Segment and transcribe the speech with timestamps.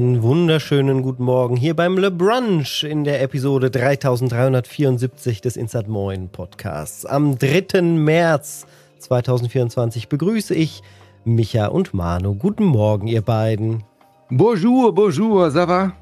[0.00, 6.30] Einen wunderschönen guten Morgen hier beim Le Brunch in der Episode 3374 des Insert Moin
[6.30, 7.04] Podcasts.
[7.04, 7.82] Am 3.
[7.82, 8.66] März
[9.00, 10.80] 2024 begrüße ich
[11.26, 12.34] Micha und Manu.
[12.34, 13.82] Guten Morgen, ihr beiden.
[14.30, 15.92] Bonjour, bonjour, ça va?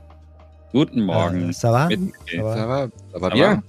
[0.70, 1.48] Guten Morgen.
[1.48, 1.88] Äh, ça va?
[1.88, 3.62] Mit- Ça va, ça va Ça bien?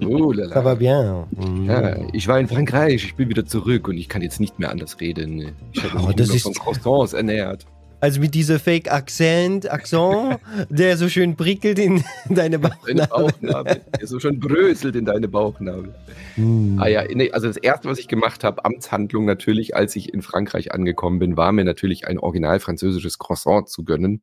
[0.00, 1.26] Oh, la, Ça va bien.
[1.32, 1.66] Mhm.
[1.66, 4.70] Ja, ich war in Frankreich, ich bin wieder zurück und ich kann jetzt nicht mehr
[4.70, 5.52] anders reden.
[5.72, 7.66] Ich habe mich nur ist- von Croissants ernährt.
[8.04, 10.38] Also mit dieser Fake-Akzent, Akzent,
[10.68, 13.80] der so schön prickelt in deine Deine Bauchnabel.
[13.98, 15.94] Der so schon bröselt in deine Bauchnabel.
[16.36, 16.78] Mhm.
[16.78, 20.20] Ah ja, nee, also das erste, was ich gemacht habe, Amtshandlung natürlich, als ich in
[20.20, 24.20] Frankreich angekommen bin, war mir natürlich ein original französisches Croissant zu gönnen.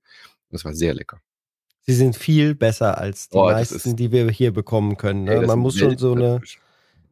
[0.52, 1.18] Das war sehr lecker.
[1.88, 5.24] Sie sind viel besser als die Oh, meisten, ist- die wir hier bekommen können.
[5.24, 5.34] Ne?
[5.38, 6.58] Ey, Man muss schon so eine Weltklasse.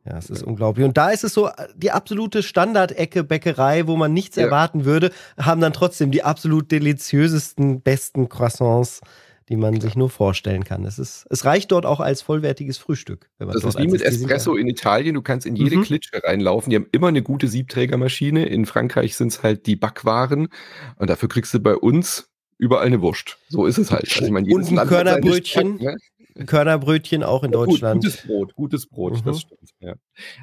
[0.10, 0.86] Ja, es ist unglaublich.
[0.86, 4.46] Und da ist es so, die absolute Standardecke Bäckerei, wo man nichts Ja.
[4.46, 9.02] erwarten würde, haben dann trotzdem die absolut deliziösesten, besten Croissants,
[9.50, 10.86] die man sich nur vorstellen kann.
[10.86, 13.30] Es, ist, es reicht dort auch als vollwertiges Frühstück.
[13.38, 15.16] Wenn man Das ist wie mit Espresso in Italien.
[15.16, 15.84] Du kannst in jede Mhm.
[15.84, 16.70] Klitsche reinlaufen.
[16.70, 18.46] Die haben immer eine gute Siebträgermaschine.
[18.46, 20.50] In Frankreich sind es halt die Backwaren.
[20.98, 23.38] Und dafür kriegst du bei uns überall eine Wurst.
[23.48, 24.04] So ist es halt.
[24.12, 25.80] Also ich meine, Und jedes ein Land hat seine Körnerbrötchen.
[25.80, 25.98] Stadt, ne?
[26.45, 28.04] Körnerbrötchen auch in Ja, gut, Deutschland.
[28.04, 29.22] Gutes Brot, gutes Brot, Mhm.
[29.26, 29.70] das stimmt.
[29.80, 29.95] Ja.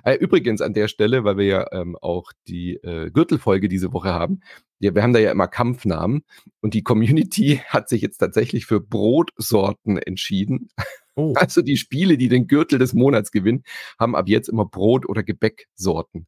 [0.05, 4.13] Äh, übrigens an der Stelle, weil wir ja ähm, auch die äh, Gürtelfolge diese Woche
[4.13, 4.41] haben,
[4.79, 6.23] ja, wir haben da ja immer Kampfnamen
[6.61, 10.69] und die Community hat sich jetzt tatsächlich für Brotsorten entschieden.
[11.19, 11.33] Oh.
[11.35, 13.63] Also die Spiele, die den Gürtel des Monats gewinnen,
[13.99, 16.27] haben ab jetzt immer Brot- oder Gebäcksorten.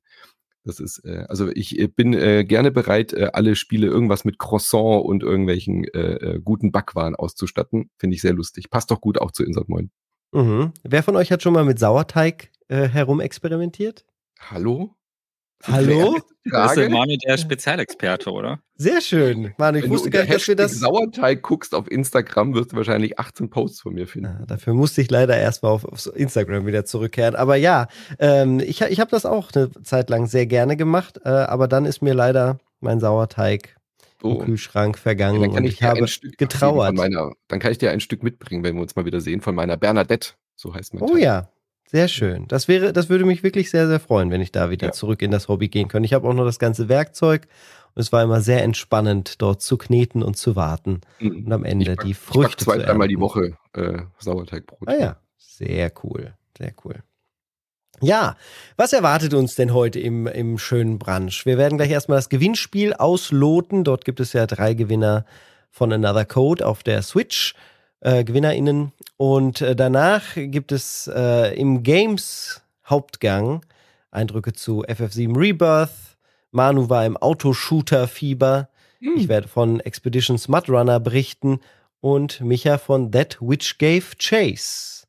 [0.69, 4.39] Das ist, äh, also ich äh, bin äh, gerne bereit, äh, alle Spiele irgendwas mit
[4.39, 7.89] Croissant und irgendwelchen äh, äh, guten Backwaren auszustatten.
[7.97, 8.69] Finde ich sehr lustig.
[8.69, 9.91] Passt doch gut auch zu Insert Moin.
[10.33, 10.73] Mhm.
[10.83, 14.05] Wer von euch hat schon mal mit Sauerteig äh, herumexperimentiert?
[14.39, 14.95] Hallo?
[15.65, 16.17] Hallo?
[16.51, 16.91] Das ist?
[16.91, 18.61] Manu der Spezialexperte, oder?
[18.77, 19.53] Sehr schön.
[19.59, 20.79] Mann, ich Wenn wusste du gar nicht, dass wir das.
[20.79, 24.37] Sauerteig guckst auf Instagram, wirst du wahrscheinlich 18 Posts von mir finden.
[24.41, 27.35] Ja, dafür musste ich leider erstmal auf, auf Instagram wieder zurückkehren.
[27.37, 31.29] Aber ja, ähm, ich, ich habe das auch eine Zeit lang sehr gerne gemacht, äh,
[31.29, 33.77] aber dann ist mir leider mein Sauerteig
[34.23, 34.39] im Oh.
[34.39, 36.89] Kühlschrank Ja, vergangen dann kann und ich ich dir habe ein Stück getrauert.
[36.89, 39.41] Von meiner, dann kann ich dir ein Stück mitbringen, wenn wir uns mal wieder sehen,
[39.43, 40.31] von meiner Bernadette.
[40.57, 41.23] So heißt mein Oh Teig.
[41.23, 41.51] ja,
[41.91, 42.47] sehr schön.
[42.49, 44.93] Das wäre, das würde mich wirklich sehr, sehr freuen, wenn ich da wieder Ja.
[44.93, 46.05] zurück in das Hobby gehen könnte.
[46.07, 47.49] Ich habe auch noch das ganze Werkzeug
[47.95, 51.53] und es war immer sehr entspannend, dort zu kneten und zu warten und Mhm.
[51.53, 53.19] am Ende back- die Ich back Früchte zwei, zu dreimal die.
[53.19, 54.87] Woche äh, Sauerteigbrot.
[54.89, 56.97] Ah ja, sehr cool, sehr cool.
[58.01, 58.37] Ja,
[58.77, 61.45] was erwartet uns denn heute im, im schönen Brunch?
[61.47, 63.83] Wir werden gleich erstmal das Gewinnspiel ausloten.
[63.83, 65.25] Dort gibt es ja drei Gewinner
[65.71, 67.55] von Another Code auf der Switch,
[68.01, 68.93] äh, GewinnerInnen.
[69.17, 73.65] Und äh, danach gibt es äh, im Games Hauptgang
[74.11, 75.91] Eindrücke zu FF7 Rebirth.
[76.51, 78.69] Manu war im Autoshooter-Fieber.
[79.01, 79.13] Hm.
[79.17, 81.61] Ich werde von Expeditions Mudrunner berichten
[82.01, 85.07] und Micha von That Which Gave Chase.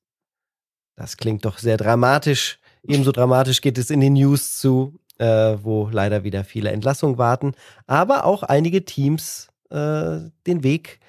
[0.96, 2.60] Das klingt doch sehr dramatisch.
[2.84, 7.54] Ebenso dramatisch geht es in den News zu, äh, wo leider wieder viele Entlassungen warten,
[7.88, 11.00] aber auch einige Teams äh, den Weg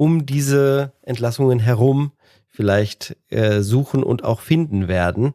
[0.00, 2.12] um diese Entlassungen herum
[2.48, 5.34] vielleicht äh, suchen und auch finden werden.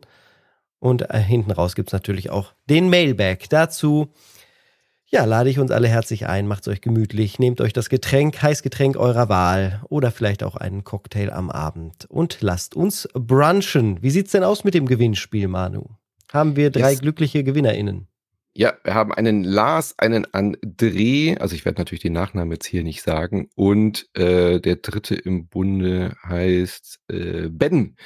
[0.79, 3.47] Und äh, hinten raus gibt es natürlich auch den Mailback.
[3.49, 4.07] Dazu
[5.05, 8.97] ja, lade ich uns alle herzlich ein, macht's euch gemütlich, nehmt euch das Getränk, Heißgetränk
[8.97, 14.01] eurer Wahl oder vielleicht auch einen Cocktail am Abend und lasst uns brunchen.
[14.01, 15.85] Wie sieht's denn aus mit dem Gewinnspiel, Manu?
[16.33, 17.01] Haben wir drei Yes.
[17.01, 18.07] glückliche GewinnerInnen?
[18.57, 22.83] Ja, wir haben einen Lars, einen André, also ich werde natürlich den Nachnamen jetzt hier
[22.83, 27.97] nicht sagen, und äh, der dritte im Bunde heißt äh, Ben.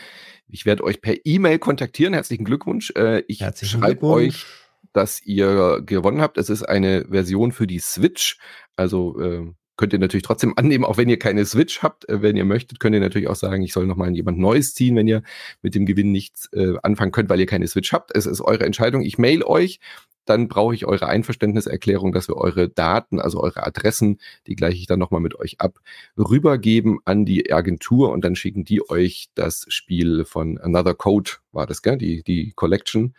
[0.48, 2.16] Ich werde euch per E-Mail kontaktieren.
[2.16, 2.92] Herzlichen Glückwunsch.
[2.96, 4.48] Äh, ich schreibe euch,
[4.92, 6.40] dass ihr gewonnen habt.
[6.40, 8.40] Es ist eine Version für die Switch.
[8.76, 12.08] Also äh, könnt ihr natürlich trotzdem annehmen, auch wenn ihr keine Switch habt.
[12.10, 14.98] Äh, wenn ihr möchtet, könnt ihr natürlich auch sagen, ich soll nochmal jemand Neues ziehen,
[14.98, 15.24] wenn ihr
[15.62, 18.14] mit dem Gewinn nichts äh, anfangen könnt, weil ihr keine Switch habt.
[18.14, 19.02] Es ist eure Entscheidung.
[19.02, 19.80] Ich mail euch
[20.26, 24.86] dann brauche ich eure Einverständniserklärung, dass wir eure Daten, also eure Adressen, die gleiche ich
[24.86, 25.80] dann nochmal mit euch ab,
[26.20, 31.66] rübergeben an die Agentur und dann schicken die euch das Spiel von Another Code, war
[31.66, 31.98] das, gell?
[31.98, 33.16] Die, die Collection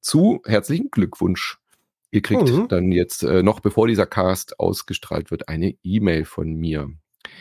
[0.00, 0.42] zu.
[0.44, 1.58] Herzlichen Glückwunsch.
[2.14, 2.68] Ihr kriegt Mhm.
[2.68, 6.88] dann jetzt äh, noch, bevor dieser Cast ausgestrahlt wird, eine E-Mail von mir.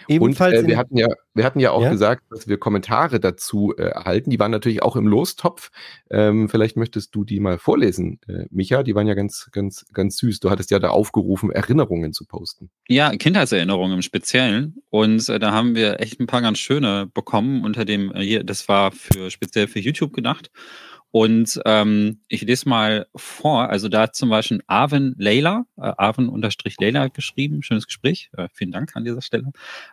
[0.07, 1.91] Ebenfalls und äh, wir, hatten ja, wir hatten ja auch Ja?
[1.91, 4.29] gesagt, dass wir Kommentare dazu äh, erhalten.
[4.31, 5.69] Die waren natürlich auch im Lostopf.
[6.09, 8.81] Ähm, vielleicht möchtest du die mal vorlesen, äh, Micha.
[8.81, 10.39] Die waren ja ganz, ganz, ganz süß.
[10.39, 12.71] Du hattest ja da aufgerufen, Erinnerungen zu posten.
[12.87, 14.77] Ja, Kindheitserinnerungen im Speziellen.
[14.89, 18.43] Und äh, da haben wir echt ein paar ganz schöne bekommen unter dem, äh, hier,
[18.43, 20.49] das war für speziell für YouTube gedacht.
[21.15, 26.27] Und ähm, ich lese mal vor, also da hat zum Beispiel Arvin Leila, äh, Arvin
[26.27, 29.51] unterstrich Leila geschrieben, schönes Gespräch, äh, vielen Dank an dieser Stelle.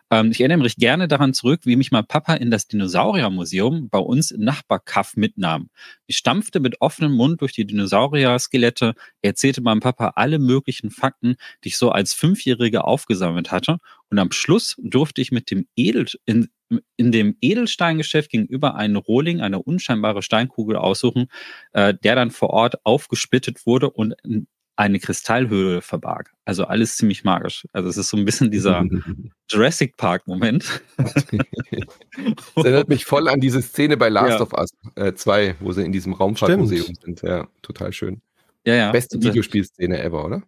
[0.09, 3.99] Ähm, ich erinnere mich gerne daran zurück, wie mich mein Papa in das Dinosauriermuseum bei
[3.99, 5.69] uns im Nachbarkaff mitnahm.
[6.07, 11.67] Ich stampfte mit offenem Mund durch die Dinosaurier-Skelette, erzählte meinem Papa alle möglichen Fakten, die
[11.67, 13.77] ich so als Fünfjährige aufgesammelt hatte.
[14.11, 16.49] Und am Schluss durfte ich mit dem Edel, in,
[16.97, 21.27] in dem Edelsteingeschäft gegenüber einen Rohling, eine unscheinbare Steinkugel aussuchen,
[21.73, 24.47] äh, der dann vor Ort aufgesplittet wurde und in
[24.77, 26.31] eine Kristallhöhle verbarg.
[26.43, 27.67] Also alles ziemlich magisch.
[27.71, 28.83] Also es ist so ein bisschen dieser
[29.49, 30.81] Jurassic Park-Moment.
[30.97, 31.25] Das
[32.65, 34.41] erinnert mich voll an diese Szene bei Last Ja.
[34.41, 34.71] of Us
[35.15, 37.21] 2, wo sie in diesem Raumfahrtmuseum sind.
[37.21, 38.21] Ja, total schön.
[38.65, 38.91] ja, ja.
[38.91, 40.43] Beste Videospielszene ever, oder?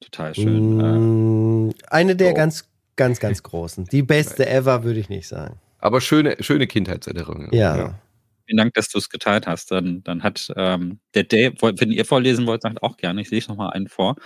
[0.00, 0.80] Total schön.
[0.80, 2.34] Äh, Mm, Eine der So.
[2.34, 3.86] ganz, ganz, ganz großen.
[3.86, 5.58] Die beste ever, würde ich nicht sagen.
[5.78, 7.52] Aber schöne, schöne Kindheitserinnerungen.
[7.52, 7.98] Ja.
[8.46, 9.70] Vielen Dank, dass du es geteilt hast.
[9.70, 13.20] Dann, dann hat ähm, der Dave, wenn ihr vorlesen wollt, sagt auch gerne.
[13.20, 14.16] Ich lese noch mal einen vor.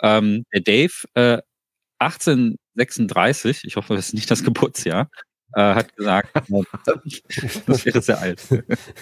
[0.00, 1.38] Ähm, der Dave, äh,
[1.98, 5.08] 1836, ich hoffe, das ist nicht das Geburtsjahr,
[5.54, 6.30] äh, hat gesagt,
[7.66, 8.42] das wäre sehr alt.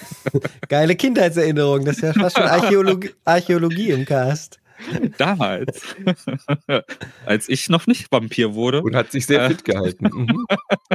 [0.68, 1.84] Geile Kindheitserinnerung.
[1.84, 4.61] Das ist ja fast schon Archäologie, Archäologie im Cast.
[5.18, 5.94] Damals,
[7.26, 9.48] als ich noch nicht Vampir wurde, Und hat sich sehr Äh.
[9.48, 10.08] fit gehalten.
[10.12, 10.46] Mhm.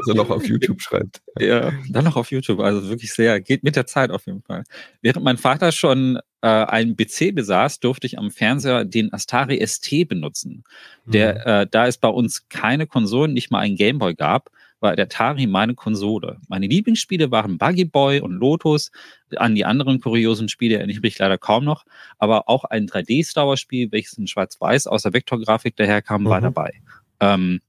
[0.08, 1.22] Er noch auf YouTube schreibt.
[1.40, 2.60] Ja, dann noch auf YouTube.
[2.60, 4.64] Also wirklich sehr, geht mit der Zeit auf jeden Fall.
[5.04, 10.08] Während mein Vater schon äh, einen PC besaß, durfte ich am Fernseher den Astari ST
[10.08, 10.64] benutzen.
[11.06, 15.06] Der, äh, da es bei uns keine Konsolen, nicht mal einen Gameboy gab, war der
[15.06, 16.38] Atari meine Konsole.
[16.48, 18.92] Meine Lieblingsspiele waren Buggy Boy und Lotus.
[19.36, 21.84] An die anderen kuriosen Spiele erinnere ich mich leider kaum noch.
[22.20, 26.44] Aber auch ein 3D-Star Wars-Spiel, welches in Schwarz-Weiß aus der Vektorgrafik daherkam, war Mhm.
[26.44, 26.72] dabei.
[27.20, 27.62] Ähm,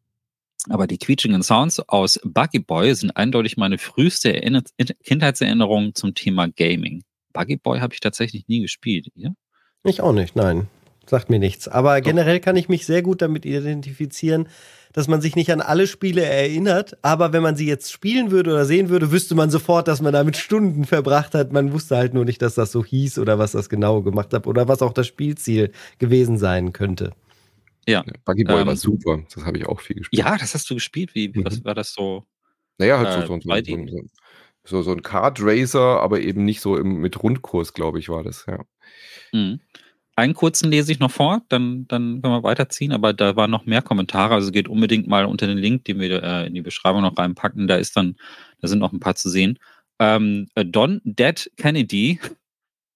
[0.69, 4.63] aber die quietschigen Sounds aus Buggy Boy sind eindeutig meine früheste Erinner
[5.05, 7.05] Kindheitserinnerung zum Thema Gaming.
[7.33, 9.09] Buggy Boy habe ich tatsächlich nie gespielt.
[9.15, 9.35] Ihr?
[9.85, 10.69] Ich auch nicht, nein.
[11.07, 11.69] Sagt mir nichts.
[11.69, 14.49] Aber generell kann ich mich sehr gut damit identifizieren,
[14.93, 18.51] dass man sich nicht an alle Spiele erinnert, aber wenn man sie jetzt spielen würde
[18.51, 21.53] oder sehen würde, wüsste man sofort, dass man damit Stunden verbracht hat.
[21.53, 24.47] Man wusste halt nur nicht, dass das so hieß oder was das genau gemacht hat
[24.47, 27.13] oder was auch das Spielziel gewesen sein könnte.
[27.87, 28.05] Ja.
[28.07, 29.23] Ja, Buggy Boy Ähm, war super.
[29.35, 30.23] Das habe ich auch viel gespielt.
[30.23, 31.15] Ja, das hast du gespielt.
[31.15, 31.65] Wie, wie was Mhm.
[31.65, 32.25] war das so?
[32.79, 33.89] Naja, halt Äh, so, so, so, 2D.
[33.91, 34.03] so,
[34.65, 38.23] so, so ein Kart Racer, aber eben nicht so im, mit Rundkurs, glaube ich, war
[38.23, 38.61] das, ja.
[39.33, 39.61] Mhm.
[40.19, 43.67] Einen kurzen lese ich noch vor, dann, dann können wir weiterziehen, aber da waren noch
[43.67, 44.35] mehr Kommentare.
[44.35, 47.69] Also geht unbedingt mal unter den Link, den wir äh, in die Beschreibung noch reinpacken.
[47.69, 48.17] Da ist dann,
[48.61, 49.61] da sind noch ein paar zu sehen.
[50.01, 52.19] Ähm, äh, Don Dead Kennedy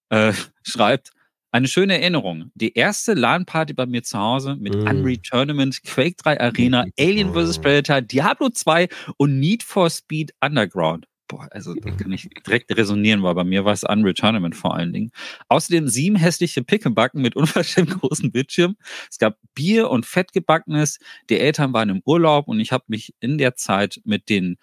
[0.09, 0.33] äh,
[0.63, 1.11] schreibt,
[1.53, 2.51] eine schöne Erinnerung.
[2.55, 4.87] Die erste LAN-Party bei mir zu Hause mit Mm.
[4.87, 7.57] Unreal Tournament, Quake 3 Arena, Alien vs.
[7.57, 11.05] Predator, Diablo 2 und Need for Speed Underground.
[11.27, 14.75] Boah, also da kann ich direkt resonieren, weil bei mir war es Unreal Tournament vor
[14.75, 15.11] allen Dingen.
[15.49, 18.75] Außerdem sieben hässliche Pickelbacken mit unverschämt großen Bildschirm.
[19.09, 20.99] Es gab Bier und Fettgebackenes.
[21.29, 24.57] Die Eltern waren im Urlaub und ich habe mich in der Zeit mit den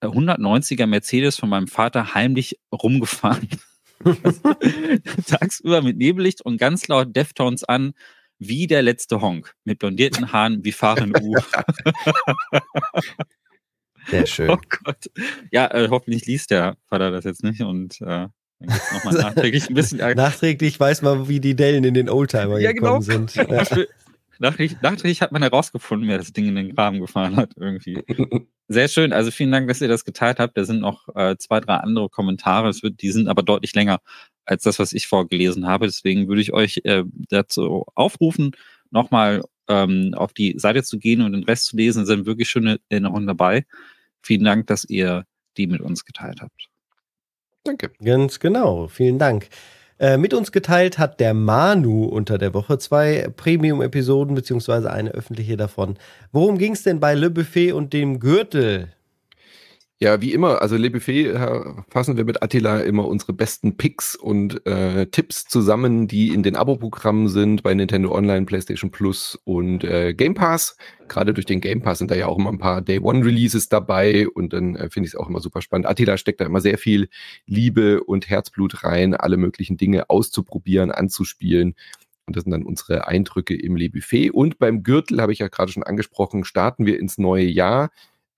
[0.00, 3.48] äh, 190er Mercedes von meinem Vater heimlich rumgefahren.
[5.26, 7.94] Tagsüber mit Nebellicht und ganz laut Deftones an,
[8.38, 9.54] wie der letzte Honk.
[9.64, 11.36] Mit blondierten Haaren wie fahren U.
[14.10, 14.50] Sehr schön.
[14.50, 15.10] Oh Gott.
[15.50, 18.28] Ja, äh, hoffentlich liest der Vater das jetzt nicht und äh,
[18.60, 20.22] nochmal nachträglich ein bisschen Ärger.
[20.22, 22.98] Nachträglich weiß man, wie die Dellen in den Oldtimer Ja, genau.
[22.98, 23.34] gekommen sind.
[23.34, 23.76] Ja.
[24.38, 28.02] Nachträglich, nachträglich hat man herausgefunden, wer das Ding in den Graben gefahren hat, irgendwie.
[28.68, 29.12] Sehr schön.
[29.12, 30.56] Also vielen Dank, dass ihr das geteilt habt.
[30.56, 32.72] Da sind noch äh, zwei, drei andere Kommentare.
[32.82, 34.00] Wird, die sind aber deutlich länger
[34.44, 35.86] als das, was ich vorgelesen habe.
[35.86, 38.52] Deswegen würde ich euch äh, dazu aufrufen,
[38.90, 42.02] nochmal ähm, auf die Seite zu gehen und den Rest zu lesen.
[42.02, 43.64] Es sind wirklich schöne Erinnerungen dabei.
[44.22, 45.24] Vielen Dank, dass ihr
[45.56, 46.68] die mit uns geteilt habt.
[47.64, 47.92] Danke.
[48.02, 49.48] Ganz genau, vielen Dank.
[49.98, 55.56] Äh, mit uns geteilt hat der Manu unter der Woche zwei Premium-Episoden, beziehungsweise eine öffentliche
[55.56, 55.96] davon.
[56.32, 58.92] Worum ging es denn bei Le Buffet und dem Gürtel?
[60.02, 64.16] Ja, wie immer, also Le Buffet äh, fassen wir mit Attila immer unsere besten Picks
[64.16, 69.84] und äh, Tipps zusammen, die in den Abo-Programmen sind bei Nintendo Online, PlayStation Plus und
[69.84, 70.76] äh, Game Pass.
[71.06, 74.52] Gerade durch den Game Pass sind da ja auch immer ein paar Day-One-Releases dabei und
[74.52, 75.86] dann äh, finde ich es auch immer super spannend.
[75.86, 77.08] Attila steckt da immer sehr viel
[77.46, 81.76] Liebe und Herzblut rein, alle möglichen Dinge auszuprobieren, anzuspielen.
[82.26, 84.30] Und das sind dann unsere Eindrücke im Le Buffet.
[84.30, 87.90] Und beim Gürtel, habe ich ja gerade schon angesprochen, starten wir ins neue Jahr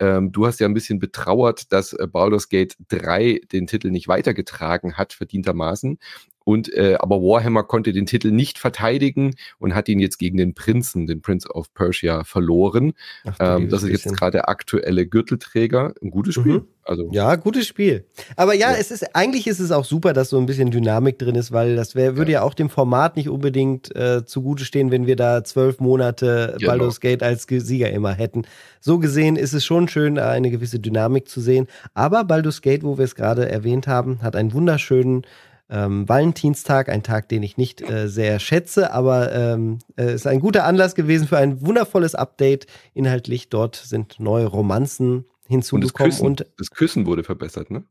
[0.05, 4.09] ähm, du hast ja ein bisschen betrauert, dass äh, Baldur's Gate 3 den Titel nicht
[4.09, 5.99] weitergetragen hat, verdientermaßen.
[6.45, 10.53] Und äh, aber Warhammer konnte den Titel nicht verteidigen und hat ihn jetzt gegen den
[10.55, 12.93] Prinzen, den Prince of Persia, verloren.
[13.25, 15.95] Ach, ähm, das ist jetzt gerade der aktuelle Gürtelträger.
[16.03, 16.61] Ein gutes Spiel.
[16.61, 16.69] Mhm.
[16.87, 18.05] Also ja, gutes Spiel.
[18.37, 21.19] Aber ja, ja, es ist eigentlich ist es auch super, dass so ein bisschen Dynamik
[21.19, 22.41] drin ist, weil das wär, würde ja.
[22.41, 26.73] ja auch dem Format nicht unbedingt äh, zugute stehen, wenn wir da zwölf Monate genau.
[26.73, 28.43] Baldur's Gate als Sieger immer hätten.
[28.81, 31.69] So gesehen ist es schon schön, eine gewisse Dynamik zu sehen.
[31.95, 35.23] Aber Baldur's Gate, wo wir es gerade erwähnt haben, hat einen wunderschönen
[35.71, 40.41] ähm, Valentinstag, ein Tag, den ich nicht äh, sehr schätze, aber ähm, äh, ist ein
[40.41, 42.67] guter Anlass gewesen für ein wundervolles Update.
[42.93, 45.85] Inhaltlich dort sind neue Romanzen hinzugekommen.
[45.85, 47.85] Und das Küssen, und das Küssen wurde verbessert, ne?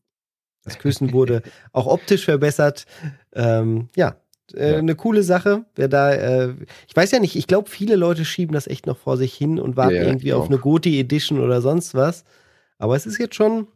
[0.64, 1.42] Das Küssen wurde
[1.74, 2.86] auch optisch verbessert.
[3.34, 4.16] Ähm, ja,
[4.54, 4.78] äh, ja.
[4.78, 5.66] eine coole Sache.
[5.76, 6.54] Wer da, äh,
[6.88, 9.60] ich weiß ja nicht, ich glaube, viele Leute schieben das echt noch vor sich hin
[9.60, 12.24] und warten ja, irgendwie auf eine Goti Edition oder sonst was.
[12.78, 13.68] Aber es ist jetzt schon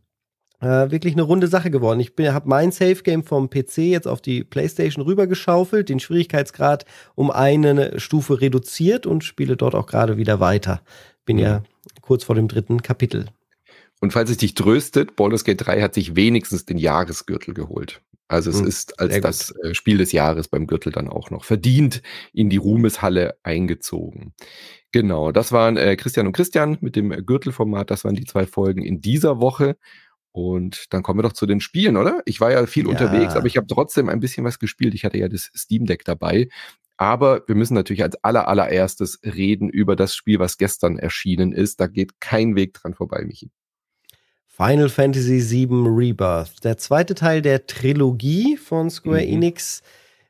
[0.59, 1.99] äh, wirklich eine runde Sache geworden.
[1.99, 7.31] Ich habe mein Safe Game vom PC jetzt auf die PlayStation rübergeschaufelt, den Schwierigkeitsgrad um
[7.31, 10.81] eine Stufe reduziert und spiele dort auch gerade wieder weiter.
[11.25, 11.43] Bin mhm.
[11.43, 11.63] ja
[12.01, 13.25] kurz vor dem dritten Kapitel.
[13.99, 18.01] Und falls es dich tröstet, Baldur's Gate 3 hat sich wenigstens den Jahresgürtel geholt.
[18.27, 21.45] Also es mhm, ist als das äh, Spiel des Jahres beim Gürtel dann auch noch
[21.45, 22.01] verdient
[22.33, 24.33] in die Ruhmeshalle eingezogen.
[24.91, 27.89] Genau, das waren äh, Christian und Christian mit dem Gürtelformat.
[27.89, 29.77] Das waren die zwei Folgen in dieser Woche.
[30.33, 32.21] Und dann kommen wir doch zu den Spielen, oder?
[32.25, 32.91] Ich war ja viel ja.
[32.91, 34.93] unterwegs, aber ich habe trotzdem ein bisschen was gespielt.
[34.93, 36.49] Ich hatte ja das Steam Deck dabei.
[36.97, 41.79] Aber wir müssen natürlich als aller, allererstes reden über das Spiel, was gestern erschienen ist.
[41.79, 43.51] Da geht kein Weg dran vorbei, Michi.
[44.57, 49.33] Final Fantasy VII Rebirth, der zweite Teil der Trilogie von Square mhm.
[49.33, 49.83] Enix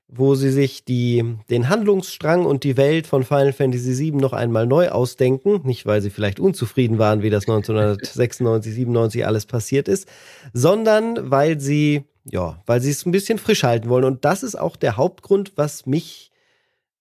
[0.09, 4.65] wo sie sich die, den Handlungsstrang und die Welt von Final Fantasy VII noch einmal
[4.65, 5.61] neu ausdenken.
[5.65, 10.07] Nicht, weil sie vielleicht unzufrieden waren, wie das 1996, 97 alles passiert ist,
[10.53, 14.05] sondern weil sie, ja, weil sie es ein bisschen frisch halten wollen.
[14.05, 16.31] Und das ist auch der Hauptgrund, was mich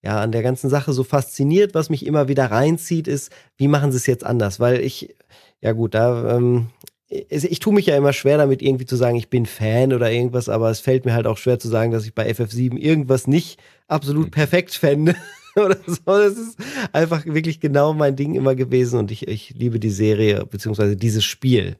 [0.02, 3.92] ja an der ganzen Sache so fasziniert, was mich immer wieder reinzieht, ist, wie machen
[3.92, 4.58] sie es jetzt anders?
[4.58, 5.14] Weil ich,
[5.60, 6.70] ja gut, da ähm,
[7.08, 10.48] ich tue mich ja immer schwer damit, irgendwie zu sagen, ich bin Fan oder irgendwas,
[10.48, 13.60] aber es fällt mir halt auch schwer zu sagen, dass ich bei FF7 irgendwas nicht
[13.86, 14.30] absolut mhm.
[14.32, 15.14] perfekt fände.
[15.56, 16.02] oder so.
[16.04, 16.58] Das ist
[16.92, 21.24] einfach wirklich genau mein Ding immer gewesen und ich, ich liebe die Serie, beziehungsweise dieses
[21.24, 21.76] Spiel.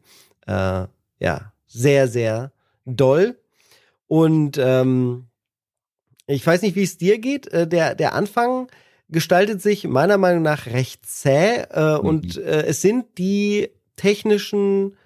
[0.47, 0.87] Äh,
[1.21, 2.53] ja, sehr, sehr
[2.85, 3.37] doll.
[4.07, 5.27] Und ähm,
[6.27, 7.49] ich weiß nicht, wie es dir geht.
[7.49, 8.69] Äh, der, der Anfang
[9.09, 12.01] gestaltet sich meiner Meinung nach recht zäh äh, mhm.
[12.01, 14.97] und äh, es sind die technischen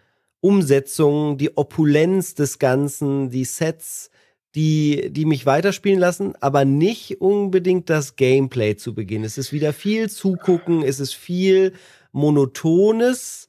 [0.40, 4.10] Umsetzung, die Opulenz des Ganzen, die Sets,
[4.54, 9.22] die, die mich weiterspielen lassen, aber nicht unbedingt das Gameplay zu Beginn.
[9.22, 11.72] Es ist wieder viel Zugucken, es ist viel
[12.12, 13.48] Monotones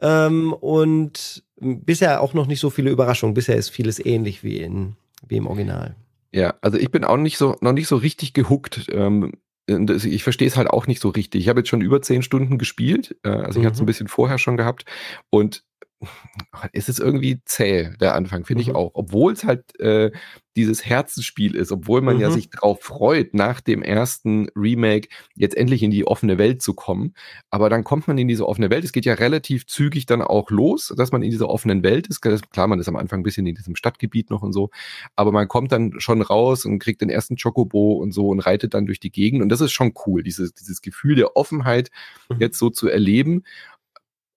[0.00, 3.34] ähm, und bisher auch noch nicht so viele Überraschungen.
[3.34, 5.96] Bisher ist vieles ähnlich wie, in, wie im Original.
[6.32, 8.86] Ja, also ich bin auch nicht so, noch nicht so richtig gehuckt.
[8.92, 9.32] Ähm,
[9.66, 11.40] ich verstehe es halt auch nicht so richtig.
[11.40, 13.86] Ich habe jetzt schon über zehn Stunden gespielt, äh, also ich hatte es ein mhm.
[13.86, 14.84] bisschen vorher schon gehabt
[15.30, 15.64] und
[16.72, 18.70] es ist irgendwie zäh, der Anfang, finde mhm.
[18.70, 18.92] ich auch.
[18.94, 20.10] Obwohl es halt äh,
[20.56, 22.22] dieses Herzensspiel ist, obwohl man mhm.
[22.22, 26.74] ja sich darauf freut, nach dem ersten Remake jetzt endlich in die offene Welt zu
[26.74, 27.14] kommen.
[27.50, 28.84] Aber dann kommt man in diese offene Welt.
[28.84, 32.20] Es geht ja relativ zügig dann auch los, dass man in dieser offenen Welt ist.
[32.20, 34.70] Klar, man ist am Anfang ein bisschen in diesem Stadtgebiet noch und so.
[35.16, 38.74] Aber man kommt dann schon raus und kriegt den ersten Chocobo und so und reitet
[38.74, 39.42] dann durch die Gegend.
[39.42, 41.90] Und das ist schon cool, dieses, dieses Gefühl der Offenheit
[42.28, 42.36] mhm.
[42.38, 43.42] jetzt so zu erleben.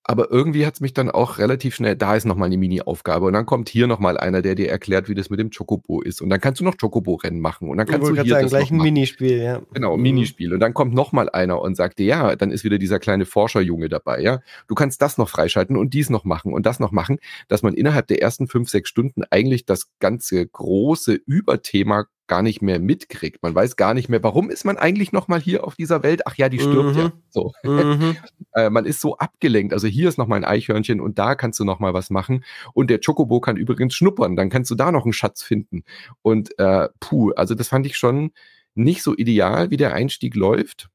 [0.09, 3.25] Aber irgendwie hat es mich dann auch relativ schnell, da ist nochmal eine Mini-Aufgabe.
[3.25, 6.21] Und dann kommt hier nochmal einer, der dir erklärt, wie das mit dem Chocobo ist.
[6.21, 7.69] Und dann kannst du noch Chocobo-Rennen machen.
[7.69, 9.61] Und dann kannst du hier sagen, das gleich ein Minispiel, ja.
[9.73, 10.03] Genau, mhm.
[10.03, 10.53] Minispiel.
[10.53, 13.89] Und dann kommt nochmal einer und sagt dir, ja, dann ist wieder dieser kleine Forscherjunge
[13.89, 14.39] dabei, ja.
[14.69, 17.73] Du kannst das noch freischalten und dies noch machen und das noch machen, dass man
[17.73, 23.41] innerhalb der ersten fünf, sechs Stunden eigentlich das ganze große Überthema gar nicht mehr mitkriegt.
[23.41, 26.27] Man weiß gar nicht mehr, warum ist man eigentlich noch mal hier auf dieser Welt?
[26.27, 26.99] Ach ja, die stirbt mhm.
[26.99, 27.11] ja.
[27.29, 27.53] So.
[27.63, 28.17] Mhm.
[28.53, 29.73] äh, man ist so abgelenkt.
[29.73, 32.43] Also hier ist noch mal ein Eichhörnchen und da kannst du noch mal was machen.
[32.73, 34.35] Und der Chocobo kann übrigens schnuppern.
[34.35, 35.83] Dann kannst du da noch einen Schatz finden.
[36.21, 38.31] Und äh, puh, also das fand ich schon
[38.75, 40.89] nicht so ideal, wie der Einstieg läuft.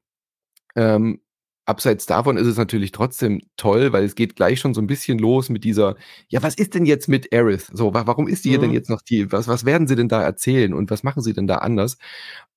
[0.75, 1.19] Ähm,
[1.65, 5.17] abseits davon ist es natürlich trotzdem toll, weil es geht gleich schon so ein bisschen
[5.19, 5.95] los mit dieser,
[6.27, 7.69] ja, was ist denn jetzt mit Aerith?
[7.71, 8.51] So, warum ist die mhm.
[8.51, 11.21] hier denn jetzt noch die, was, was werden sie denn da erzählen und was machen
[11.21, 11.97] sie denn da anders?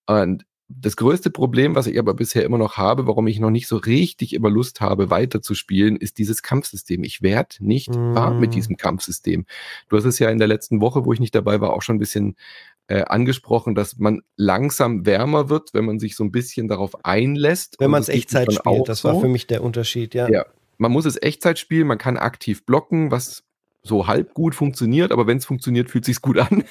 [0.06, 3.68] Und das größte Problem, was ich aber bisher immer noch habe, warum ich noch nicht
[3.68, 7.04] so richtig immer Lust habe, weiterzuspielen, ist dieses Kampfsystem.
[7.04, 8.14] Ich werde nicht mm.
[8.14, 8.54] warm mit mhm.
[8.54, 9.46] diesem Kampfsystem.
[9.88, 11.96] Du hast es ja in der letzten Woche, wo ich nicht dabei war, auch schon
[11.96, 12.34] ein bisschen
[12.88, 17.76] äh, angesprochen, dass man langsam wärmer wird, wenn man sich so ein bisschen darauf einlässt.
[17.78, 19.20] Wenn man es Echtzeit spielt, das war so.
[19.20, 20.28] für mich der Unterschied, ja.
[20.28, 20.46] Ja,
[20.78, 23.44] man muss es Echtzeit spielen, man kann aktiv blocken, was
[23.82, 26.64] so halb gut funktioniert, aber wenn es funktioniert, fühlt sich's gut an.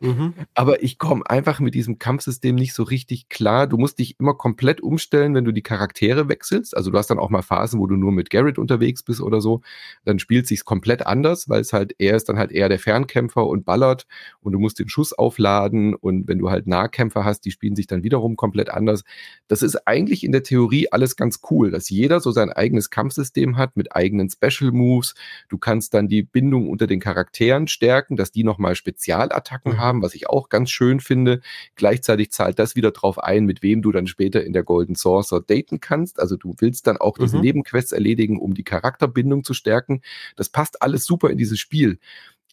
[0.00, 0.34] Mhm.
[0.54, 3.66] Aber ich komme einfach mit diesem Kampfsystem nicht so richtig klar.
[3.66, 6.76] Du musst dich immer komplett umstellen, wenn du die Charaktere wechselst.
[6.76, 9.40] Also du hast dann auch mal Phasen, wo du nur mit Garrett unterwegs bist oder
[9.40, 9.62] so.
[10.04, 13.46] Dann spielt sich's komplett anders, weil es halt er ist dann halt eher der Fernkämpfer
[13.46, 14.06] und ballert
[14.40, 17.86] und du musst den Schuss aufladen und wenn du halt Nahkämpfer hast, die spielen sich
[17.86, 19.04] dann wiederum komplett anders.
[19.48, 23.56] Das ist eigentlich in der Theorie alles ganz cool, dass jeder so sein eigenes Kampfsystem
[23.56, 25.14] hat mit eigenen Special Moves.
[25.48, 29.78] Du kannst dann die Bindung unter den Charakteren stärken, dass die nochmal Spezialattacken mhm.
[29.78, 31.40] haben, was ich auch ganz schön finde.
[31.76, 35.40] Gleichzeitig zahlt das wieder drauf ein, mit wem du dann später in der Golden Saucer
[35.40, 36.20] daten kannst.
[36.20, 37.42] Also du willst dann auch diese mhm.
[37.42, 40.02] Nebenquests erledigen, um die Charakterbindung zu stärken.
[40.36, 41.98] Das passt alles super in dieses Spiel.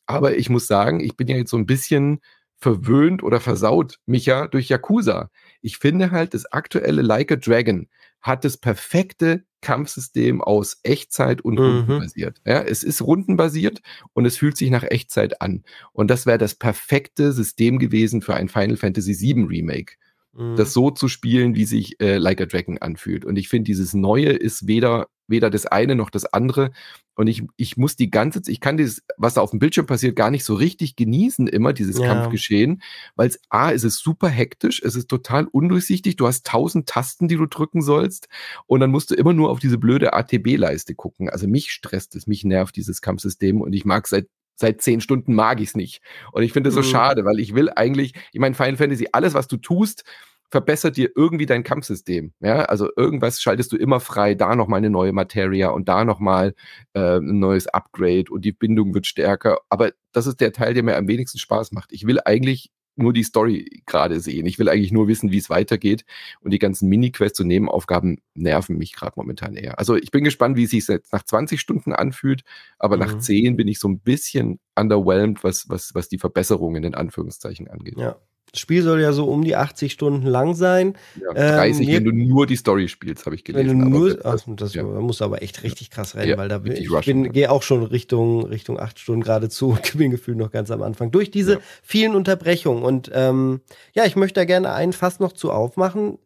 [0.05, 2.21] Aber ich muss sagen, ich bin ja jetzt so ein bisschen
[2.57, 5.29] verwöhnt oder versaut, Micha, durch Yakuza.
[5.61, 7.87] Ich finde halt, das aktuelle Like a Dragon
[8.21, 11.59] hat das perfekte Kampfsystem aus Echtzeit und mhm.
[11.59, 12.41] rundenbasiert.
[12.45, 13.81] Ja, es ist rundenbasiert
[14.13, 15.63] und es fühlt sich nach Echtzeit an.
[15.91, 19.95] Und das wäre das perfekte System gewesen für ein Final Fantasy VII Remake.
[20.33, 20.55] Mhm.
[20.55, 23.25] Das so zu spielen, wie sich äh, Like a Dragon anfühlt.
[23.25, 26.71] Und ich finde, dieses Neue ist weder, weder das eine noch das andere.
[27.15, 29.85] Und ich, ich muss die ganze Zeit, ich kann dieses, was da auf dem Bildschirm
[29.85, 32.07] passiert, gar nicht so richtig genießen, immer dieses ja.
[32.07, 32.81] Kampfgeschehen,
[33.15, 37.27] weil es A, ist es super hektisch, es ist total undurchsichtig, du hast tausend Tasten,
[37.27, 38.29] die du drücken sollst,
[38.67, 41.29] und dann musst du immer nur auf diese blöde ATB-Leiste gucken.
[41.29, 44.27] Also mich stresst es, mich nervt dieses Kampfsystem und ich mag seit
[44.59, 46.01] seit zehn Stunden mag ich es nicht.
[46.33, 46.85] Und ich finde es so mhm.
[46.85, 50.03] schade, weil ich will eigentlich, ich meine, Final Fantasy, alles, was du tust,
[50.51, 52.33] verbessert dir irgendwie dein Kampfsystem.
[52.39, 56.55] Ja, also irgendwas schaltest du immer frei, da nochmal eine neue Materia und da nochmal
[56.93, 59.59] äh, ein neues Upgrade und die Bindung wird stärker.
[59.69, 61.91] Aber das ist der Teil, der mir am wenigsten Spaß macht.
[61.91, 64.45] Ich will eigentlich nur die Story gerade sehen.
[64.45, 66.03] Ich will eigentlich nur wissen, wie es weitergeht.
[66.41, 69.79] Und die ganzen Mini-Quests und Nebenaufgaben nerven mich gerade momentan eher.
[69.79, 72.43] Also ich bin gespannt, wie es sich jetzt nach 20 Stunden anfühlt,
[72.77, 73.01] aber mhm.
[73.01, 77.69] nach 10 bin ich so ein bisschen underwhelmed, was, was, was die Verbesserungen in Anführungszeichen
[77.69, 77.97] angeht.
[77.97, 78.19] Ja.
[78.51, 80.95] Das Spiel soll ja so um die 80 Stunden lang sein.
[81.21, 83.69] Ja, 30, ähm, wenn du nur die Story spielst, habe ich gelesen.
[83.69, 84.83] Wenn du nur, ach, das ja.
[84.83, 87.83] muss aber echt richtig krass rennen, ja, weil da bin ich bin, gehe auch schon
[87.83, 92.15] Richtung Richtung acht Stunden geradezu und bin gefühlt noch ganz am Anfang durch diese vielen
[92.15, 92.83] Unterbrechungen.
[92.83, 93.61] Und ähm,
[93.93, 96.17] ja, ich möchte da gerne einen Fass noch zu aufmachen.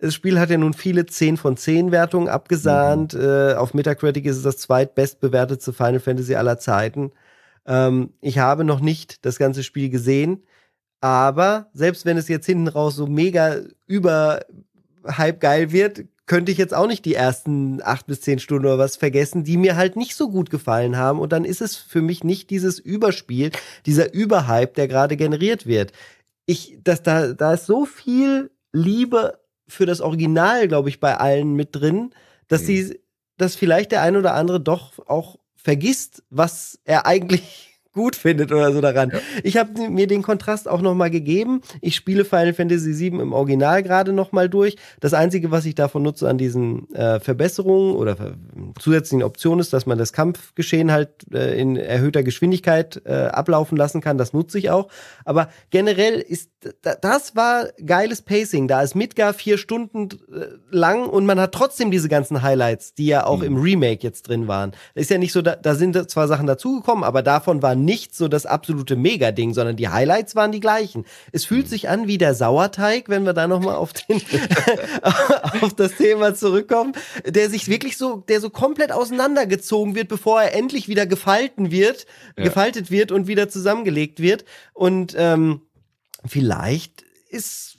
[0.00, 3.14] Das Spiel hat ja nun viele 10 von 10 Wertungen abgesahnt.
[3.14, 3.20] Mhm.
[3.20, 7.12] Äh, auf Metacritic ist es das zweitbestbewertete Final Fantasy aller Zeiten.
[7.66, 10.42] Ähm, ich habe noch nicht das ganze Spiel gesehen.
[11.00, 14.44] Aber selbst wenn es jetzt hinten raus so mega über
[15.06, 18.78] Hype geil wird, könnte ich jetzt auch nicht die ersten acht bis zehn Stunden oder
[18.78, 21.18] was vergessen, die mir halt nicht so gut gefallen haben.
[21.20, 23.50] Und dann ist es für mich nicht dieses Überspiel,
[23.86, 25.92] dieser Überhype, der gerade generiert wird.
[26.44, 31.54] Ich, das, da, da ist so viel Liebe für das Original, glaube ich, bei allen
[31.54, 32.10] mit drin,
[32.46, 32.66] dass mhm.
[32.66, 33.00] die,
[33.36, 37.67] dass vielleicht der ein oder andere doch auch vergisst, was er eigentlich
[37.98, 39.10] gut findet oder so daran.
[39.12, 39.18] Ja.
[39.42, 41.62] Ich habe mir den Kontrast auch nochmal gegeben.
[41.80, 44.76] Ich spiele Final Fantasy VII im Original gerade nochmal durch.
[45.00, 48.36] Das Einzige, was ich davon nutze an diesen äh, Verbesserungen oder
[48.78, 54.00] zusätzlichen Optionen ist, dass man das Kampfgeschehen halt äh, in erhöhter Geschwindigkeit äh, ablaufen lassen
[54.00, 54.16] kann.
[54.16, 54.88] Das nutze ich auch.
[55.24, 56.50] Aber generell ist
[57.00, 58.66] das war geiles Pacing.
[58.66, 63.06] Da ist Midgar vier Stunden äh, lang und man hat trotzdem diese ganzen Highlights, die
[63.06, 63.44] ja auch mhm.
[63.44, 64.72] im Remake jetzt drin waren.
[64.94, 68.28] Ist ja nicht so, da, da sind zwar Sachen dazugekommen, aber davon war nicht so
[68.28, 71.06] das absolute Mega-Ding, sondern die Highlights waren die gleichen.
[71.32, 71.70] Es fühlt mhm.
[71.70, 74.20] sich an wie der Sauerteig, wenn wir da nochmal auf den,
[75.62, 76.92] auf das Thema zurückkommen,
[77.24, 82.04] der sich wirklich so, der so komplett auseinandergezogen wird, bevor er endlich wieder gefalten wird,
[82.36, 82.44] ja.
[82.44, 84.44] gefaltet wird und wieder zusammengelegt wird.
[84.74, 85.62] Und, ähm,
[86.26, 87.78] vielleicht ist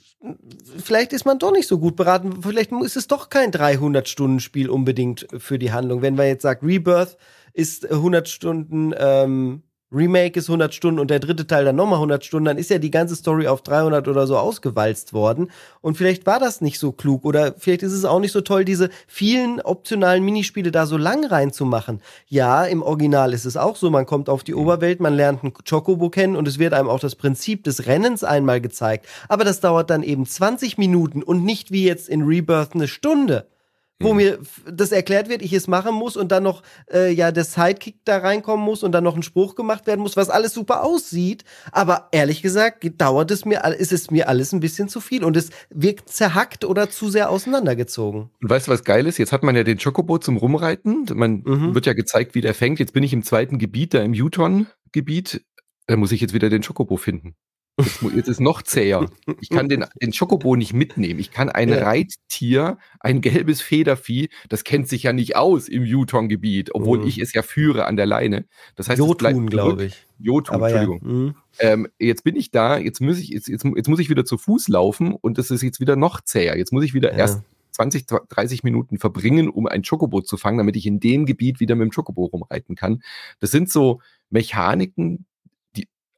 [0.76, 2.42] vielleicht ist man doch nicht so gut beraten.
[2.42, 6.02] Vielleicht ist es doch kein 300-Stunden-Spiel unbedingt für die Handlung.
[6.02, 7.16] Wenn man jetzt sagt, Rebirth
[7.54, 12.24] ist 100 Stunden ähm, Remake ist 100 Stunden und der dritte Teil dann nochmal 100
[12.24, 15.50] Stunden, dann ist ja die ganze Story auf 300 oder so ausgewalzt worden.
[15.80, 18.64] Und vielleicht war das nicht so klug oder vielleicht ist es auch nicht so toll,
[18.64, 22.00] diese vielen optionalen Minispiele da so lang reinzumachen.
[22.28, 25.54] Ja, im Original ist es auch so, man kommt auf die Oberwelt, man lernt einen
[25.68, 29.06] Chocobo kennen und es wird einem auch das Prinzip des Rennens einmal gezeigt.
[29.28, 33.46] Aber das dauert dann eben 20 Minuten und nicht wie jetzt in Rebirth eine Stunde
[34.00, 34.16] wo mhm.
[34.16, 34.38] mir
[34.70, 38.18] das erklärt wird, ich es machen muss und dann noch äh, ja der Sidekick da
[38.18, 41.44] reinkommen muss und dann noch ein Spruch gemacht werden muss, was alles super aussieht.
[41.70, 45.36] Aber ehrlich gesagt dauert es mir, ist es mir alles ein bisschen zu viel und
[45.36, 48.30] es wirkt zerhackt oder zu sehr auseinandergezogen.
[48.40, 49.18] Und weißt du, was geil ist?
[49.18, 51.06] Jetzt hat man ja den Chocobo zum Rumreiten.
[51.14, 51.74] Man mhm.
[51.74, 52.78] wird ja gezeigt, wie der fängt.
[52.78, 55.44] Jetzt bin ich im zweiten Gebiet, da im Uton-Gebiet.
[55.86, 57.34] Da muss ich jetzt wieder den Chocobo finden.
[57.78, 59.06] Jetzt, jetzt ist noch zäher.
[59.40, 61.18] Ich kann den, den Schokobo nicht mitnehmen.
[61.18, 61.82] Ich kann ein Ja.
[61.84, 67.06] Reittier, ein gelbes Federvieh, das kennt sich ja nicht aus im Yutong-Gebiet, obwohl Mhm.
[67.06, 68.44] ich es ja führe an der Leine.
[68.76, 70.06] Das heißt, es bleibt Jotun, glaube ich.
[70.18, 70.76] Jotun, Aber ja.
[70.82, 71.24] Entschuldigung.
[71.26, 71.34] mhm.
[71.58, 74.36] Ähm, jetzt bin ich da, jetzt muss ich, jetzt, jetzt, jetzt muss ich wieder zu
[74.36, 76.58] Fuß laufen und das ist jetzt wieder noch zäher.
[76.58, 77.18] Jetzt muss ich wieder Ja.
[77.18, 77.40] erst
[77.72, 81.76] 20, 30 Minuten verbringen, um ein Chocobo zu fangen, damit ich in dem Gebiet wieder
[81.76, 83.02] mit dem Chocobo rumreiten kann.
[83.38, 85.29] Das sind so Mechaniken, die,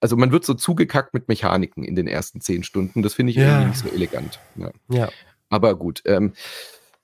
[0.03, 3.03] also man wird so zugekackt mit Mechaniken in den ersten zehn Stunden.
[3.03, 3.45] Das finde ich Ja.
[3.61, 4.41] irgendwie nicht so elegant.
[4.57, 4.71] Ja.
[4.89, 5.09] Ja.
[5.49, 6.33] Aber gut, ähm,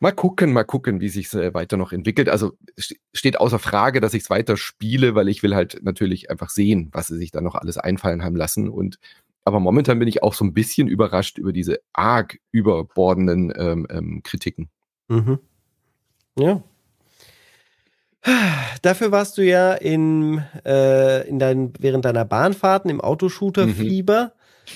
[0.00, 2.28] mal gucken, mal gucken, wie sich äh, weiter noch entwickelt.
[2.28, 6.30] Also st- steht außer Frage, dass ich es weiter spiele, weil ich will halt natürlich
[6.30, 8.68] einfach sehen, was sie sich da noch alles einfallen haben lassen.
[8.68, 8.98] Und
[9.44, 14.20] aber momentan bin ich auch so ein bisschen überrascht über diese arg überbordenden ähm, ähm,
[14.22, 14.68] Kritiken.
[15.08, 15.38] Mhm.
[16.38, 16.62] Ja.
[18.82, 24.32] Dafür warst du ja in, äh, in dein, während deiner Bahnfahrten im Autoshooter-Fieber.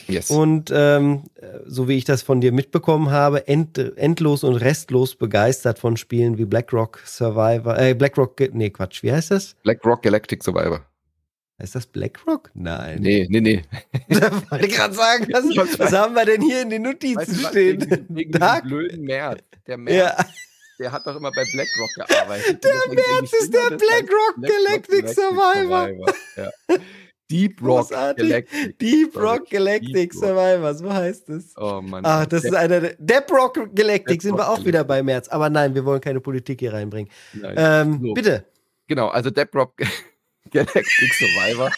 [0.09, 0.31] Yes.
[0.31, 5.17] Und ähm, äh, so wie ich das von dir mitbekommen habe, end, endlos und restlos
[5.17, 9.55] begeistert von Spielen wie BlackRock Survivor, äh, BlackRock, nee, Quatsch, wie heißt das?
[9.63, 10.81] Black Rock Galactic Survivor.
[11.61, 12.51] Heißt das BlackRock?
[12.55, 13.01] Nein.
[13.03, 13.63] Nee, nee, nee.
[14.09, 17.37] Da wollte ich gerade sagen, was, Was- haben wir denn hier in den Notizen Weißt
[17.45, 18.07] du stehen?
[18.09, 18.65] wegen, Dark?
[18.65, 19.43] blöden März.
[19.67, 20.25] Der März, Ja,
[20.79, 22.65] der hat doch immer bei BlackRock gearbeitet.
[22.65, 22.73] Der
[23.23, 25.89] ich ist der das heißt BlackRock Galactic Survivor.
[25.89, 26.15] Survivor.
[26.37, 26.77] Ja.
[27.31, 28.29] Deep Rock Großartig.
[28.29, 28.79] Galactic.
[28.79, 29.17] Deep.
[29.17, 30.23] Rock Galactic Deep Rock.
[30.23, 31.55] Survivor, so heißt es.
[31.57, 32.05] Oh Mann.
[32.05, 32.95] Ach, das ist einer der.
[32.99, 34.67] Depp Rock Galactic Depp sind wir auch Galactic.
[34.67, 35.29] wieder bei März.
[35.29, 37.11] Aber nein, wir wollen keine Politik hier reinbringen.
[37.33, 37.55] Nein.
[37.57, 38.13] Ähm, So.
[38.15, 38.45] Bitte.
[38.89, 39.75] Genau, also Deep Rock
[40.51, 41.71] Galactic Survivor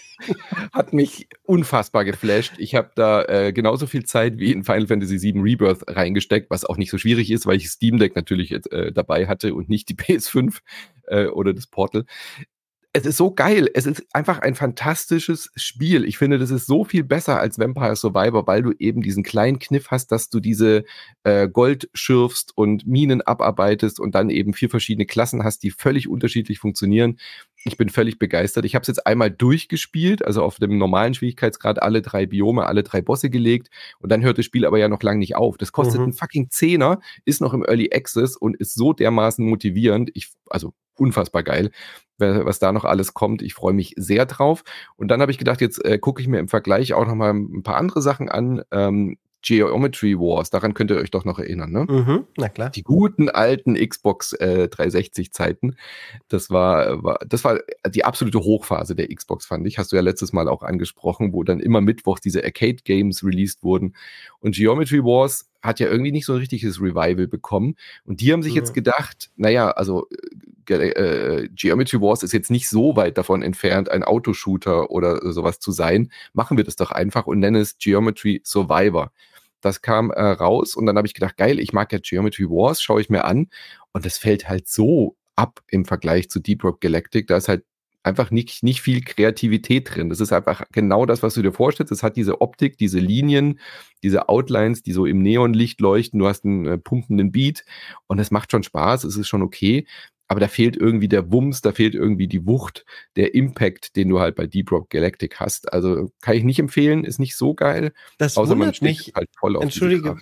[0.73, 2.55] hat mich unfassbar geflasht.
[2.59, 6.65] Ich habe da äh, genauso viel Zeit wie in Final Fantasy VII Rebirth reingesteckt, was
[6.65, 9.89] auch nicht so schwierig ist, weil ich Steam Deck natürlich äh, dabei hatte und nicht
[9.89, 10.59] die PS5
[11.09, 12.05] äh, oder das Portal.
[12.97, 13.69] Es ist so geil.
[13.75, 16.05] Es ist einfach ein fantastisches Spiel.
[16.05, 19.59] Ich finde, das ist so viel besser als Vampire Survivor, weil du eben diesen kleinen
[19.59, 20.85] Kniff hast, dass du diese
[21.25, 26.07] äh, Gold schürfst und Minen abarbeitest und dann eben vier verschiedene Klassen hast, die völlig
[26.09, 27.19] unterschiedlich funktionieren.
[27.65, 28.65] Ich bin völlig begeistert.
[28.65, 32.85] Ich habe es jetzt einmal durchgespielt, also auf dem normalen Schwierigkeitsgrad alle drei Biome, alle
[32.85, 35.57] drei Bosse gelegt und dann hört das Spiel aber ja noch lange nicht auf.
[35.57, 36.05] Das kostet Mhm.
[36.05, 40.11] einen fucking Zehner, ist noch im Early Access und ist so dermaßen motivierend.
[40.15, 41.73] Ich, also unfassbar geil,
[42.19, 43.43] was da noch alles kommt.
[43.43, 44.63] Ich freue mich sehr drauf.
[44.97, 47.33] Und dann habe ich gedacht, jetzt äh, gucke ich mir im Vergleich auch noch mal
[47.33, 48.63] ein paar andere Sachen an.
[48.71, 51.85] Ähm, Geometry Wars, daran könnt ihr euch doch noch erinnern, ne?
[51.87, 52.71] Mhm, na klar.
[52.71, 55.77] die guten alten Xbox äh, 360 Zeiten.
[56.29, 59.77] Das war, war, das war die absolute Hochphase der Xbox, fand ich.
[59.77, 63.63] Hast du ja letztes Mal auch angesprochen, wo dann immer Mittwoch diese Arcade Games released
[63.63, 63.95] wurden.
[64.41, 67.75] Und Geometry Wars hat ja irgendwie nicht so ein richtiges Revival bekommen.
[68.07, 68.61] Und die haben sich Ja.
[68.63, 70.07] jetzt gedacht, naja, also
[70.71, 75.73] äh, Geometry Wars ist jetzt nicht so weit davon entfernt, ein Autoshooter oder sowas zu
[75.73, 76.11] sein.
[76.33, 79.13] Machen wir das doch einfach und nennen es Geometry Survivor.
[79.61, 82.83] Das kam äh, raus und dann habe ich gedacht, geil, ich mag ja Geometry Wars,
[82.83, 83.49] schaue ich mir an
[83.93, 87.27] und das fällt halt so ab im Vergleich zu Deep Rock Galactic.
[87.27, 87.65] Da ist halt
[88.05, 90.11] einfach nicht, nicht viel Kreativität drin.
[90.11, 91.91] Das ist einfach genau das, was du dir vorstellst.
[91.91, 93.59] Es hat diese Optik, diese Linien,
[94.03, 96.21] diese Outlines, die so im Neonlicht leuchten.
[96.21, 97.65] Du hast einen äh, pumpenden Beat
[98.07, 99.87] und es macht schon Spaß, es ist schon okay.
[100.35, 104.19] Aber da fehlt irgendwie der Wumms, da fehlt irgendwie die Wucht, der Impact, den du
[104.19, 105.73] halt bei Deep Rock Galactic hast.
[105.73, 107.93] Also kann ich nicht empfehlen, ist nicht so geil.
[108.19, 110.17] Das Außer man mich, halt voll auf Entschuldige,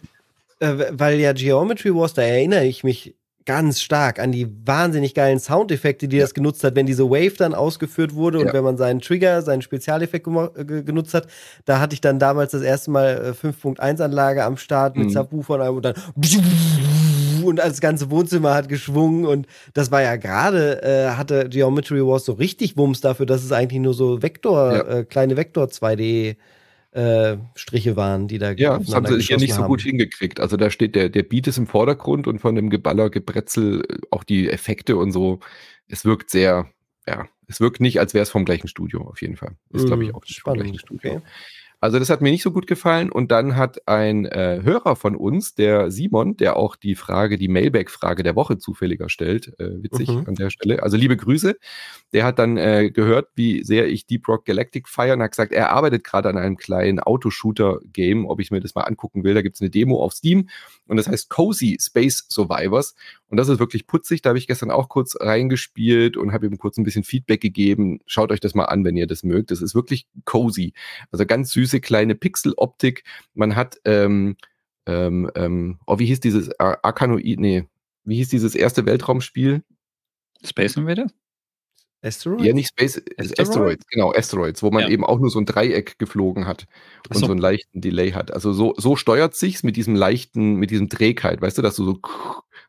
[0.59, 5.39] äh, weil ja Geometry Wars, da erinnere ich mich ganz stark an die wahnsinnig geilen
[5.41, 6.23] Soundeffekte, die Ja.
[6.25, 8.53] das genutzt hat, wenn diese Wave dann ausgeführt wurde und Ja.
[8.53, 11.27] wenn man seinen Trigger, seinen Spezialeffekt äh, ge- genutzt hat.
[11.65, 15.11] Da hatte ich dann damals das erste Mal äh, 5.1-Anlage am Start mit Mhm.
[15.13, 15.95] Subwoofern und dann
[17.45, 22.25] und das ganze Wohnzimmer hat geschwungen und das war ja gerade, äh, hatte Geometry Wars
[22.25, 24.83] so richtig Wumms dafür, dass es eigentlich nur so Vektor, Ja.
[24.99, 26.37] äh, kleine Vektor 2D
[26.93, 30.41] äh, Striche waren, die da Ja, das haben sie hier nicht so gut hingekriegt.
[30.41, 33.99] Also da steht der, der Beat ist im Vordergrund und von dem Geballer, Gebretzel, äh,
[34.11, 35.41] auch die Effekte und so.
[35.89, 36.71] Es wirkt sehr,
[37.07, 39.57] ja, es wirkt nicht, als wäre es vom gleichen Studio auf jeden Fall.
[39.71, 41.17] Ist, glaube ich, Mhm, auch vom spannend, gleichen Studio.
[41.17, 41.23] okay.
[41.83, 43.11] Also das hat mir nicht so gut gefallen.
[43.11, 47.49] Und dann hat ein äh, Hörer von uns, der Simon, der auch die Frage, die
[47.49, 50.25] Mailback-Frage der Woche zufälliger stellt, äh, witzig Mhm.
[50.29, 50.81] an der Stelle.
[50.83, 51.57] Also liebe Grüße.
[52.13, 55.53] Der hat dann äh, gehört, wie sehr ich Deep Rock Galactic feiere und hat gesagt,
[55.53, 59.35] er arbeitet gerade an einem kleinen Autoshooter-Game, ob ich mir das mal angucken will.
[59.35, 60.49] Da gibt's eine Demo auf Steam
[60.87, 62.95] und das heißt Cozy Space Survivors.
[63.33, 64.21] Und das ist wirklich putzig.
[64.21, 68.01] Da habe ich gestern auch kurz reingespielt und habe ihm kurz ein bisschen Feedback gegeben.
[68.05, 69.51] Schaut euch das mal an, wenn ihr das mögt.
[69.51, 70.75] Das ist wirklich cozy.
[71.11, 73.05] Also ganz süße kleine Pixeloptik.
[73.33, 74.37] Man hat, ähm,
[74.85, 77.65] ähm, ähm, oh, wie hieß dieses Ar Arkanoid, nee,
[78.05, 79.65] wie hieß dieses erste Weltraumspiel?
[80.45, 81.07] Space Invader?
[82.03, 82.45] Asteroids?
[82.45, 84.89] Ja, nicht Space, Asteroids, Asteroids genau, Asteroids, wo man ja.
[84.89, 86.67] eben auch nur so ein Dreieck geflogen hat
[87.09, 87.27] und so.
[87.27, 88.33] so einen leichten Delay hat.
[88.33, 91.85] Also so, so steuert sich's mit diesem leichten, mit diesem Trägheit, weißt du, dass du
[91.85, 92.01] so,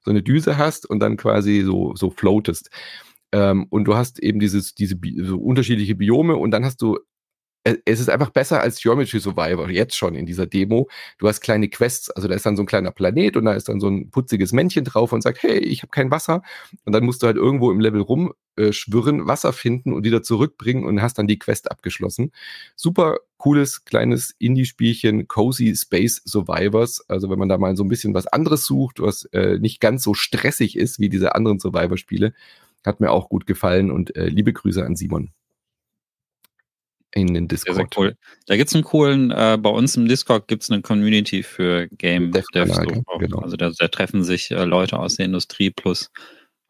[0.04, 2.70] so eine Düse hast und dann quasi so, so floatest.
[3.32, 7.00] Ähm, und du hast eben dieses, diese so unterschiedliche Biome und dann hast du
[7.64, 10.90] es ist einfach besser als Geometry Survivor, jetzt schon in dieser Demo.
[11.18, 13.70] Du hast kleine Quests, also da ist dann so ein kleiner Planet und da ist
[13.70, 16.42] dann so ein putziges Männchen drauf und sagt, hey, ich habe kein Wasser.
[16.84, 20.84] Und dann musst du halt irgendwo im Level rumschwirren, äh, Wasser finden und wieder zurückbringen
[20.84, 22.32] und hast dann die Quest abgeschlossen.
[22.76, 27.06] Super cooles, kleines Indie-Spielchen, Cozy Space Survivors.
[27.10, 30.04] Also wenn man da mal so ein bisschen was anderes sucht, was äh, nicht ganz
[30.04, 32.34] so stressig ist wie diese anderen Survivor-Spiele,
[32.86, 35.32] hat mir auch gut gefallen und äh, liebe Grüße an Simon
[37.16, 37.76] in den Discord.
[37.76, 38.16] Sehr, sehr cool.
[38.48, 41.88] Da gibt es einen coolen, äh, bei uns im Discord gibt es eine Community für
[41.90, 42.46] Game Dev.
[42.54, 43.40] Dev so genau.
[43.40, 46.12] Also da, da, treffen sich äh, Leute aus der Industrie plus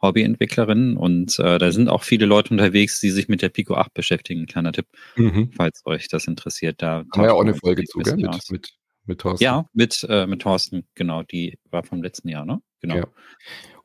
[0.01, 3.93] Hobbyentwicklerinnen und äh, da sind auch viele Leute unterwegs, die sich mit der Pico 8
[3.93, 4.45] beschäftigen.
[4.45, 5.51] Kleiner Tipp, mhm.
[5.56, 6.82] falls euch das interessiert.
[6.82, 8.17] Da haben wir ja auch eine Folge zu, gell?
[8.17, 8.69] Mit, mit,
[9.06, 9.43] mit Thorsten.
[9.43, 11.23] Ja, mit, äh, mit Thorsten, genau.
[11.23, 12.60] Die war vom letzten Jahr, ne?
[12.82, 12.97] Genau.
[12.97, 13.08] Ja.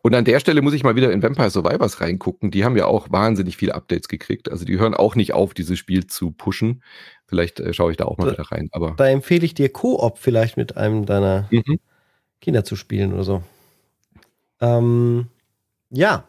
[0.08, 2.50] Und an der Stelle muss ich mal wieder in Vampire Survivors reingucken.
[2.50, 4.50] Die haben ja auch wahnsinnig viele Updates gekriegt.
[4.50, 6.82] Also die hören auch nicht auf, dieses Spiel zu pushen.
[7.26, 8.70] Vielleicht äh, schaue ich da auch mal da, wieder rein.
[8.72, 11.78] Aber da empfehle ich dir Koop vielleicht mit einem deiner mhm.
[12.40, 13.42] Kinder zu spielen oder so.
[14.62, 15.26] Ähm,
[15.90, 16.26] ja.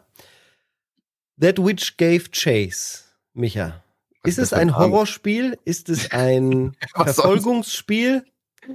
[1.40, 3.82] That Witch Gave Chase, Micha.
[4.24, 5.56] Ist es ein Horrorspiel?
[5.64, 8.26] Ist es ein Verfolgungsspiel?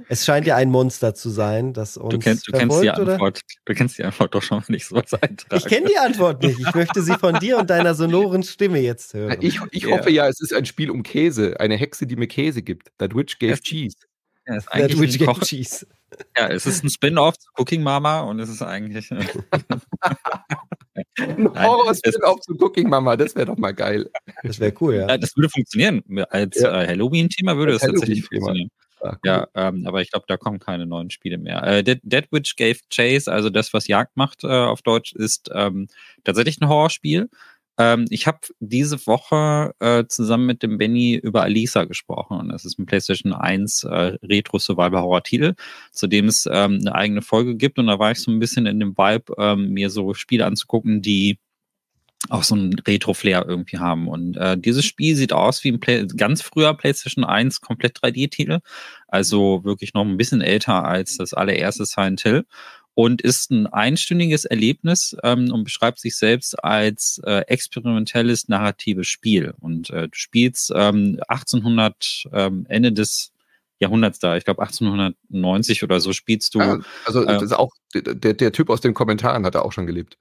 [0.08, 3.40] Es scheint ja ein Monster zu sein, das uns du kennst, du kennst die Antwort.
[3.64, 5.56] Du kennst die Antwort doch schon, wenn ich sowas eintrage.
[5.56, 6.58] Ich kenne die Antwort nicht.
[6.58, 9.38] Ich möchte sie von dir und deiner sonoren Stimme jetzt hören.
[9.40, 9.98] Ich, ich yeah.
[9.98, 11.58] hoffe ja, es ist ein Spiel um Käse.
[11.60, 12.90] Eine Hexe, die mir Käse gibt.
[12.98, 13.96] That Witch Gave Cheese.
[14.46, 15.86] Ja, ist eigentlich That Witch Gave Cheese.
[16.36, 19.10] Ja, es ist ein Spin-off zu Cooking Mama und es ist eigentlich.
[21.18, 24.10] Ein Horror-Spin-off zu Cooking Mama, das wäre doch mal geil.
[24.42, 25.08] Das wäre cool, ja.
[25.08, 25.18] ja.
[25.18, 26.02] Das würde funktionieren.
[26.30, 26.82] Als ja.
[26.82, 28.70] äh, Halloween-Thema würde es tatsächlich funktionieren.
[29.00, 29.18] Ah, cool.
[29.24, 31.62] Ja, ähm, aber ich glaube, da kommen keine neuen Spiele mehr.
[31.62, 35.50] Äh, Dead, Dead, Witch Gave Chase, also das, was Jagd macht äh, auf Deutsch, ist
[35.54, 35.88] ähm,
[36.24, 37.28] tatsächlich ein Horrorspiel.
[37.78, 42.38] Ähm, ich habe diese Woche äh, zusammen mit dem Benny über Alisa gesprochen.
[42.38, 45.54] Und das ist ein PlayStation 1 äh, Retro-Survival-Horror-Titel,
[45.92, 47.78] zu dem es ähm, eine eigene Folge gibt.
[47.78, 51.02] Und da war ich so ein bisschen in dem Vibe, ähm, mir so Spiele anzugucken,
[51.02, 51.38] die
[52.30, 54.08] auch so ein Retro-Flair irgendwie haben.
[54.08, 58.60] Und äh, dieses Spiel sieht aus wie ein Play ganz früher PlayStation 1 komplett 3D-Titel.
[59.08, 62.44] Also wirklich noch ein bisschen älter als das allererste Silent Hill.
[62.98, 69.52] Und ist ein einstündiges Erlebnis ähm, und beschreibt sich selbst als äh, experimentelles narratives Spiel.
[69.60, 73.32] Und äh, du spielst ähm, 1800, ähm, Ende des
[73.80, 74.38] Jahrhunderts da.
[74.38, 76.60] Ich glaube 1890 oder so spielst du.
[76.60, 79.72] Ja, also das äh, ist auch der, der Typ aus den Kommentaren hat er auch
[79.72, 80.16] schon gelebt.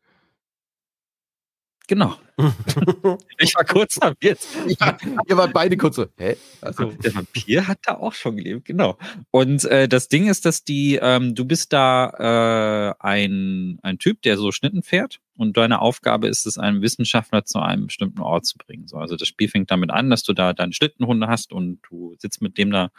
[1.87, 2.15] Genau.
[3.37, 4.39] ich war kurz verwirrt.
[4.79, 6.35] Ja, ihr wart beide kurz so, hä?
[6.61, 6.91] Also.
[6.91, 8.97] Der Vampir hat da auch schon gelebt, genau.
[9.31, 14.21] Und äh, das Ding ist, dass die, ähm, du bist da äh, ein, ein Typ,
[14.23, 18.45] der so Schnitten fährt und deine Aufgabe ist es, einen Wissenschaftler zu einem bestimmten Ort
[18.45, 18.87] zu bringen.
[18.87, 22.15] So, also das Spiel fängt damit an, dass du da deine Schlittenhunde hast und du
[22.19, 22.89] sitzt mit dem da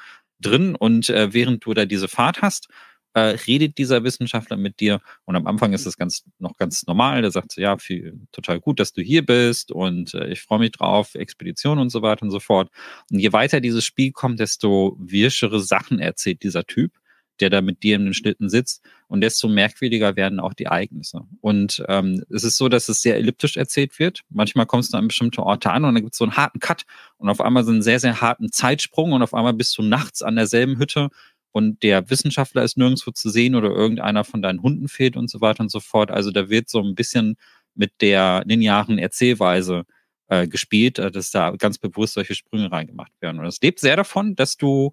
[0.41, 2.69] drin und äh, während du da diese Fahrt hast,
[3.17, 7.23] äh, redet dieser Wissenschaftler mit dir und am Anfang ist das ganz noch ganz normal.
[7.23, 10.59] Der sagt so, ja, viel, total gut, dass du hier bist und äh, ich freue
[10.59, 12.71] mich drauf, Expedition und so weiter und so fort.
[13.11, 16.93] Und je weiter dieses Spiel kommt, desto wirschere Sachen erzählt dieser Typ
[17.41, 21.23] der da mit dir in den Schlitten sitzt und desto merkwürdiger werden auch die Ereignisse.
[21.41, 24.23] Und ähm, es ist so, dass es sehr elliptisch erzählt wird.
[24.31, 26.85] Manchmal kommst du an bestimmte Orte an und dann gibt es so einen harten Cut
[27.19, 30.23] und auf einmal so einen sehr, sehr harten Zeitsprung und auf einmal bist du nachts
[30.23, 31.11] an derselben Hütte
[31.57, 35.41] und der Wissenschaftler ist nirgendwo zu sehen oder irgendeiner von deinen Hunden fehlt und so
[35.41, 36.11] weiter und so fort.
[36.11, 37.37] Also da wird so ein bisschen
[37.75, 39.85] mit der linearen Erzählweise
[40.29, 43.41] äh, gespielt, äh, dass da ganz bewusst solche Sprünge reingemacht werden.
[43.41, 44.91] Und es lebt sehr davon, dass du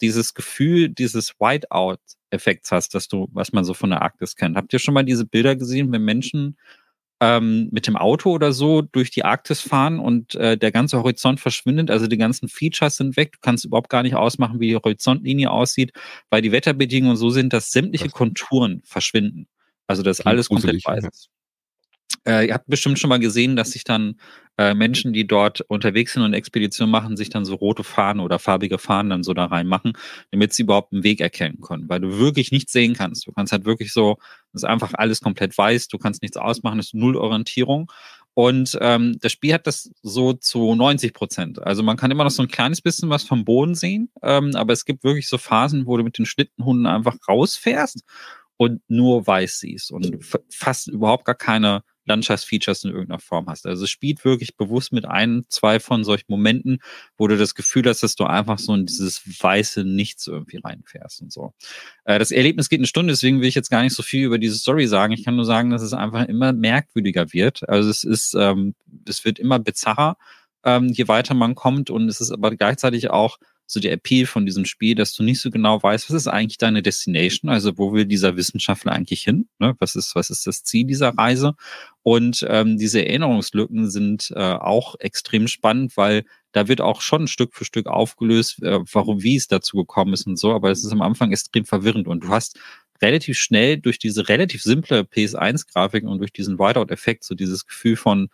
[0.00, 4.56] dieses Gefühl dieses Whiteout-Effekts hast, dass du, was man so von der Arktis kennt.
[4.56, 6.56] Habt ihr schon mal diese Bilder gesehen, wenn Menschen
[7.20, 11.40] ähm, mit dem Auto oder so durch die Arktis fahren und äh, der ganze Horizont
[11.40, 14.76] verschwindet, also die ganzen Features sind weg, du kannst überhaupt gar nicht ausmachen, wie die
[14.76, 15.92] Horizontlinie aussieht,
[16.30, 19.48] weil die Wetterbedingungen so sind, dass sämtliche Konturen verschwinden.
[19.86, 21.30] Also das alles komplett weiß ist.
[22.26, 24.16] Äh, ihr habt bestimmt schon mal gesehen, dass sich dann
[24.58, 28.38] äh, Menschen, die dort unterwegs sind und Expeditionen machen, sich dann so rote Fahnen oder
[28.38, 29.92] farbige Fahnen dann so da reinmachen,
[30.30, 33.26] damit sie überhaupt einen Weg erkennen können, weil du wirklich nichts sehen kannst.
[33.26, 34.16] Du kannst halt wirklich so,
[34.52, 37.90] das ist einfach alles komplett weiß, du kannst nichts ausmachen, das ist null Orientierung.
[38.34, 41.62] Und ähm, das Spiel hat das so zu 90 Prozent.
[41.62, 44.74] Also man kann immer noch so ein kleines bisschen was vom Boden sehen, ähm, aber
[44.74, 48.04] es gibt wirklich so Phasen, wo du mit den Schlittenhunden einfach rausfährst
[48.58, 50.18] und nur weiß siehst und
[50.50, 53.66] fast überhaupt gar keine Landschaftsfeatures in irgendeiner Form hast.
[53.66, 56.78] Also es spielt wirklich bewusst mit ein, zwei von solchen Momenten,
[57.16, 61.22] wo du das Gefühl hast, dass du einfach so in dieses weiße Nichts irgendwie reinfährst
[61.22, 61.52] und so.
[62.04, 64.38] Äh, das Erlebnis geht eine Stunde, deswegen will ich jetzt gar nicht so viel über
[64.38, 65.12] diese Story sagen.
[65.12, 67.68] Ich kann nur sagen, dass es einfach immer merkwürdiger wird.
[67.68, 68.74] Also es ist, ähm,
[69.06, 70.16] es wird immer bizarrer,
[70.64, 74.46] ähm, je weiter man kommt und es ist aber gleichzeitig auch so der Appeal von
[74.46, 77.92] diesem Spiel, dass du nicht so genau weißt, was ist eigentlich deine Destination, also wo
[77.92, 79.74] will dieser Wissenschaftler eigentlich hin, ne?
[79.78, 81.54] was ist was ist das Ziel dieser Reise?
[82.02, 87.54] Und ähm, diese Erinnerungslücken sind äh, auch extrem spannend, weil da wird auch schon Stück
[87.54, 90.92] für Stück aufgelöst, äh, warum wie es dazu gekommen ist und so, aber es ist
[90.92, 92.58] am Anfang extrem verwirrend und du hast
[93.02, 98.28] relativ schnell durch diese relativ simple PS1-Grafik und durch diesen Whiteout-Effekt so dieses Gefühl von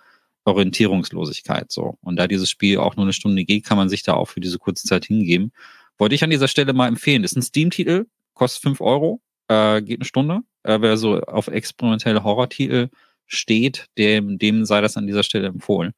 [0.45, 1.99] Orientierungslosigkeit so.
[2.03, 4.41] Und da dieses Spiel auch nur eine Stunde geht, kann man sich da auch für
[4.41, 5.53] diese kurze Zeit hingeben.
[5.99, 7.25] Wollte ich an dieser Stelle mal empfehlen.
[7.25, 10.41] Ist ein Steam-Titel, kostet fünf Euro, äh, geht eine Stunde.
[10.65, 12.89] Äh, wer so auf experimentelle Horror-Titel
[13.27, 15.93] steht, dem, dem sei das an dieser Stelle empfohlen.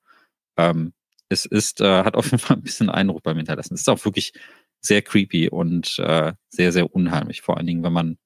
[0.57, 0.93] Ähm,
[1.29, 3.75] es ist, äh, hat auf jeden Fall ein bisschen Eindruck beim Hinterlassen.
[3.75, 4.33] Es ist auch wirklich
[4.81, 7.41] sehr creepy und äh, sehr, sehr unheimlich.
[7.41, 8.19] Vor allen Dingen, wenn man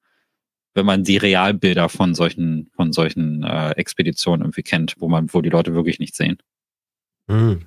[0.79, 5.43] wenn man die Realbilder von solchen, von solchen äh, Expeditionen irgendwie kennt, wo man, wo
[5.43, 6.39] die Leute wirklich nichts sehen.
[7.27, 7.67] Mhm.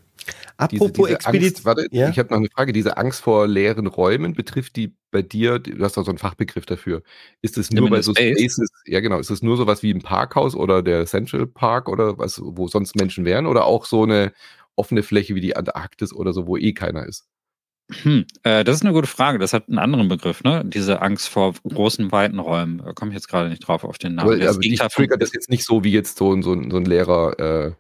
[0.56, 1.66] Apropos Expedition.
[1.66, 2.10] Warte, ja?
[2.10, 2.72] ich habe noch eine Frage.
[2.72, 6.66] Diese Angst vor leeren Räumen, betrifft die bei dir, du hast doch so einen Fachbegriff
[6.66, 7.04] dafür.
[7.42, 8.38] Ist es nur bei so Space?
[8.38, 11.90] Spaces, ja genau, ist es nur so was wie ein Parkhaus oder der Central Park
[11.90, 14.32] oder was, wo sonst Menschen wären oder auch so eine
[14.76, 17.28] offene Fläche wie die Antarktis oder so, wo eh keiner ist?
[18.04, 19.40] Hm, äh, das ist eine gute Frage.
[19.40, 20.64] Das hat einen anderen Begriff, ne?
[20.66, 22.82] Diese Angst vor großen, weiten Räumen.
[22.84, 24.42] Da komme ich jetzt gerade nicht drauf auf den Namen.
[24.42, 27.40] Aber, aber ich trigger das jetzt nicht so wie jetzt so, so, so ein leerer,
[27.40, 27.72] äh,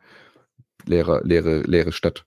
[0.86, 2.26] leerer, leere, leere Stadt.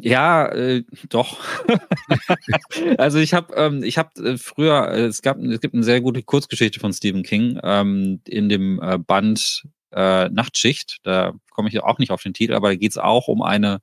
[0.00, 1.40] Ja, äh, doch.
[2.98, 6.00] also ich habe, ähm, ich habe äh, früher, äh, es gab, es gibt eine sehr
[6.00, 10.98] gute Kurzgeschichte von Stephen King ähm, in dem äh, Band Nachtschicht.
[11.04, 13.80] Da komme ich auch nicht auf den Titel, aber da geht es auch um eine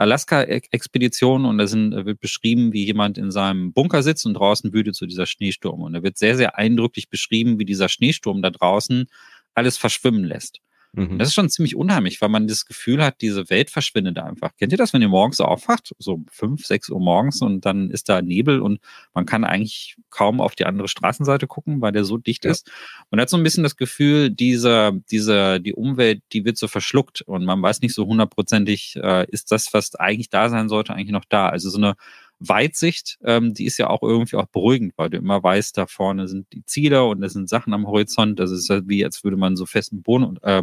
[0.00, 4.96] Alaska-Expedition und da sind, wird beschrieben, wie jemand in seinem Bunker sitzt und draußen wütet
[4.96, 5.82] so dieser Schneesturm.
[5.82, 9.06] Und da wird sehr, sehr eindrücklich beschrieben, wie dieser Schneesturm da draußen
[9.54, 10.60] alles verschwimmen lässt.
[10.92, 11.18] Mhm.
[11.18, 14.50] Das ist schon ziemlich unheimlich, weil man das Gefühl hat, diese Welt verschwindet einfach.
[14.56, 17.90] Kennt ihr das, wenn ihr morgens so aufwacht, so fünf, sechs Uhr morgens und dann
[17.90, 18.80] ist da Nebel und
[19.14, 22.50] man kann eigentlich kaum auf die andere Straßenseite gucken, weil der so dicht ja.
[22.50, 22.70] ist.
[23.10, 27.22] Man hat so ein bisschen das Gefühl, diese, diese, die Umwelt, die wird so verschluckt
[27.22, 31.12] und man weiß nicht so hundertprozentig, äh, ist das, was eigentlich da sein sollte, eigentlich
[31.12, 31.48] noch da.
[31.48, 31.94] Also so eine
[32.40, 36.26] Weitsicht, ähm, die ist ja auch irgendwie auch beruhigend, weil du immer weißt, da vorne
[36.26, 38.40] sind die Ziele und es sind Sachen am Horizont.
[38.40, 40.62] Das ist halt wie, als würde man so festen Boden, äh,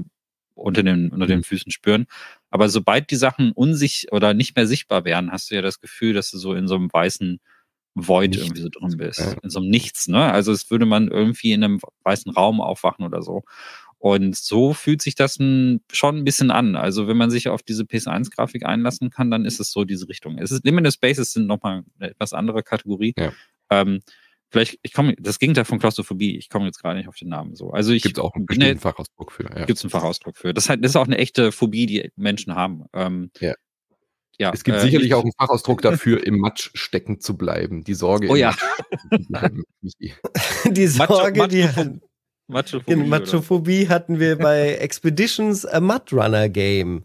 [0.57, 1.43] unter den, unter den mhm.
[1.43, 2.07] Füßen spüren.
[2.49, 6.13] Aber sobald die Sachen unsich oder nicht mehr sichtbar werden, hast du ja das Gefühl,
[6.13, 7.39] dass du so in so einem weißen
[7.95, 8.45] Void Nichts.
[8.45, 9.19] irgendwie so drin bist.
[9.19, 9.33] Ja.
[9.41, 10.31] In so einem Nichts, ne?
[10.31, 13.43] Also es würde man irgendwie in einem weißen Raum aufwachen oder so.
[13.99, 15.81] Und so fühlt sich das schon
[16.17, 16.75] ein bisschen an.
[16.75, 20.37] Also wenn man sich auf diese PS1-Grafik einlassen kann, dann ist es so diese Richtung.
[20.37, 23.15] Es ist Limited Spaces sind nochmal eine etwas andere Kategorie.
[23.17, 23.33] Ja.
[23.71, 24.01] Ähm,
[24.49, 27.55] vielleicht, ich komme, das Gegenteil von Klaustrophobie, ich komme jetzt gerade nicht auf den Namen
[27.55, 27.71] so.
[27.71, 29.43] Also ich gibt auch einen bestimmten Fachausdruck für.
[29.43, 29.65] Ja.
[29.65, 30.53] Gibt es einen Fachausdruck für.
[30.53, 32.85] Das, halt, das ist auch eine echte Phobie, die Menschen haben.
[32.93, 33.53] Ähm, ja.
[34.39, 37.83] Ja, es gibt äh, sicherlich ich, auch einen Fachausdruck dafür, im Matsch stecken zu bleiben.
[37.83, 38.27] Die Sorge.
[38.29, 38.55] Oh ja.
[40.65, 41.67] die Sorge, Macho, die
[42.47, 47.03] Machophobie, Machophobie hatten wir bei Expeditions a Mud Runner Game,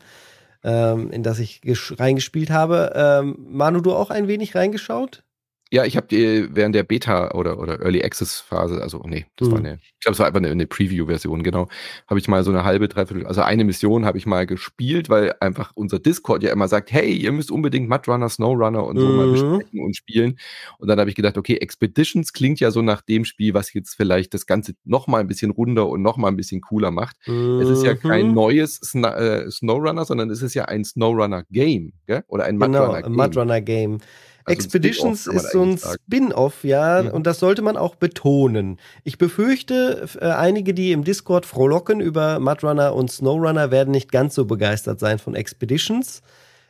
[0.63, 1.63] ähm, in das ich
[1.99, 2.93] reingespielt habe.
[2.95, 5.25] Ähm, Manu, du auch ein wenig reingeschaut?
[5.73, 9.53] Ja, ich habe während der Beta oder, oder Early Access Phase, also nee, das mhm.
[9.53, 11.67] war eine, ich glaube, es war einfach eine, eine Preview-Version, genau,
[12.09, 15.35] habe ich mal so eine halbe, dreiviertel, also eine Mission habe ich mal gespielt, weil
[15.41, 19.17] einfach unser Discord ja immer sagt, hey, ihr müsst unbedingt Mudrunner, Snowrunner und so mhm.
[19.17, 20.39] mal besprechen und spielen.
[20.77, 23.95] Und dann habe ich gedacht, okay, Expeditions klingt ja so nach dem Spiel, was jetzt
[23.95, 27.17] vielleicht das Ganze noch mal ein bisschen runder und noch mal ein bisschen cooler macht.
[27.27, 27.61] Mhm.
[27.63, 28.35] Es ist ja kein mhm.
[28.35, 31.95] neues Sn äh, Snowrunner, sondern es ist ja ein Snowrunner-Game,
[32.29, 33.03] oder ein Mudrunner-Game.
[33.05, 33.99] Genau, Mudrunner-Game.
[34.45, 37.11] Also Expeditions ist so ein Spin-off, ja, mhm.
[37.11, 38.79] und das sollte man auch betonen.
[39.05, 44.35] Ich befürchte, äh, einige, die im Discord frohlocken über Mudrunner und Snowrunner, werden nicht ganz
[44.35, 46.23] so begeistert sein von Expeditions.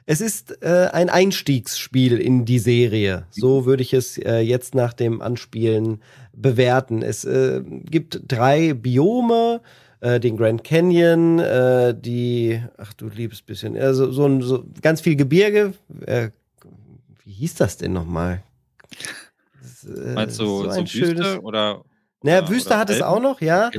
[0.04, 3.26] Es ist äh, ein Einstiegsspiel in die Serie.
[3.30, 6.02] So würde ich es äh, jetzt nach dem Anspielen
[6.32, 7.02] bewerten.
[7.02, 9.60] Es äh, gibt drei Biome,
[10.00, 15.14] äh, den Grand Canyon, äh, die, ach du liebes bisschen, also so, so ganz viel
[15.14, 15.74] Gebirge,
[17.24, 18.42] wie hieß das denn nochmal?
[19.84, 21.84] Äh, Meinst du so, so ein Wüste schönes, oder?
[22.24, 23.02] Naja, Wüste oder hat Alpen?
[23.02, 23.70] es auch noch, ja.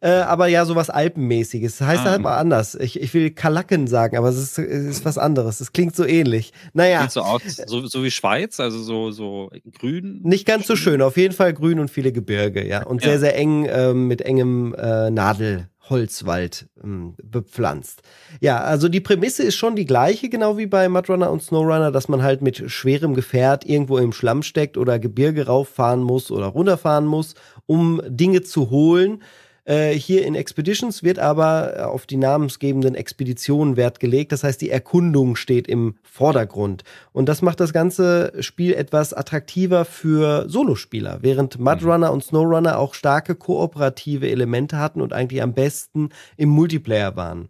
[0.00, 1.78] Äh, aber ja, sowas Alpenmäßiges.
[1.78, 2.10] Das heißt ah.
[2.10, 2.74] halt mal anders.
[2.74, 5.60] Ich, ich will Kalaken sagen, aber es ist, es ist was anderes.
[5.60, 6.52] Es klingt so ähnlich.
[6.72, 7.02] Naja.
[7.02, 10.20] Sieht so aus, so, so wie Schweiz, also so, so grün.
[10.22, 11.02] Nicht ganz so schön.
[11.02, 12.84] Auf jeden Fall grün und viele Gebirge, ja.
[12.84, 13.10] Und ja.
[13.10, 15.68] sehr, sehr eng äh, mit engem äh, Nadel.
[15.90, 18.02] Holzwald ähm, bepflanzt.
[18.40, 22.08] Ja, also die Prämisse ist schon die gleiche, genau wie bei Mudrunner und Snowrunner, dass
[22.08, 27.06] man halt mit schwerem Gefährt irgendwo im Schlamm steckt oder Gebirge rauffahren muss oder runterfahren
[27.06, 27.34] muss,
[27.66, 29.22] um Dinge zu holen.
[29.64, 34.32] Äh, hier in Expeditions wird aber äh, auf die namensgebenden Expeditionen Wert gelegt.
[34.32, 36.84] Das heißt, die Erkundung steht im Vordergrund.
[37.12, 42.14] Und das macht das ganze Spiel etwas attraktiver für Solospieler, während Mudrunner mhm.
[42.14, 47.48] und Snowrunner auch starke kooperative Elemente hatten und eigentlich am besten im Multiplayer waren.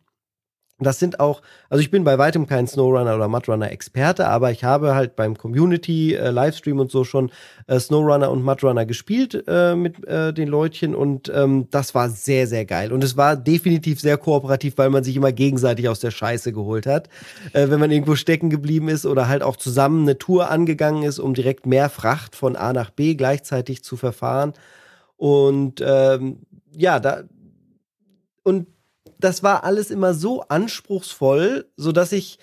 [0.81, 4.65] Das sind auch, also ich bin bei weitem kein Snowrunner oder Mudrunner Experte, aber ich
[4.65, 6.31] habe halt beim Community äh,
[6.71, 7.31] und so schon
[7.67, 12.47] äh, Snowrunner und Mudrunner gespielt äh, mit äh, den Leutchen und ähm, das war sehr,
[12.47, 12.93] sehr geil.
[12.93, 16.87] Und es war definitiv sehr kooperativ, weil man sich immer gegenseitig aus der Scheiße geholt
[16.87, 17.09] hat,
[17.53, 21.19] äh, wenn man irgendwo stecken geblieben ist oder halt auch zusammen eine Tour angegangen ist,
[21.19, 24.55] um direkt mehr Fracht von A nach B gleichzeitig zu verfahren.
[25.17, 26.39] Und ähm,
[26.73, 27.25] ja, da
[28.43, 28.67] und
[29.25, 32.39] das war alles immer so anspruchsvoll, so dass ich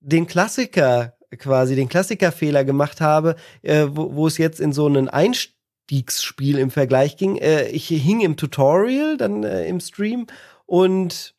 [0.00, 5.08] den Klassiker quasi, den Klassikerfehler gemacht habe, äh, wo, wo es jetzt in so einen
[5.08, 7.36] Einstiegsspiel im Vergleich ging.
[7.36, 10.26] Äh, ich hing im Tutorial, dann äh, im Stream
[10.66, 11.34] und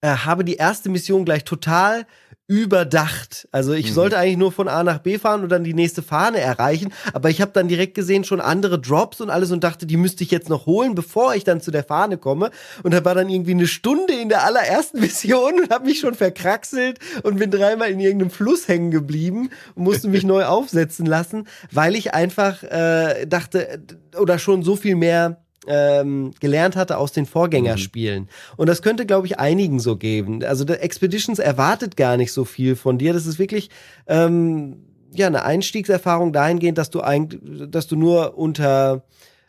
[0.00, 2.06] äh, habe die erste Mission gleich total
[2.48, 3.48] überdacht.
[3.50, 3.94] Also ich mhm.
[3.94, 7.28] sollte eigentlich nur von A nach B fahren und dann die nächste Fahne erreichen, aber
[7.28, 10.30] ich habe dann direkt gesehen schon andere Drops und alles und dachte, die müsste ich
[10.30, 12.52] jetzt noch holen, bevor ich dann zu der Fahne komme
[12.84, 16.14] und da war dann irgendwie eine Stunde in der allerersten Mission und habe mich schon
[16.14, 21.48] verkraxelt und bin dreimal in irgendeinem Fluss hängen geblieben und musste mich neu aufsetzen lassen,
[21.72, 23.80] weil ich einfach äh, dachte
[24.16, 28.24] oder schon so viel mehr ähm, gelernt hatte aus den Vorgängerspielen.
[28.24, 28.28] Mhm.
[28.56, 30.44] Und das könnte, glaube ich, einigen so geben.
[30.44, 33.12] Also der Expeditions erwartet gar nicht so viel von dir.
[33.12, 33.70] Das ist wirklich
[34.06, 34.76] ähm,
[35.12, 37.40] ja eine Einstiegserfahrung dahingehend, dass du eigentlich,
[37.70, 39.04] dass du nur unter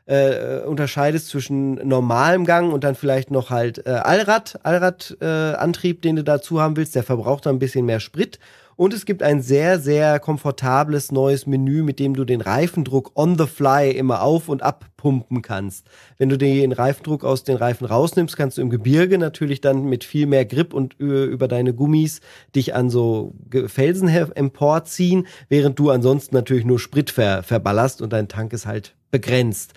[0.07, 6.15] äh, unterscheidest zwischen normalem Gang und dann vielleicht noch halt äh, Allrad, Allradantrieb, äh, den
[6.15, 6.95] du dazu haben willst.
[6.95, 8.39] Der verbraucht dann ein bisschen mehr Sprit.
[8.77, 13.35] Und es gibt ein sehr, sehr komfortables neues Menü, mit dem du den Reifendruck on
[13.35, 15.87] the fly immer auf und abpumpen kannst.
[16.19, 20.03] Wenn du den Reifendruck aus den Reifen rausnimmst, kannst du im Gebirge natürlich dann mit
[20.03, 22.21] viel mehr Grip und über deine Gummis
[22.55, 23.33] dich an so
[23.65, 28.93] Felsen emporziehen, während du ansonsten natürlich nur Sprit ver verballerst und dein Tank ist halt
[29.09, 29.73] begrenzt.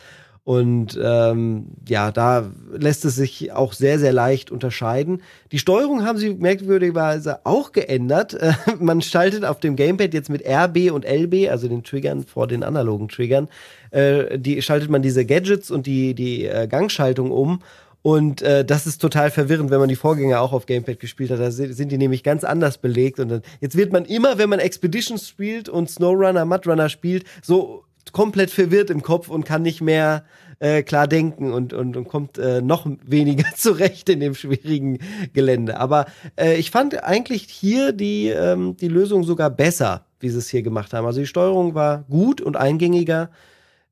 [0.50, 5.22] Und ähm, ja, da lässt es sich auch sehr, sehr leicht unterscheiden.
[5.52, 8.34] Die Steuerung haben sie merkwürdigerweise auch geändert.
[8.34, 12.48] Äh, man schaltet auf dem Gamepad jetzt mit RB und LB, also den Triggern vor
[12.48, 13.46] den analogen Triggern,
[13.92, 17.62] äh, die schaltet man diese Gadgets und die, die äh, Gangschaltung um.
[18.02, 21.38] Und äh, das ist total verwirrend, wenn man die Vorgänger auch auf Gamepad gespielt hat.
[21.38, 23.20] Da sind die nämlich ganz anders belegt.
[23.20, 27.84] Und dann, jetzt wird man immer, wenn man Expeditions spielt und Snowrunner, Mudrunner spielt, so
[28.12, 30.24] komplett verwirrt im Kopf und kann nicht mehr
[30.58, 34.98] äh, klar denken und, und, und kommt äh, noch weniger zurecht in dem schwierigen
[35.32, 35.78] Gelände.
[35.78, 40.48] Aber äh, ich fand eigentlich hier die, ähm, die Lösung sogar besser, wie sie es
[40.48, 41.06] hier gemacht haben.
[41.06, 43.30] Also die Steuerung war gut und eingängiger.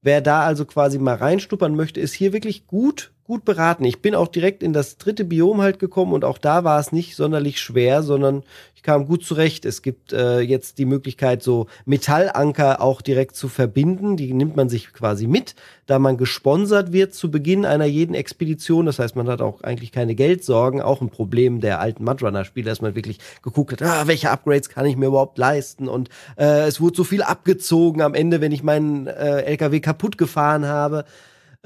[0.02, 3.84] Wer da also quasi mal reinstuppern möchte, ist hier wirklich gut gut beraten.
[3.84, 6.92] Ich bin auch direkt in das dritte Biom halt gekommen und auch da war es
[6.92, 8.42] nicht sonderlich schwer, sondern
[8.78, 9.64] ich kam gut zurecht.
[9.64, 14.16] Es gibt äh, jetzt die Möglichkeit, so Metallanker auch direkt zu verbinden.
[14.16, 15.56] Die nimmt man sich quasi mit,
[15.86, 18.86] da man gesponsert wird zu Beginn einer jeden Expedition.
[18.86, 20.80] Das heißt, man hat auch eigentlich keine Geldsorgen.
[20.80, 24.86] Auch ein Problem der alten Mudrunner-Spiele, dass man wirklich geguckt hat, ah, welche Upgrades kann
[24.86, 25.88] ich mir überhaupt leisten?
[25.88, 30.18] Und äh, es wurde so viel abgezogen am Ende, wenn ich meinen äh, LKW kaputt
[30.18, 31.04] gefahren habe.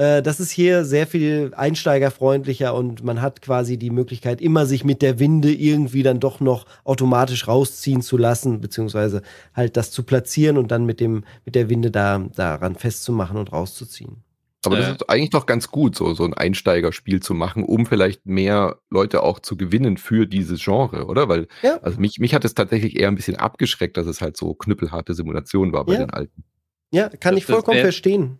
[0.02, 4.84] Äh, das ist hier sehr viel einsteigerfreundlicher und man hat quasi die Möglichkeit, immer sich
[4.84, 9.22] mit der Winde irgendwie dann doch noch automatisch rausziehen zu lassen, beziehungsweise
[9.54, 13.52] halt das zu platzieren und dann mit dem, mit der Winde da, daran festzumachen und
[13.52, 14.24] rauszuziehen.
[14.64, 18.26] Aber das ist eigentlich doch ganz gut, so, so ein Einsteigerspiel zu machen, um vielleicht
[18.26, 21.28] mehr Leute auch zu gewinnen für dieses Genre, oder?
[21.28, 21.78] Weil, ja.
[21.82, 25.14] also mich, mich hat es tatsächlich eher ein bisschen abgeschreckt, dass es halt so knüppelharte
[25.14, 25.98] Simulation war bei ja.
[26.00, 26.44] den alten.
[26.92, 28.38] Ja, kann das, ich vollkommen verstehen.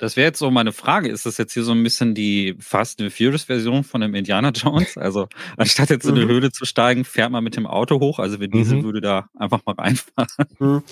[0.00, 1.10] Das wäre jetzt so meine Frage.
[1.10, 4.50] Ist das jetzt hier so ein bisschen die Fast and Furious Version von dem Indiana
[4.50, 4.96] Jones?
[4.96, 5.28] Also
[5.58, 6.30] anstatt jetzt in eine mhm.
[6.30, 8.18] Höhle zu steigen, fährt man mit dem Auto hoch.
[8.18, 8.84] Also wenn Diesel mhm.
[8.84, 10.28] würde da einfach mal reinfahren.
[10.58, 10.82] Mhm.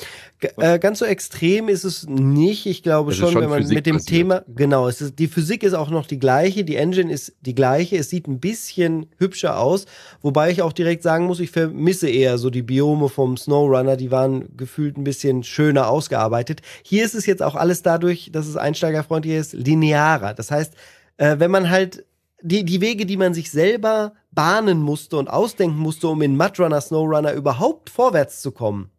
[0.58, 2.66] Äh, ganz so extrem ist es nicht.
[2.66, 4.18] Ich glaube schon, schon, wenn man Physik mit dem passiert.
[4.18, 7.54] Thema, genau, es ist, die Physik ist auch noch die gleiche, die Engine ist die
[7.54, 7.96] gleiche.
[7.96, 9.86] Es sieht ein bisschen hübscher aus,
[10.20, 13.96] wobei ich auch direkt sagen muss, ich vermisse eher so die Biome vom SnowRunner.
[13.96, 16.60] Die waren gefühlt ein bisschen schöner ausgearbeitet.
[16.82, 20.34] Hier ist es jetzt auch alles dadurch, dass es Einsteiger einsteigerfreundlicher ist, linearer.
[20.34, 20.74] Das heißt,
[21.16, 22.04] äh, wenn man halt
[22.42, 26.80] die, die Wege, die man sich selber bahnen musste und ausdenken musste, um in Mudrunner,
[26.80, 28.90] Snowrunner überhaupt vorwärts zu kommen,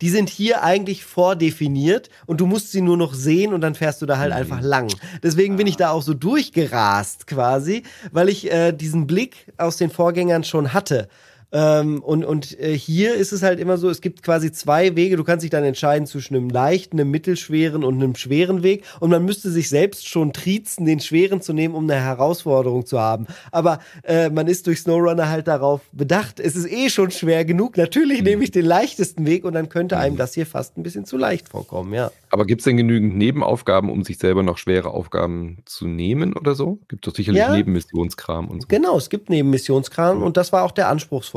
[0.00, 4.02] die sind hier eigentlich vordefiniert und du musst sie nur noch sehen und dann fährst
[4.02, 4.38] du da halt mhm.
[4.38, 4.92] einfach lang.
[5.22, 9.90] Deswegen bin ich da auch so durchgerast quasi, weil ich äh, diesen Blick aus den
[9.90, 11.08] Vorgängern schon hatte.
[11.52, 15.16] Ähm, und und äh, hier ist es halt immer so, es gibt quasi zwei Wege.
[15.16, 18.84] Du kannst dich dann entscheiden zwischen einem leichten, einem mittelschweren und einem schweren Weg.
[19.00, 23.00] Und man müsste sich selbst schon triezen, den schweren zu nehmen, um eine Herausforderung zu
[23.00, 23.26] haben.
[23.50, 27.76] Aber äh, man ist durch SnowRunner halt darauf bedacht, es ist eh schon schwer genug.
[27.76, 28.24] Natürlich mhm.
[28.24, 30.18] nehme ich den leichtesten Weg und dann könnte einem mhm.
[30.18, 32.10] das hier fast ein bisschen zu leicht vorkommen, ja.
[32.30, 36.54] Aber gibt es denn genügend Nebenaufgaben, um sich selber noch schwere Aufgaben zu nehmen oder
[36.54, 36.78] so?
[36.88, 37.54] Gibt es doch sicherlich ja.
[37.54, 38.68] Nebenmissionskram und so.
[38.68, 40.22] Genau, es gibt Nebenmissionskram mhm.
[40.22, 40.88] und das war auch der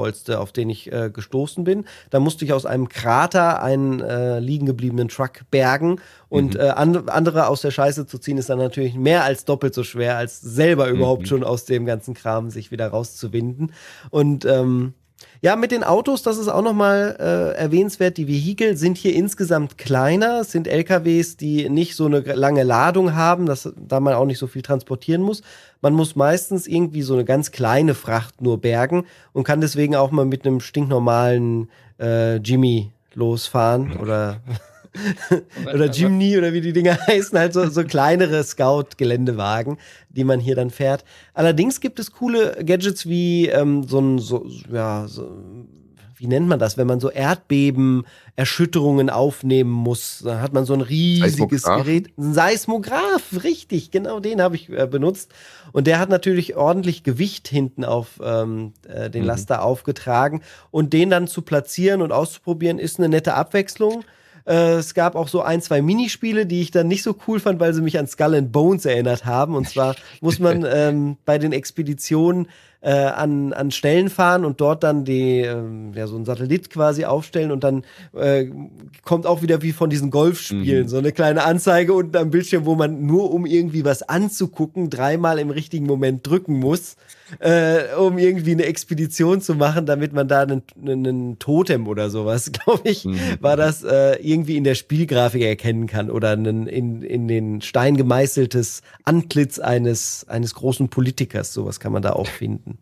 [0.06, 1.86] anspruchsvollste, auf den ich äh, gestoßen bin.
[2.10, 6.00] Da musste ich aus einem Krater einen äh, liegen gebliebenen Truck bergen
[6.30, 6.60] und mhm.
[6.60, 9.84] äh, an, andere aus der Scheiße zu ziehen, ist dann natürlich mehr als doppelt so
[9.84, 11.28] schwer, als selber überhaupt mhm.
[11.28, 13.74] schon aus dem ganzen Kram sich wieder rauszuwinden.
[14.10, 14.94] Und ähm,
[15.46, 18.18] ja, mit den Autos, das ist auch nochmal äh, erwähnenswert.
[18.18, 23.14] Die Vehikel sind hier insgesamt kleiner, es sind LKWs, die nicht so eine lange Ladung
[23.14, 25.44] haben, dass, da man auch nicht so viel transportieren muss.
[25.82, 30.10] Man muss meistens irgendwie so eine ganz kleine Fracht nur bergen und kann deswegen auch
[30.10, 31.70] mal mit einem stinknormalen
[32.00, 34.42] äh, Jimmy losfahren oder
[35.74, 39.78] oder Jimny oder wie die Dinger heißen, halt so, so kleinere Scout-Geländewagen,
[40.10, 41.04] die man hier dann fährt.
[41.34, 45.30] Allerdings gibt es coole Gadgets wie ähm, so ein, so, ja, so,
[46.18, 50.22] wie nennt man das, wenn man so Erdbeben, Erschütterungen aufnehmen muss.
[50.24, 51.86] Da hat man so ein riesiges Seismograph.
[51.86, 52.18] Gerät.
[52.18, 55.34] Ein Seismograph, richtig, genau den habe ich äh, benutzt.
[55.72, 59.28] Und der hat natürlich ordentlich Gewicht hinten auf ähm, äh, den mhm.
[59.28, 60.42] Laster aufgetragen.
[60.72, 64.04] Und den dann zu platzieren und auszuprobieren, ist eine nette Abwechslung.
[64.46, 67.60] Äh, es gab auch so ein, zwei Minispiele, die ich dann nicht so cool fand,
[67.60, 69.56] weil sie mich an Skull and Bones erinnert haben.
[69.56, 72.48] Und zwar muss man ähm, bei den Expeditionen
[72.86, 75.58] äh, an, an Stellen fahren und dort dann die, äh,
[75.96, 77.84] ja, so ein Satellit quasi aufstellen und dann
[78.16, 78.46] äh,
[79.04, 80.88] kommt auch wieder wie von diesen Golfspielen mhm.
[80.88, 85.40] so eine kleine Anzeige unten am Bildschirm, wo man nur um irgendwie was anzugucken, dreimal
[85.40, 86.96] im richtigen Moment drücken muss,
[87.40, 92.52] äh, um irgendwie eine Expedition zu machen, damit man da einen, einen Totem oder sowas,
[92.64, 93.20] glaube ich, mhm.
[93.40, 97.98] war das äh, irgendwie in der Spielgrafik erkennen kann oder einen, in, in den Stein
[97.98, 102.78] gemeißeltes Antlitz eines, eines großen Politikers, sowas kann man da auch finden.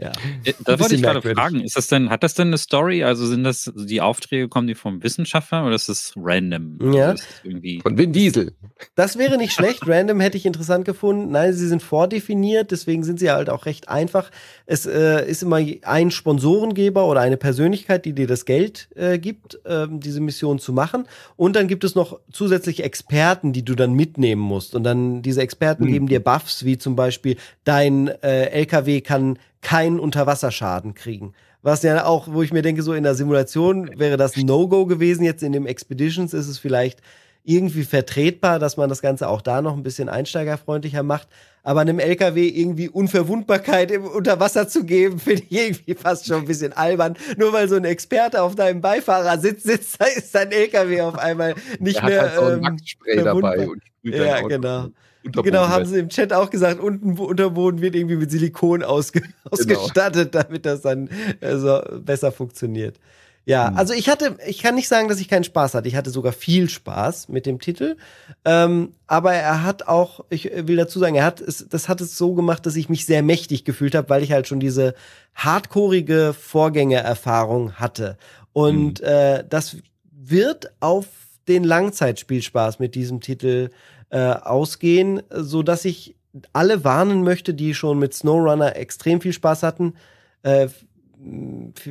[0.00, 0.12] Ja.
[0.44, 3.04] Äh, da wollte ich gerade fragen, ist das denn, hat das denn eine Story?
[3.04, 6.78] Also sind das die Aufträge, kommen die vom Wissenschaftler oder ist das random?
[6.94, 7.10] Ja.
[7.10, 8.54] Also irgendwie Von Vin Diesel.
[8.94, 9.82] Das wäre nicht schlecht.
[9.86, 11.30] random hätte ich interessant gefunden.
[11.32, 14.30] Nein, sie sind vordefiniert, deswegen sind sie halt auch recht einfach.
[14.64, 19.60] Es äh, ist immer ein Sponsorengeber oder eine Persönlichkeit, die dir das Geld äh, gibt,
[19.66, 21.06] äh, diese Mission zu machen.
[21.36, 24.74] Und dann gibt es noch zusätzliche Experten, die du dann mitnehmen musst.
[24.74, 25.92] Und dann diese Experten mhm.
[25.92, 31.34] geben dir Buffs, wie zum Beispiel dein äh, LKW kann keinen Unterwasserschaden kriegen.
[31.62, 35.24] Was ja auch, wo ich mir denke, so in der Simulation wäre das No-Go gewesen.
[35.24, 37.00] Jetzt in dem Expeditions ist es vielleicht
[37.44, 41.28] irgendwie vertretbar, dass man das Ganze auch da noch ein bisschen einsteigerfreundlicher macht.
[41.62, 46.44] Aber einem LKW irgendwie Unverwundbarkeit im Unterwasser zu geben, finde ich irgendwie fast schon ein
[46.46, 47.16] bisschen albern.
[47.36, 51.54] Nur weil so ein Experte auf deinem Beifahrersitz sitzt, da ist dein LKW auf einmal
[51.78, 52.22] nicht er mehr.
[52.22, 54.88] Hat halt so ein ähm, dabei und ja, genau.
[55.22, 59.32] Genau, haben sie im Chat auch gesagt, unten Unterboden wird irgendwie mit Silikon ausge genau.
[59.50, 61.10] ausgestattet, damit das dann
[61.40, 62.98] also besser funktioniert.
[63.46, 63.78] Ja, mhm.
[63.78, 65.88] also ich hatte, ich kann nicht sagen, dass ich keinen Spaß hatte.
[65.88, 67.96] Ich hatte sogar viel Spaß mit dem Titel.
[68.44, 72.16] Ähm, aber er hat auch, ich will dazu sagen, er hat es, das hat es
[72.16, 74.94] so gemacht, dass ich mich sehr mächtig gefühlt habe, weil ich halt schon diese
[75.34, 78.18] hardcoreige Vorgängererfahrung hatte.
[78.52, 79.06] Und mhm.
[79.06, 79.78] äh, das
[80.12, 81.06] wird auf
[81.48, 83.70] den Langzeitspielspaß mit diesem Titel
[84.10, 86.16] äh, ausgehen, so dass ich
[86.52, 89.94] alle warnen möchte, die schon mit SnowRunner extrem viel Spaß hatten.
[90.42, 90.68] Äh,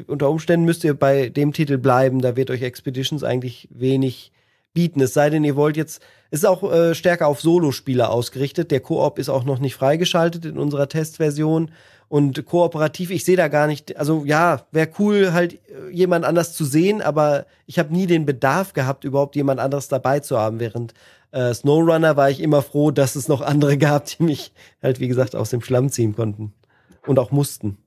[0.08, 4.32] unter Umständen müsst ihr bei dem Titel bleiben, da wird euch Expeditions eigentlich wenig
[4.74, 5.02] bieten.
[5.02, 6.02] Es sei denn, ihr wollt jetzt,
[6.32, 8.72] es ist auch äh, stärker auf Solo-Spieler ausgerichtet.
[8.72, 11.72] Der Koop ist auch noch nicht freigeschaltet in unserer Testversion.
[12.08, 16.56] Und kooperativ, ich sehe da gar nicht, also ja, wäre cool, halt äh, jemand anders
[16.56, 20.60] zu sehen, aber ich habe nie den Bedarf gehabt, überhaupt jemand anderes dabei zu haben,
[20.60, 20.96] während
[21.32, 24.52] äh, Snowrunner war ich immer froh, dass es noch andere gab, die mich
[24.82, 26.54] halt, wie gesagt, aus dem Schlamm ziehen konnten.
[27.06, 27.78] Und auch mussten.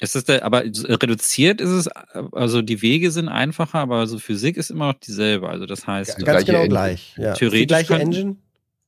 [0.00, 4.56] Ist es der, aber reduziert ist es, also die Wege sind einfacher, aber also Physik
[4.56, 5.48] ist immer noch dieselbe.
[5.48, 6.68] Also das heißt, ja, ganz genau Engine.
[6.68, 7.14] gleich.
[7.16, 7.34] Ja.
[7.34, 8.36] Theoretisch die gleiche könnten, Engine.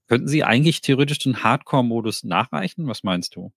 [0.07, 2.87] Könnten Sie eigentlich theoretisch den Hardcore-Modus nachreichen?
[2.87, 3.53] Was meinst du?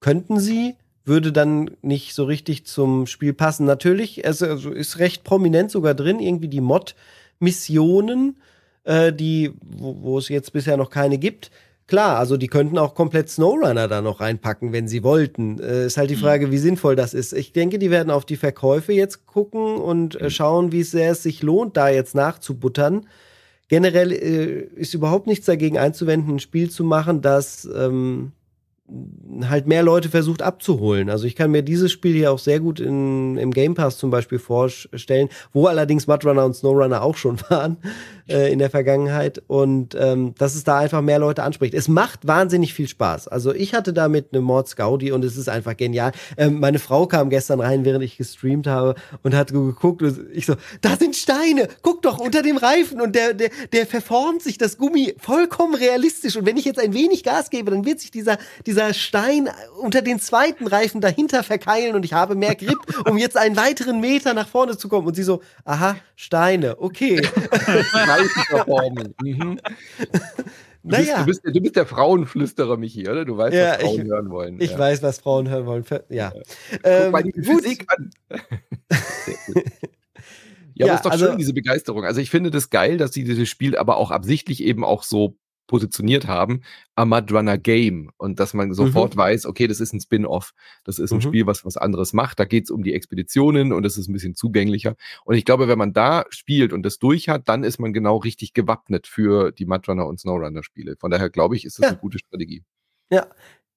[0.00, 3.66] Könnten Sie, würde dann nicht so richtig zum Spiel passen.
[3.66, 8.36] Natürlich, es also ist recht prominent sogar drin, irgendwie die Mod-Missionen
[8.84, 11.50] äh, die, wo, wo es jetzt bisher noch keine gibt.
[11.88, 15.58] klar, also die könnten auch komplett SnowRunner da noch reinpacken, wenn sie wollten.
[15.60, 16.20] Äh, ist halt die Mhm.
[16.20, 17.34] Frage, wie sinnvoll das ist.
[17.34, 20.30] Ich denke, die werden auf die Verkäufe jetzt gucken und äh, Mhm.
[20.30, 23.06] schauen, wie sehr es sich lohnt, da jetzt nachzubuttern.
[23.68, 28.32] Generell äh, ist überhaupt nichts dagegen einzuwenden, ein Spiel zu machen, das ähm,
[29.48, 31.08] halt mehr Leute versucht abzuholen.
[31.10, 34.10] Also ich kann mir dieses Spiel hier auch sehr gut in, im Game Pass zum
[34.10, 37.78] Beispiel vorstellen, wo allerdings Mudrunner und Snowrunner auch schon waren
[38.28, 41.74] äh, in der Vergangenheit und ähm, dass es da einfach mehr Leute anspricht.
[41.74, 43.28] Es macht wahnsinnig viel Spaß.
[43.28, 46.12] Also ich hatte damit eine Mords Gaudi und es ist einfach genial.
[46.36, 50.46] Ähm, meine Frau kam gestern rein, während ich gestreamt habe und hat geguckt und ich
[50.46, 54.58] so, da sind Steine, guck doch unter dem Reifen und der, der, der verformt sich,
[54.58, 58.10] das Gummi, vollkommen realistisch und wenn ich jetzt ein wenig Gas gebe, dann wird sich
[58.10, 59.48] dieser, dieser Stein
[59.80, 62.78] unter den zweiten Reifen dahinter verkeilen und ich habe mehr Grip,
[63.08, 67.20] um jetzt einen weiteren Meter nach vorne zu kommen und sie so, aha, Steine, okay.
[67.94, 69.14] Reifenverformung.
[69.22, 69.58] mhm.
[70.84, 71.18] Du, bist, Naja.
[71.20, 73.24] du, bist, du bist der Frauenflüsterer, Michi, oder?
[73.24, 74.60] Du weißt, Ja, was Frauen ich- hören wollen.
[74.60, 74.78] Ich ja.
[74.80, 75.84] weiß, was Frauen hören wollen.
[76.08, 76.32] Ja.
[76.32, 77.32] Guck Ähm, mal die.
[77.40, 78.10] Physik an.
[78.30, 78.38] Ja,
[80.74, 82.04] Ja, aber ist doch also- schön, diese Begeisterung.
[82.04, 85.36] Also ich finde das geil, dass sie dieses Spiel aber auch absichtlich eben auch so
[85.66, 86.62] positioniert haben,
[86.96, 90.52] a Mud Runner Game und dass man sofort weiß, okay, das ist ein Spin-off,
[90.84, 91.22] das ist ein Mhm.
[91.22, 94.34] Spiel, was was anderes macht, da geht's um die Expeditionen und es ist ein bisschen
[94.34, 97.92] zugänglicher und ich glaube, wenn man da spielt und das durch hat, dann ist man
[97.92, 100.96] genau richtig gewappnet für die Mud Runner und Snowrunner Spiele.
[100.98, 101.88] Von daher glaube ich, ist das Ja.
[101.90, 102.62] eine gute Strategie.
[103.10, 103.26] Ja.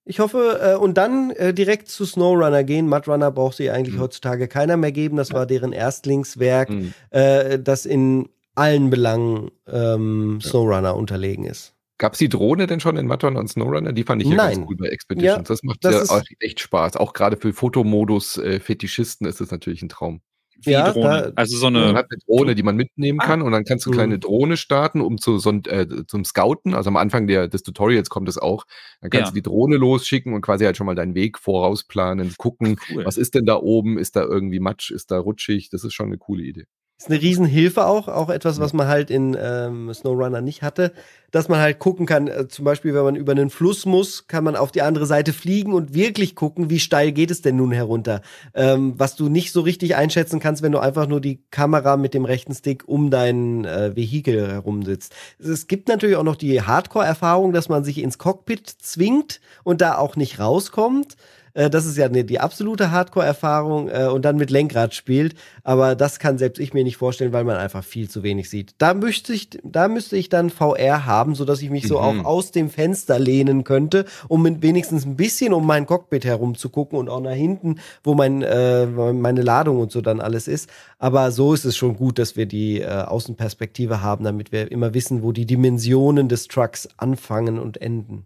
[0.07, 2.87] Ich hoffe, äh, und dann äh, direkt zu Snowrunner gehen.
[2.87, 4.01] Mudrunner braucht sie eigentlich Mhm.
[4.01, 5.17] heutzutage keiner mehr geben.
[5.17, 6.93] Das war deren Erstlingswerk, Mhm.
[7.09, 10.49] äh, das in allen Belangen ähm, Ja.
[10.49, 11.73] Snowrunner unterlegen ist.
[11.97, 13.93] Gab's die Drohne denn schon in Runner und Snowrunner?
[13.93, 14.55] Die fand ich ja Nein.
[14.57, 15.37] ganz cool bei Expeditions.
[15.37, 16.97] Ja, das macht das ja echt Spaß.
[16.97, 20.21] Auch gerade für Fotomodus-Fetischisten ist das natürlich ein Traum.
[20.63, 21.03] Wie Ja, Drohne.
[21.03, 21.93] da- also so Man eine.
[21.97, 23.25] hat eine Drohne, die man mitnehmen Ah.
[23.25, 24.19] kann und dann kannst du eine kleine Mhm.
[24.21, 26.73] Drohne starten, um zu, so, ein- äh, zum Scouten.
[26.73, 28.63] Also am Anfang der, des Tutorials kommt es auch.
[29.01, 29.31] Dann kannst Ja.
[29.31, 33.05] du die Drohne losschicken und quasi halt schon mal deinen Weg vorausplanen, gucken, Cool.
[33.05, 33.97] was ist denn da oben?
[33.97, 34.91] Ist da irgendwie Matsch?
[34.91, 35.69] Ist da rutschig?
[35.71, 36.65] Das ist schon eine coole Idee.
[36.97, 40.93] Ist eine Riesenhilfe auch, auch etwas, was man halt in ähm, SnowRunner nicht hatte,
[41.29, 44.45] dass man halt gucken kann, äh, zum Beispiel, wenn man über einen Fluss muss, kann
[44.45, 47.73] man auf die andere Seite fliegen und wirklich gucken, wie steil geht es denn nun
[47.73, 48.21] herunter.
[48.53, 52.13] Ähm, was du nicht so richtig einschätzen kannst, wenn du einfach nur die Kamera mit
[52.13, 55.13] dem rechten Stick um dein äh, Vehikel herumsitzt.
[55.37, 59.97] Es gibt natürlich auch noch die Hardcore-Erfahrung, dass man sich ins Cockpit zwingt und da
[59.97, 61.17] auch nicht rauskommt.
[61.55, 65.33] Äh, Das ist ja ne, die absolute Hardcore-Erfahrung äh, und dann mit Lenkrad spielt.
[65.63, 68.75] Aber das kann selbst ich mir nicht vorstellen, weil man einfach viel zu wenig sieht.
[68.77, 72.01] Da müsste ich, da müsste ich dann VR haben, sodass ich mich so Mhm.
[72.01, 76.55] auch aus dem Fenster lehnen könnte, um mit wenigstens ein bisschen um mein Cockpit herum
[76.55, 80.47] zu gucken und auch nach hinten, wo mein, äh, meine Ladung und so dann alles
[80.47, 80.69] ist.
[80.99, 84.93] Aber so ist es schon gut, dass wir die äh, Außenperspektive haben, damit wir immer
[84.93, 88.25] wissen, wo die Dimensionen des Trucks anfangen und enden.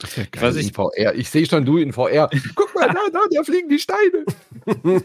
[0.00, 1.14] Das wäre Was ich- VR.
[1.14, 2.28] Ich sehe schon du in VR.
[2.54, 4.24] Guck mal, da, da, da fliegen die Steine.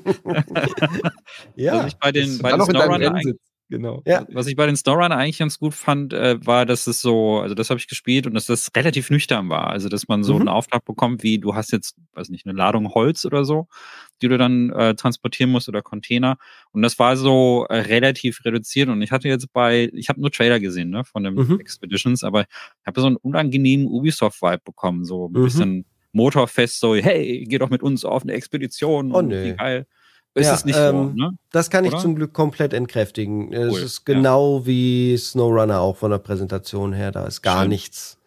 [1.56, 1.80] Ja.
[1.80, 3.22] Was ich bei den, bei da den noch in deinem Snowrunner.
[3.70, 4.03] Genau.
[4.05, 4.26] Ja.
[4.32, 7.55] Was ich bei den Snowrunner eigentlich ganz gut fand, äh, war, dass es so, also
[7.55, 9.68] das habe ich gespielt und dass das relativ nüchtern war.
[9.72, 10.41] Also, dass man so Mhm.
[10.41, 13.68] einen Auftrag bekommt, wie du hast jetzt, weiß nicht, eine Ladung Holz oder so,
[14.22, 16.38] die du dann äh, transportieren musst oder Container.
[16.74, 18.88] Und das war so äh, relativ reduziert.
[18.89, 21.59] Und ich hatte jetzt bei, ich habe nur Trailer gesehen, ne, von den Mhm.
[21.59, 25.43] Expeditions, aber ich habe so einen unangenehmen Ubisoft-Vibe bekommen, so ein Mhm.
[25.43, 29.11] bisschen Motorfest, so, hey, geh doch mit uns auf eine Expedition.
[29.11, 29.32] Oh, und.
[29.32, 29.88] Wie geil.
[30.36, 31.32] Ist Ja, es nicht ähm, so, ne?
[31.52, 32.02] Das kann ich Oder?
[32.02, 33.54] zum Glück komplett entkräftigen.
[33.54, 37.12] Es Cool, ist genau wie Snowrunner auch von der Präsentation her.
[37.12, 37.70] Da ist gar Schön.
[37.70, 38.20] nichts,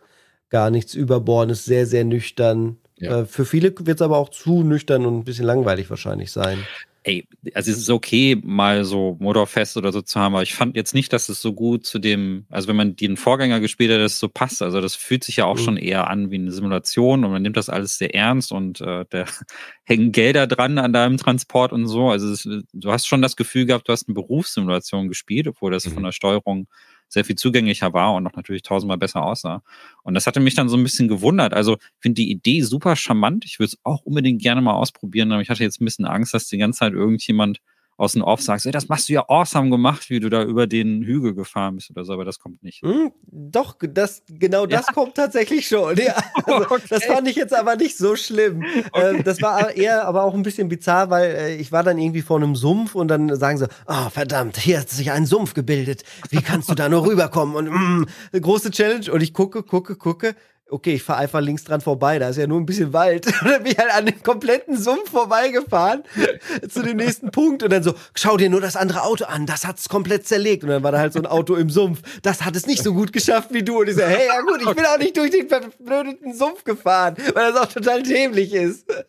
[0.49, 2.79] gar nichts überbordendes, sehr, sehr nüchtern.
[2.97, 3.21] Ja.
[3.21, 6.67] Äh, für viele wird es aber auch zu nüchtern und ein bisschen langweilig wahrscheinlich sein.
[7.09, 10.77] Ey, also es ist okay, mal so Motorfest oder so zu haben, aber ich fand
[10.77, 14.01] jetzt nicht, dass es so gut zu dem, also wenn man den Vorgänger gespielt hat,
[14.01, 14.63] das so passt.
[14.63, 15.61] Also das fühlt sich ja auch Mhm.
[15.61, 19.05] schon eher an wie eine Simulation und man nimmt das alles sehr ernst und äh,
[19.11, 19.25] da
[19.85, 22.11] hängen Gelder dran an deinem Transport und so.
[22.11, 25.87] Also es, du hast schon das Gefühl gehabt, du hast eine Berufssimulation gespielt, obwohl das
[25.87, 25.91] Mhm.
[25.91, 26.69] von der Steuerung
[27.09, 29.63] sehr viel zugänglicher war und auch natürlich tausendmal besser aussah.
[30.03, 31.55] Und das hatte mich dann so ein bisschen gewundert.
[31.55, 33.45] Also finde die Idee super charmant.
[33.45, 36.35] Ich würde es auch unbedingt gerne mal ausprobieren, aber ich hatte jetzt ein bisschen Angst,
[36.35, 37.61] dass die ganze Zeit irgendjemand
[37.99, 40.69] aus dem Off sagt, ey, das machst du ja awesome gemacht, wie du da über
[40.69, 42.81] den Hügel gefahren bist oder so, aber das kommt nicht.
[42.83, 45.97] Hm, doch, das, genau das kommt tatsächlich schon.
[45.97, 48.65] Ja, also, Das fand ich jetzt aber nicht so schlimm.
[48.95, 52.23] Ähm, das war eher aber auch ein bisschen bizarr, weil äh, ich war dann irgendwie
[52.23, 56.05] vor einem Sumpf und dann sagen sie, ah, verdammt, hier hat sich ein Sumpf gebildet.
[56.31, 57.57] Wie kannst du da nur rüberkommen?
[57.57, 58.07] Und mm,
[58.41, 59.11] große Challenge.
[59.11, 60.37] Und ich gucke, gucke, gucke.
[60.71, 63.27] Okay, ich fahre einfach links dran vorbei, da ist ja nur ein bisschen Wald.
[63.43, 66.03] Und dann bin ich halt an dem kompletten Sumpf vorbeigefahren
[66.69, 69.67] zu dem nächsten Punkt und dann so, schau dir nur das andere Auto an, das
[69.67, 70.65] hat's komplett zerlegt.
[70.65, 72.95] Und dann war da halt so ein Auto im Sumpf, das hat es nicht so
[72.95, 73.81] gut geschafft wie du.
[73.81, 77.17] Und ich so, hey, ja gut, ich bin auch nicht durch den verblödeten Sumpf gefahren,
[77.35, 78.87] weil das auch total dämlich ist.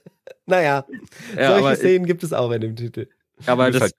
[0.46, 0.84] Naja,
[1.38, 3.08] Ja, solche Szenen gibt es auch in dem Titel.
[3.46, 3.94] aber, das, halt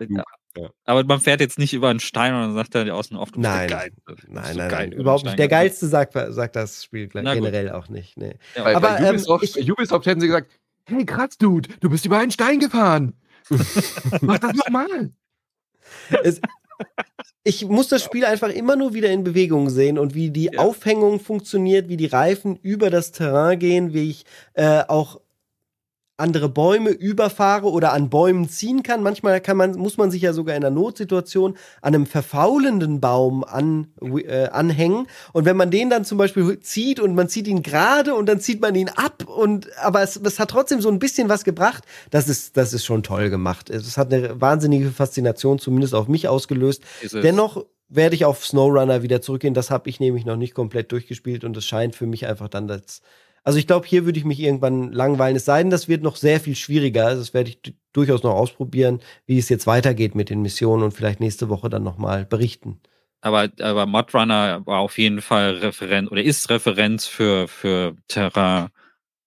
[0.56, 0.70] ja.
[0.84, 3.40] aber man fährt jetzt nicht über einen Stein und dann sagt er außen auf, du
[3.40, 3.68] bist Nein.
[3.68, 3.90] Geil.
[4.28, 5.38] Nein, so nein, geil, nein, überhaupt nicht.
[5.38, 5.48] Der.
[5.48, 8.16] Geilste sagt, sagt das Spiel generell auch nicht.
[8.16, 8.34] Nee.
[8.56, 10.50] Ja, Bei, Aber, bei, Ubisoft, ähm, ich- Ubisoft hätten sie gesagt,
[10.86, 13.14] hey krass, Dude, du bist über einen Stein gefahren.
[14.20, 15.10] Mach das nochmal.
[16.22, 16.40] Es,
[17.44, 20.60] ich muss das Spiel einfach immer nur wieder in Bewegung sehen und wie die Ja.
[20.60, 24.24] Aufhängung funktioniert, wie die Reifen über das Terrain gehen, wie ich
[24.54, 25.20] äh, auch
[26.20, 29.02] andere Bäume überfahre oder an Bäumen ziehen kann.
[29.02, 33.44] Manchmal kann man, muss man sich ja sogar in einer Notsituation an einem verfaulenden Baum
[33.44, 35.06] an, äh, anhängen.
[35.32, 38.40] Und wenn man den dann zum Beispiel zieht und man zieht ihn gerade und dann
[38.40, 41.84] zieht man ihn ab und aber es, es hat trotzdem so ein bisschen was gebracht.
[42.10, 43.70] Das ist, das ist schon toll gemacht.
[43.70, 46.82] Es hat eine wahnsinnige Faszination zumindest auf mich ausgelöst.
[47.12, 49.54] Dennoch werde ich auf SnowRunner wieder zurückgehen.
[49.54, 52.68] Das habe ich nämlich noch nicht komplett durchgespielt und es scheint für mich einfach dann
[52.68, 53.02] das.
[53.42, 55.36] Also ich glaube, hier würde ich mich irgendwann langweilen.
[55.36, 57.06] Es sei denn, das wird noch sehr viel schwieriger.
[57.06, 60.92] Also das werde ich durchaus noch ausprobieren, wie es jetzt weitergeht mit den Missionen und
[60.92, 62.80] vielleicht nächste Woche dann nochmal berichten.
[63.22, 68.68] Aber, aber Modrunner war auf jeden Fall Referenz oder ist Referenz für, für Terrain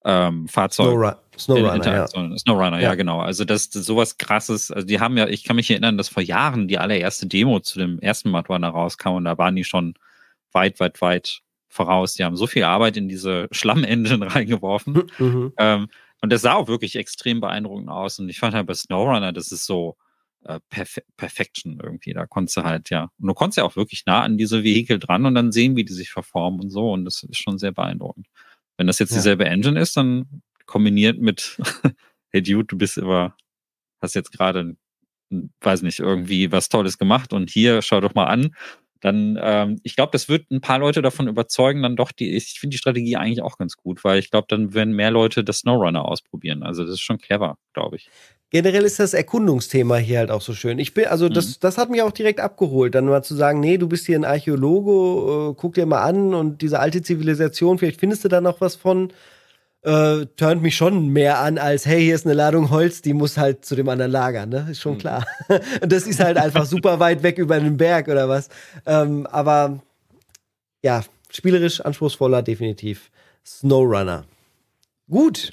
[0.05, 0.89] ähm, Fahrzeuge.
[0.91, 2.07] Snowrun Snowrunner, ja.
[2.07, 2.89] Snowrunner, ja.
[2.89, 2.95] Ja.
[2.95, 3.20] genau.
[3.20, 4.72] Also das, das sowas krasses.
[4.72, 7.80] Also die haben ja, ich kann mich erinnern, dass vor Jahren die allererste Demo zu
[7.80, 9.95] dem ersten Modrunner rauskam und da waren die schon
[10.51, 11.41] weit, weit, weit
[11.74, 12.13] voraus.
[12.13, 15.03] Die haben so viel Arbeit in diese Schlamm-Engine reingeworfen.
[15.17, 15.53] Mhm.
[15.57, 15.88] Ähm,
[16.21, 18.19] und das sah auch wirklich extrem beeindruckend aus.
[18.19, 19.97] Und ich fand halt bei Snowrunner, das ist so
[20.45, 22.13] äh, Perfe Perfection irgendwie.
[22.13, 23.09] Da konntest du halt, ja.
[23.19, 25.84] Und du konntest ja auch wirklich nah an diese Vehikel dran und dann sehen, wie
[25.84, 26.91] die sich verformen und so.
[26.93, 28.28] Und das ist schon sehr beeindruckend.
[28.78, 29.17] Wenn das jetzt Ja.
[29.17, 31.57] dieselbe Engine ist, dann kombiniert mit,
[32.32, 33.36] hey Dude, du bist immer,
[34.01, 34.76] hast jetzt gerade,
[35.61, 38.55] weiß nicht, irgendwie was Tolles gemacht und hier, schau doch mal an.
[39.03, 42.57] Dann, ähm, ich glaube, das wird ein paar Leute davon überzeugen, dann doch die, ich
[42.57, 45.59] finde die Strategie eigentlich auch ganz gut, weil ich glaube, dann werden mehr Leute das
[45.59, 46.63] Snowrunner ausprobieren.
[46.63, 48.09] Also das ist schon clever, glaube ich.
[48.49, 50.79] Generell ist das Erkundungsthema hier halt auch so schön.
[50.79, 53.77] Ich bin, also das, das hat mich auch direkt abgeholt, dann mal zu sagen, nee,
[53.77, 57.99] du bist hier ein Archäologe, äh, guck dir mal an und diese alte Zivilisation, vielleicht
[57.99, 59.11] findest du da noch was von.
[59.84, 63.38] Äh, turnt mich schon mehr an als, hey, hier ist eine Ladung Holz, die muss
[63.38, 64.67] halt zu dem anderen Lager, ne?
[64.71, 64.97] Ist schon Mhm.
[64.99, 65.27] klar.
[65.81, 68.47] Und das ist halt einfach super weit weg über den Berg oder was.
[68.86, 69.79] Ähm, aber
[70.84, 73.11] ja, spielerisch anspruchsvoller, definitiv.
[73.45, 74.23] Snowrunner.
[75.09, 75.49] Gut.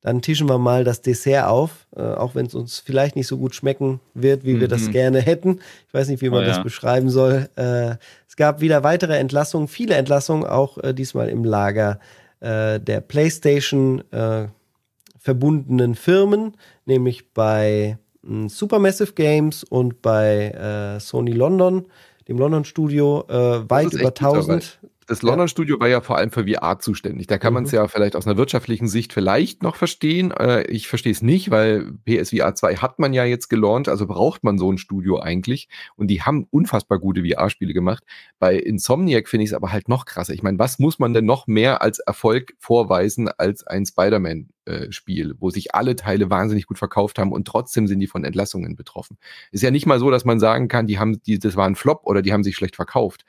[0.00, 3.36] Dann tischen wir mal das Dessert auf, äh, auch wenn es uns vielleicht nicht so
[3.36, 4.92] gut schmecken wird, wie wir das Mhm.
[4.92, 5.60] gerne hätten.
[5.88, 6.62] Ich weiß nicht, wie man Oh, das ja.
[6.62, 7.48] beschreiben soll.
[7.56, 7.96] Äh,
[8.28, 11.98] es gab wieder weitere Entlassungen, viele Entlassungen, auch äh, diesmal im Lager
[12.40, 14.48] äh, der PlayStation äh,
[15.18, 21.86] verbundenen Firmen, nämlich bei mh, Supermassive Games und bei äh, Sony London,
[22.28, 24.78] dem London Studio, äh, weit über bitter, weil 1000.
[25.08, 27.26] Das London Studio war ja vor allem für VR zuständig.
[27.28, 27.76] Da kann man es Mhm.
[27.76, 30.32] ja vielleicht aus einer wirtschaftlichen Sicht vielleicht noch verstehen.
[30.32, 34.44] Äh, ich verstehe es nicht, weil PSVR 2 hat man ja jetzt gelauncht, also braucht
[34.44, 35.68] man so ein Studio eigentlich.
[35.96, 38.04] Und die haben unfassbar gute VR-Spiele gemacht.
[38.38, 40.34] Bei Insomniac finde ich es aber halt noch krasser.
[40.34, 45.48] Ich meine, was muss man denn noch mehr als Erfolg vorweisen als ein Spider-Man-Spiel, wo
[45.48, 49.16] sich alle Teile wahnsinnig gut verkauft haben und trotzdem sind die von Entlassungen betroffen.
[49.52, 51.76] Ist ja nicht mal so, dass man sagen kann, die haben, die, das war ein
[51.76, 53.24] Flop oder die haben sich schlecht verkauft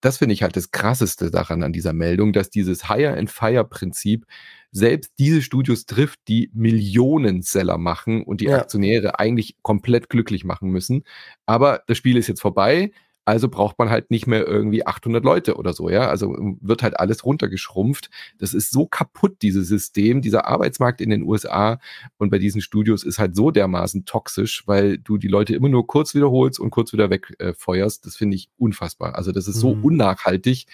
[0.00, 3.64] das finde ich halt das krasseste daran an dieser Meldung, dass dieses Hire and Fire
[3.64, 4.26] Prinzip
[4.70, 8.58] selbst diese Studios trifft, die Millionen Seller machen und die Ja.
[8.58, 11.04] Aktionäre eigentlich komplett glücklich machen müssen.
[11.46, 12.92] Aber das Spiel ist jetzt vorbei.
[13.26, 16.08] Also braucht man halt nicht mehr irgendwie 800 Leute oder so, ja.
[16.08, 18.08] Also wird halt alles runtergeschrumpft.
[18.38, 21.80] Das ist so kaputt, dieses System, dieser Arbeitsmarkt in den USA
[22.18, 25.88] und bei diesen Studios ist halt so dermaßen toxisch, weil du die Leute immer nur
[25.88, 28.04] kurz wiederholst und kurz wieder wegfeuerst.
[28.04, 29.16] Äh, das finde ich unfassbar.
[29.16, 29.84] Also das ist so Mhm.
[29.84, 30.66] unnachhaltig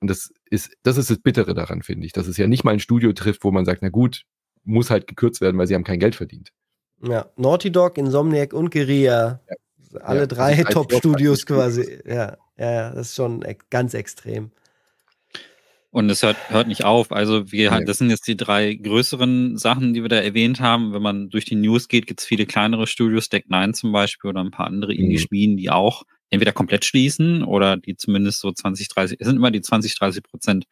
[0.00, 2.70] und das ist, das ist das Bittere daran, finde ich, dass es ja nicht mal
[2.74, 4.22] ein Studio trifft, wo man sagt, na gut,
[4.62, 6.52] muss halt gekürzt werden, weil sie haben kein Geld verdient.
[7.02, 9.40] Ja, Naughty Dog, Insomniac und Guerilla.
[10.00, 12.00] Alle Ja, drei also Top-Studios quasi.
[12.06, 14.50] Ja, ja, das ist schon ganz extrem.
[15.90, 17.12] Und es hört, hört nicht auf.
[17.12, 17.86] Also wir halt, Nee.
[17.86, 20.92] das sind jetzt die drei größeren Sachen, die wir da erwähnt haben.
[20.92, 24.28] Wenn man durch die News geht, gibt es viele kleinere Studios, Deck 9 zum Beispiel
[24.28, 24.98] oder ein paar andere Mhm.
[24.98, 29.50] Indie-Schmieden, die auch entweder komplett schließen oder die zumindest so 20, 30, es sind immer
[29.50, 30.66] die 20, 30 Prozent,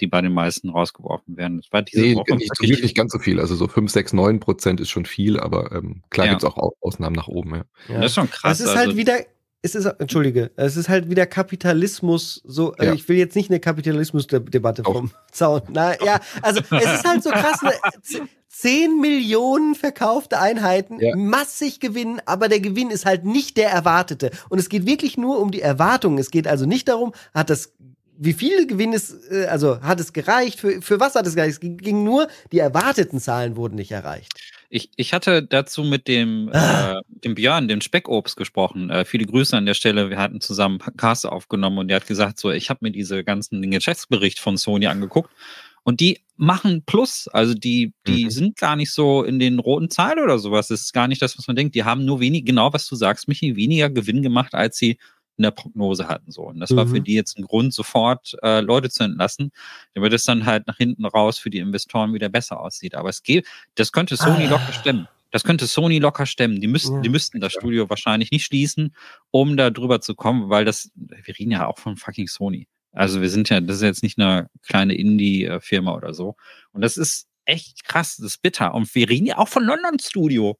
[0.00, 1.58] die bei den meisten rausgeworfen werden.
[1.58, 3.38] Das war diese Nee, Woche nicht, nicht ganz so viel.
[3.40, 6.32] Also so 5, 6, 9 Prozent ist schon viel, aber ähm, klar Ja.
[6.32, 7.54] gibt's auch Au- Ausnahmen nach oben.
[7.54, 7.64] Ja.
[7.88, 7.96] Ja.
[8.00, 8.58] Das ist schon krass.
[8.58, 9.18] Das ist also, halt wieder
[9.62, 12.94] es ist, entschuldige, es ist halt wieder Kapitalismus, so, also Ja.
[12.94, 15.60] ich will jetzt nicht eine Kapitalismusdebatte vom Zaun.
[15.68, 17.72] Na, ja, also es ist halt so krass, ne,
[18.02, 21.14] z- 10 Millionen verkaufte Einheiten, Ja.
[21.14, 24.30] massig Gewinn, aber der Gewinn ist halt nicht der erwartete.
[24.48, 26.18] Und es geht wirklich nur um die Erwartungen.
[26.18, 27.74] Es geht also nicht darum, hat das,
[28.22, 31.54] wie viel Gewinn ist, äh, also hat es gereicht, für, für was hat es gereicht?
[31.54, 34.32] Es ging- ging nur, die erwarteten Zahlen wurden nicht erreicht.
[34.68, 36.98] Ich, ich hatte dazu mit dem, Ah.
[36.98, 38.90] äh, dem Björn, dem Speckobst, gesprochen.
[38.90, 40.10] Äh, viele Grüße an der Stelle.
[40.10, 43.62] Wir hatten zusammen Cast aufgenommen und der hat gesagt, so, ich habe mir diese ganzen
[43.62, 45.30] den Geschäftsbericht von Sony angeguckt
[45.82, 47.26] und die machen Plus.
[47.26, 48.30] Also die, die Mhm.
[48.30, 50.68] sind gar nicht so in den roten Zahlen oder sowas.
[50.68, 51.74] Das ist gar nicht das, was man denkt.
[51.74, 54.98] Die haben nur wenig, genau was du sagst, Michi, weniger Gewinn gemacht, als sie
[55.40, 56.30] in der Prognose hatten.
[56.30, 56.42] So.
[56.42, 56.90] Und das war Mhm.
[56.90, 59.50] für die jetzt ein Grund, sofort äh, Leute zu entlassen,
[59.94, 62.94] damit es dann halt nach hinten raus für die Investoren wieder besser aussieht.
[62.94, 64.50] Aber es geht, das könnte Sony Ah.
[64.50, 65.08] locker stemmen.
[65.32, 66.60] Das könnte Sony locker stemmen.
[66.60, 67.00] Die müssten, Ja.
[67.02, 68.94] die müssten das Studio wahrscheinlich nicht schließen,
[69.30, 72.66] um da drüber zu kommen, weil das, wir reden ja auch von fucking Sony.
[72.92, 76.34] Also wir sind ja, das ist jetzt nicht eine kleine Indie-Firma oder so.
[76.72, 78.74] Und das ist echt krass, das ist bitter.
[78.74, 80.58] Und wir reden ja auch von London Studio.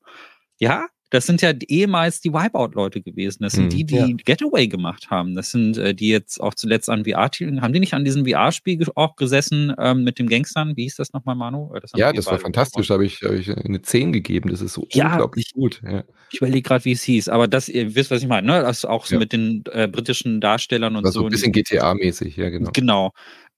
[0.59, 3.42] Ja, das sind ja ehemals die Wipeout-Leute gewesen.
[3.42, 3.68] Das sind Mhm.
[3.70, 4.06] die, die Ja.
[4.24, 5.34] Getaway gemacht haben.
[5.34, 7.61] Das sind äh, die jetzt auch zuletzt an VR-Titeln.
[7.62, 10.76] Haben die nicht an diesem VR-Spiel auch gesessen ähm, mit dem Gangstern?
[10.76, 11.74] Wie hieß das nochmal, Manu?
[11.74, 12.86] Äh, haben Ja, das war fantastisch.
[12.88, 14.50] Da habe ich, hab ich eine 10 gegeben.
[14.50, 15.82] Das ist so Ja, unglaublich gut.
[15.84, 16.04] Ja.
[16.30, 18.61] Ich überlege gerade, wie es hieß, aber das, ihr wisst, was ich meine, ne?
[18.62, 19.18] Das auch so Ja.
[19.18, 21.20] mit den äh, britischen Darstellern und Das war so.
[21.22, 22.70] so ein bisschen GTA-mäßig, ja, genau.
[22.72, 23.12] Genau.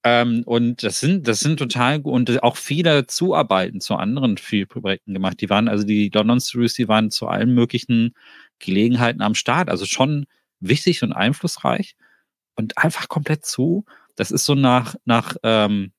[0.05, 5.15] Ähm, und das sind, das sind total gut und auch viele Zuarbeiten zu anderen Projekten
[5.15, 5.41] gemacht.
[5.41, 8.15] Die waren, also die London Studios, die waren zu allen möglichen
[8.59, 9.69] Gelegenheiten am Start.
[9.71, 10.27] Also schon
[10.61, 11.95] wichtig und einflussreich
[12.57, 13.85] und einfach komplett zu.
[14.17, 15.93] Das ist so nach, nach ähm,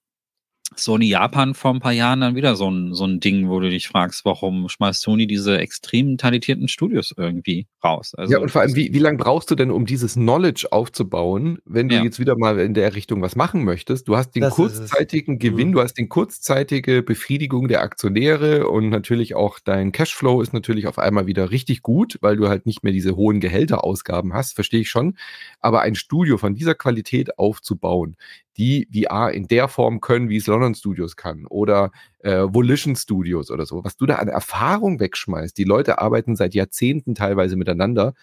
[0.79, 3.69] Sony Japan vor ein paar Jahren dann wieder so ein, so ein Ding, wo du
[3.69, 8.13] dich fragst, warum schmeißt Sony diese extrem talentierten Studios irgendwie raus?
[8.15, 11.59] Also, ja, und vor allem, wie, wie lange brauchst du denn, um dieses Knowledge aufzubauen,
[11.65, 12.03] wenn du Ja.
[12.03, 14.07] jetzt wieder mal in der Richtung was machen möchtest?
[14.07, 15.73] Du hast den Das kurzzeitigen Gewinn, Mhm.
[15.73, 20.99] du hast den kurzzeitige Befriedigung der Aktionäre und natürlich auch dein Cashflow ist natürlich auf
[20.99, 24.89] einmal wieder richtig gut, weil du halt nicht mehr diese hohen Gehälterausgaben hast, verstehe ich
[24.89, 25.17] schon.
[25.59, 28.15] Aber ein Studio von dieser Qualität aufzubauen,
[28.57, 33.51] die VR in der Form können, wie es London Studios kann oder äh, Volition Studios
[33.51, 35.57] oder so, was du da an Erfahrung wegschmeißt.
[35.57, 38.13] Die Leute arbeiten seit Jahrzehnten teilweise miteinander,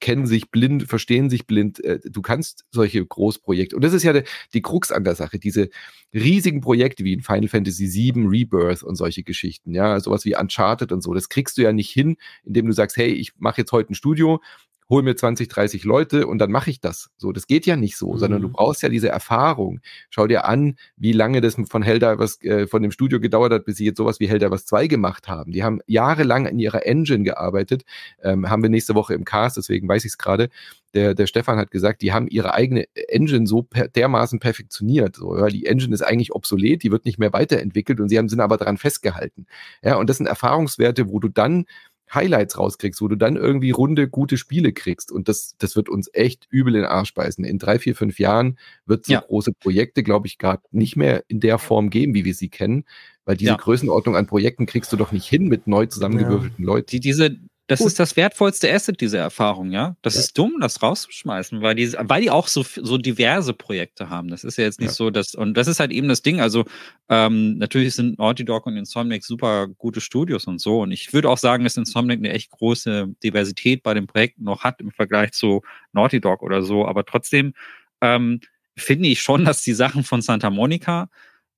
[0.00, 1.82] kennen sich blind, verstehen sich blind.
[1.84, 4.14] Äh, du kannst solche Großprojekte, und das ist ja
[4.54, 5.68] die, Krux an der Sache, diese
[6.12, 10.92] riesigen Projekte wie in Final Fantasy VII, Rebirth und solche Geschichten, ja, sowas wie Uncharted
[10.92, 13.72] und so, das kriegst du ja nicht hin, indem du sagst, hey, ich mache jetzt
[13.72, 14.40] heute ein Studio,
[14.88, 17.10] hol mir 20, 30 Leute und dann mache ich das.
[17.16, 18.18] So, das geht ja nicht so, Mhm.
[18.18, 19.80] sondern du brauchst ja diese Erfahrung.
[20.10, 23.76] Schau dir an, wie lange das von Helldivers, äh, von dem Studio gedauert hat, bis
[23.76, 25.50] sie jetzt sowas wie Helldivers 2 gemacht haben.
[25.52, 27.84] Die haben jahrelang in ihrer Engine gearbeitet,
[28.22, 30.48] ähm, haben wir nächste Woche im Cast, deswegen weiß ich es gerade.
[30.94, 35.16] Der, der Stefan hat gesagt, die haben ihre eigene Engine so per, dermaßen perfektioniert.
[35.16, 38.28] So, ja, die Engine ist eigentlich obsolet, die wird nicht mehr weiterentwickelt und sie haben,
[38.28, 39.46] sind aber daran festgehalten.
[39.82, 41.66] Ja, und das sind Erfahrungswerte, wo du dann
[42.14, 45.10] Highlights rauskriegst, wo du dann irgendwie runde, gute Spiele kriegst.
[45.10, 47.44] Und das, das wird uns echt übel in den Arsch beißen.
[47.44, 49.20] In drei, vier, fünf Jahren wird so Ja.
[49.20, 52.84] große Projekte, glaube ich, gerade nicht mehr in der Form geben, wie wir sie kennen.
[53.24, 53.56] Weil diese Ja.
[53.56, 56.86] Größenordnung an Projekten kriegst du doch nicht hin mit neu zusammengewürfelten Leuten.
[56.90, 57.36] die, diese,
[57.68, 57.88] das Gut.
[57.88, 59.96] ist das wertvollste Asset, diese Erfahrung, ja.
[60.02, 60.20] Das Ja.
[60.20, 64.28] ist dumm, das rauszuschmeißen, weil die, weil die auch so, so diverse Projekte haben.
[64.28, 64.94] Das ist ja jetzt nicht Ja.
[64.94, 66.40] so, dass, und das ist halt eben das Ding.
[66.40, 66.64] Also,
[67.08, 70.82] ähm, natürlich sind Naughty Dog und Insomniac super gute Studios und so.
[70.82, 74.62] Und ich würde auch sagen, dass Insomniac eine echt große Diversität bei den Projekten noch
[74.62, 75.62] hat im Vergleich zu
[75.92, 76.86] Naughty Dog oder so.
[76.86, 77.52] Aber trotzdem,
[78.00, 78.40] ähm,
[78.76, 81.08] finde ich schon, dass die Sachen von Santa Monica,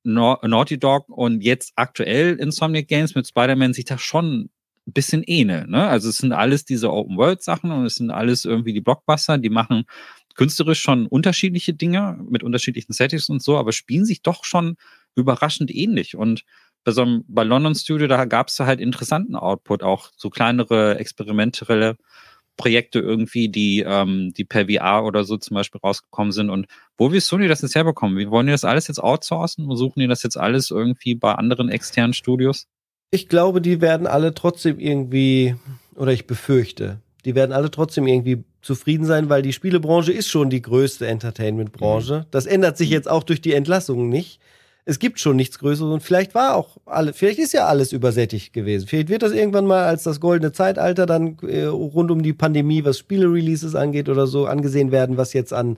[0.04, 4.48] Nau- Naughty Dog und jetzt aktuell Insomniac Games mit Spider-Man sich da schon
[4.88, 5.70] ein bisschen ähneln.
[5.70, 5.86] Ne?
[5.86, 9.84] Also es sind alles diese Open-World-Sachen und es sind alles irgendwie die Blockbuster, die machen
[10.34, 14.76] künstlerisch schon unterschiedliche Dinge mit unterschiedlichen Settings und so, aber spielen sich doch schon
[15.14, 16.16] überraschend ähnlich.
[16.16, 16.44] Und
[16.84, 20.98] bei so einem, bei London Studio, da gab es halt interessanten Output, auch so kleinere
[20.98, 21.96] experimentelle
[22.56, 26.50] Projekte irgendwie, die, ähm, die per VR oder so zum Beispiel rausgekommen sind.
[26.50, 26.66] Und
[26.96, 28.16] wo will Sony das jetzt herbekommen?
[28.16, 29.66] Wie wollen die das alles jetzt outsourcen?
[29.68, 32.66] Wo suchen die das jetzt alles irgendwie bei anderen externen Studios?
[33.10, 35.56] Ich glaube, die werden alle trotzdem irgendwie,
[35.94, 40.50] oder ich befürchte, die werden alle trotzdem irgendwie zufrieden sein, weil die Spielebranche ist schon
[40.50, 42.26] die größte Entertainment-Branche.
[42.30, 44.40] Das ändert sich jetzt auch durch die Entlassungen nicht.
[44.84, 48.54] Es gibt schon nichts Größeres und vielleicht war auch alle, vielleicht ist ja alles übersättigt
[48.54, 48.86] gewesen.
[48.88, 52.84] Vielleicht wird das irgendwann mal als das goldene Zeitalter dann äh, rund um die Pandemie,
[52.84, 55.76] was Spiele-Releases angeht oder so, angesehen werden, was jetzt an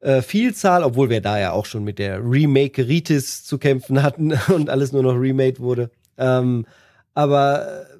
[0.00, 4.68] äh, Vielzahl, obwohl wir da ja auch schon mit der Remake-Ritis zu kämpfen hatten und
[4.68, 5.90] alles nur noch remade wurde.
[6.18, 6.66] Ähm,
[7.14, 7.96] aber äh,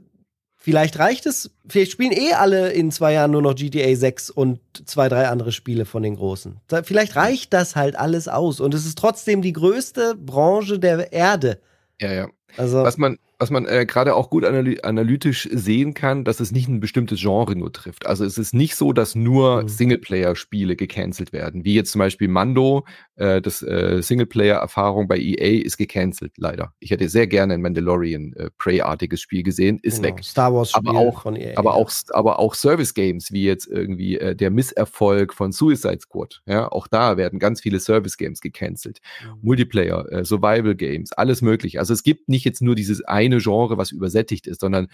[0.54, 4.60] vielleicht reicht es, vielleicht spielen eh alle in zwei Jahren nur noch GTA 6 und
[4.84, 6.60] zwei, drei andere Spiele von den Großen.
[6.82, 11.60] Vielleicht reicht das halt alles aus und es ist trotzdem die größte Branche der Erde.
[12.00, 12.28] Ja, ja.
[12.56, 16.53] Also, was man, was man äh, gerade auch gut analy analytisch sehen kann, dass es
[16.53, 18.07] nicht ein bestimmtes Genre nur trifft.
[18.07, 19.68] Also es ist nicht so, dass nur mhm.
[19.68, 25.76] Singleplayer-Spiele gecancelt werden, wie jetzt zum Beispiel Mando, äh, das äh, Singleplayer-Erfahrung bei EA ist
[25.76, 26.72] gecancelt, leider.
[26.78, 30.16] Ich hätte sehr gerne ein Mandalorian äh, Prey-artiges Spiel gesehen, ist genau.
[30.16, 30.24] weg.
[30.24, 31.57] Star Wars Spiel aber auch, von EA.
[31.57, 36.43] Aber auch, aber auch Service-Games, wie jetzt irgendwie äh, der Misserfolg von Suicide Squad.
[36.47, 39.01] Ja, auch da werden ganz viele Service-Games gecancelt.
[39.22, 39.39] Mhm.
[39.43, 41.78] Multiplayer, äh, Survival-Games, alles möglich.
[41.78, 44.88] Also es gibt nicht jetzt nur dieses eine eine Genre, was übersättigt ist, sondern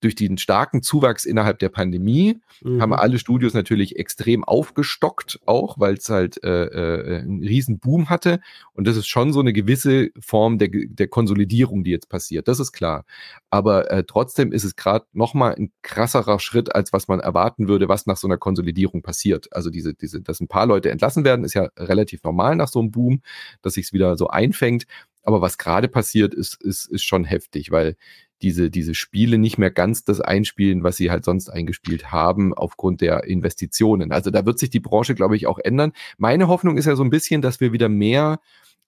[0.00, 2.80] durch den starken Zuwachs innerhalb der Pandemie mhm.
[2.80, 8.08] haben alle Studios natürlich extrem aufgestockt, auch weil es halt äh, äh, einen riesen Boom
[8.08, 8.40] hatte.
[8.72, 12.48] Und das ist schon so eine gewisse Form der, der Konsolidierung, die jetzt passiert.
[12.48, 13.04] Das ist klar.
[13.50, 17.88] Aber äh, trotzdem ist es gerade nochmal ein krasserer Schritt, als was man erwarten würde,
[17.88, 19.48] was nach so einer Konsolidierung passiert.
[19.52, 22.80] Also diese, diese, dass ein paar Leute entlassen werden, ist ja relativ normal nach so
[22.80, 23.20] einem Boom,
[23.60, 24.86] dass sich es wieder so einfängt.
[25.22, 27.96] Aber was gerade passiert, ist, ist, ist schon heftig, weil
[28.42, 33.00] diese, diese Spiele nicht mehr ganz das einspielen, was sie halt sonst eingespielt haben, aufgrund
[33.00, 34.12] der Investitionen.
[34.12, 35.92] Also da wird sich die Branche, glaube ich, auch ändern.
[36.16, 38.40] Meine Hoffnung ist ja so ein bisschen, dass wir wieder mehr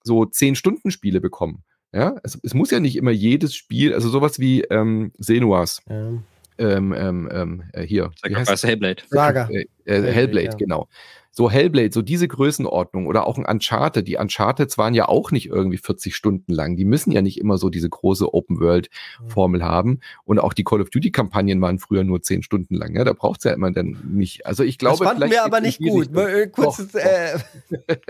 [0.03, 1.63] so zehn Stunden Spiele bekommen.
[1.93, 5.81] Ja, es, es muss ja nicht immer jedes Spiel, also sowas wie ähm, Senuas.
[5.87, 6.13] Ja.
[6.57, 8.11] Ähm, ähm, ähm, äh, hier.
[8.23, 9.03] Hellblade.
[9.07, 9.47] Saga.
[9.49, 10.55] Äh, äh, Hellblade, Hellblade ja.
[10.55, 10.87] genau
[11.35, 14.07] so Hellblade, so diese Größenordnung oder auch ein Uncharted.
[14.07, 16.75] Die Uncharteds waren ja auch nicht irgendwie 40 Stunden lang.
[16.77, 19.65] Die müssen ja nicht immer so diese große Open-World-Formel mhm.
[19.65, 19.99] haben.
[20.25, 22.95] Und auch die Call of Duty-Kampagnen waren früher nur 10 Stunden lang.
[22.95, 24.45] Ja, da braucht es ja immer dann nicht.
[24.45, 26.15] Also ich glaube, das fanden wir aber nicht gut.
[26.15, 27.39] Äh, Kurzes, doch, äh,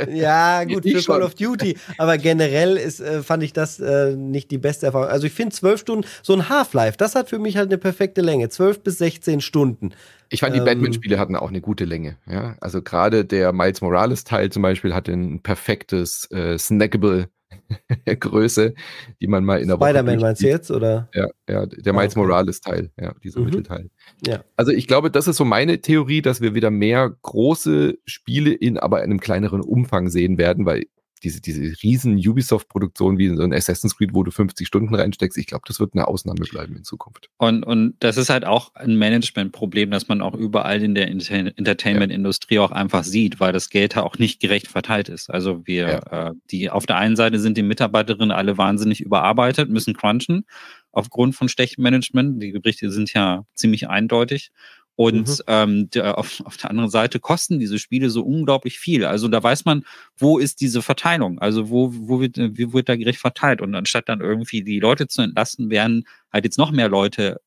[0.14, 1.78] ja, gut, für Call of Duty.
[1.98, 5.08] Aber generell ist, äh, fand ich das äh, nicht die beste Erfahrung.
[5.08, 8.20] Also ich finde zwölf Stunden, so ein Half-Life, das hat für mich halt eine perfekte
[8.20, 8.50] Länge.
[8.50, 9.94] Zwölf bis 16 Stunden.
[10.34, 12.18] Ich fand, die ähm, Batman-Spiele hatten auch eine gute Länge.
[12.28, 12.56] Ja?
[12.60, 17.30] Also gerade der Miles Morales-Teil zum Beispiel hatte ein perfektes äh, snackable
[18.20, 18.74] Größe,
[19.22, 19.90] die man mal in der Woche.
[19.90, 21.08] Spider-Man meinst du jetzt, oder?
[21.14, 22.26] Ja, ja der Miles okay.
[22.26, 23.46] Morales-Teil, ja, dieser mhm.
[23.46, 23.90] Mittelteil.
[24.26, 24.44] Ja.
[24.56, 28.80] Also ich glaube, das ist so meine Theorie, dass wir wieder mehr große Spiele in
[28.80, 30.86] aber einem kleineren Umfang sehen werden, weil
[31.24, 35.48] diese, diese riesen Ubisoft-Produktion wie so ein Assassin's Creed, wo du 50 Stunden reinsteckst, ich
[35.48, 37.30] glaube, das wird eine Ausnahme bleiben in Zukunft.
[37.38, 42.60] Und, und das ist halt auch ein Management-Problem, das man auch überall in der Entertainment-Industrie
[42.60, 45.30] auch einfach sieht, weil das Geld auch nicht gerecht verteilt ist.
[45.30, 46.30] Also wir, ja.
[46.30, 50.46] äh, die auf der einen Seite sind die Mitarbeiterinnen alle wahnsinnig überarbeitet, müssen crunchen
[50.92, 52.42] aufgrund von schlechtem Management.
[52.42, 54.52] Die Berichte sind ja ziemlich eindeutig.
[54.96, 55.44] Und mhm.
[55.48, 59.06] ähm, der, auf, auf der anderen Seite kosten diese Spiele so unglaublich viel.
[59.06, 59.86] Also da weiß man,
[60.18, 61.40] wo ist diese Verteilung?
[61.40, 63.62] Also wo, wo wird, wie wird da gerecht verteilt?
[63.62, 67.42] Und anstatt dann irgendwie die Leute zu entlasten, werden halt jetzt noch mehr Leute,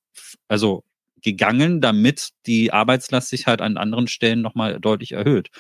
[0.49, 0.83] also
[1.23, 5.51] gegangen, damit die Arbeitslast sich halt an anderen Stellen nochmal deutlich erhöht.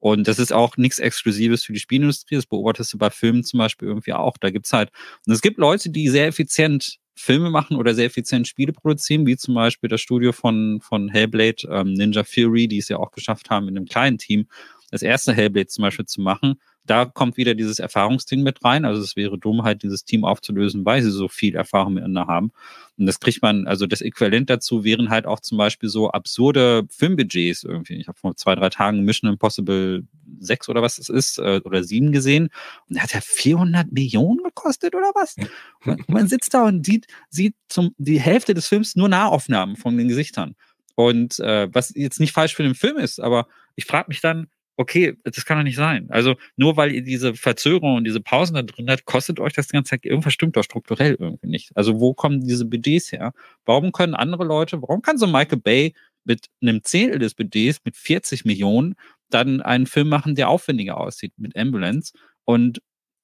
[0.00, 2.36] Und das ist auch nichts Exklusives für die Spielindustrie.
[2.36, 4.36] Das beobachtest du bei Filmen zum Beispiel irgendwie auch.
[4.38, 4.90] Da gibt's halt,
[5.26, 9.36] und es gibt Leute, die sehr effizient Filme machen oder sehr effizient Spiele produzieren, wie
[9.36, 13.50] zum Beispiel das Studio von, von Hellblade, ähm, Ninja Fury, die es ja auch geschafft
[13.50, 14.46] haben, in einem kleinen Team
[14.90, 16.60] das erste Hellblade zum Beispiel zu machen.
[16.86, 18.86] Da kommt wieder dieses Erfahrungsding mit rein.
[18.86, 22.52] Also es wäre dumm, halt dieses Team aufzulösen, weil sie so viel Erfahrung miteinander haben.
[22.96, 26.84] Und das kriegt man, also das Äquivalent dazu wären halt auch zum Beispiel so absurde
[26.88, 27.96] Filmbudgets irgendwie.
[27.96, 30.04] Ich habe vor zwei, drei Tagen Mission Impossible
[30.40, 32.48] 6 oder was es ist, äh, oder 7 gesehen.
[32.88, 35.36] Und der hat ja 400 Millionen gekostet oder was?
[35.84, 39.98] Und man sitzt da und sieht, sieht zum, die Hälfte des Films nur Nahaufnahmen von
[39.98, 40.54] den Gesichtern.
[40.94, 44.48] Und äh, was jetzt nicht falsch für den Film ist, aber ich frage mich dann,
[44.78, 46.06] okay, das kann doch nicht sein.
[46.08, 49.68] Also nur weil ihr diese Verzögerung und diese Pausen da drin habt, kostet euch das
[49.68, 51.72] ganze Zeit, irgendwas stimmt doch strukturell irgendwie nicht.
[51.74, 53.32] Also wo kommen diese Budgets her?
[53.64, 57.96] Warum können andere Leute, warum kann so Michael Bay mit einem Zehntel des Budgets, mit
[57.96, 58.94] 40 Millionen,
[59.30, 62.12] dann einen Film machen, der aufwendiger aussieht mit Ambulance
[62.44, 62.80] und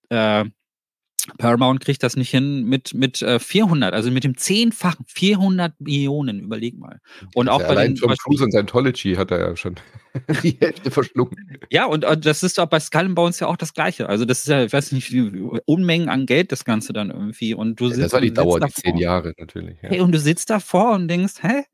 [0.08, 0.44] äh,
[1.38, 6.40] Paramount kriegt das nicht hin mit, mit äh, 400, also mit dem zehnfachen, 400 Millionen,
[6.40, 7.00] überleg mal.
[7.34, 9.76] Und auch ja, bei allein den, Tom Cruise und Scientology hat er ja schon
[10.42, 11.58] die Hälfte verschlungen.
[11.70, 14.08] Ja, und, und das ist auch bei Skull Bones ja auch das Gleiche.
[14.08, 17.54] Also das ist ja, ich weiß nicht, wie, Unmengen an Geld das Ganze dann irgendwie.
[17.54, 19.78] Und du ja, sitzt, das war die Dauer, die zehn Jahre natürlich.
[19.82, 19.88] Ja.
[19.88, 21.64] Hey, und du sitzt davor und denkst, hä?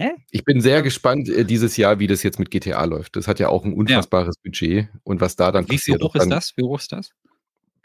[0.00, 0.12] Hä?
[0.30, 3.16] Ich bin sehr gespannt äh, dieses Jahr, wie das jetzt mit GTA läuft.
[3.16, 4.42] Das hat ja auch ein unfassbares ja.
[4.44, 6.00] Budget und was da dann wie, passiert.
[6.00, 6.52] Wie hoch ist das?
[6.56, 7.10] Wie hoch ist das?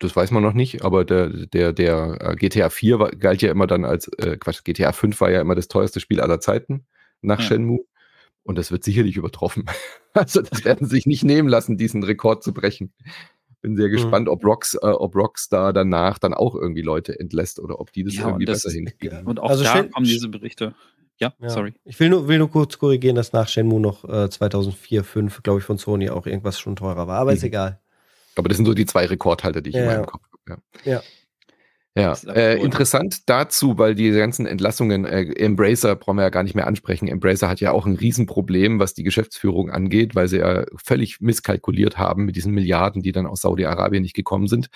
[0.04, 3.52] Das weiß man noch nicht, aber der, der, der äh, GTA 4 war, galt ja
[3.52, 6.86] immer dann als, äh, Quatsch, GTA 5 war ja immer das teuerste Spiel aller Zeiten
[7.22, 7.46] nach ja.
[7.46, 7.86] Shenmue.
[8.44, 9.66] Und das wird sicherlich übertroffen.
[10.16, 12.94] Also das werden sie sich nicht nehmen lassen, diesen Rekord zu brechen.
[13.62, 17.80] bin sehr gespannt, ob, Rocks, äh, ob Rockstar danach dann auch irgendwie Leute entlässt oder
[17.80, 19.26] ob die das Ja, irgendwie das- besser hinkriegen.
[19.26, 20.76] Und auch Also da kommen diese Berichte.
[21.20, 21.50] Ja, Ja.
[21.50, 21.74] sorry.
[21.86, 25.60] Ich will nur, will nur kurz korrigieren, dass nach Shenmue noch äh, 2004, 2005, glaube
[25.60, 27.18] ich, von Sony auch irgendwas schon teurer war.
[27.20, 27.48] Aber ist Mhm.
[27.48, 27.80] egal.
[28.36, 29.96] Aber das sind so die zwei Rekordhalter, die ich Ja, in ja.
[29.98, 30.62] meinem Kopf habe.
[30.84, 30.94] Ja.
[30.94, 31.04] Ja.
[31.96, 36.56] Ja, äh, interessant dazu, weil die ganzen Entlassungen, äh, Embracer brauchen wir ja gar nicht
[36.56, 37.08] mehr ansprechen.
[37.08, 42.00] Embracer hat ja auch ein Riesenproblem, was die Geschäftsführung angeht, weil sie ja völlig misskalkuliert
[42.00, 44.70] haben mit diesen Milliarden, die dann aus Saudi-Arabien nicht gekommen sind.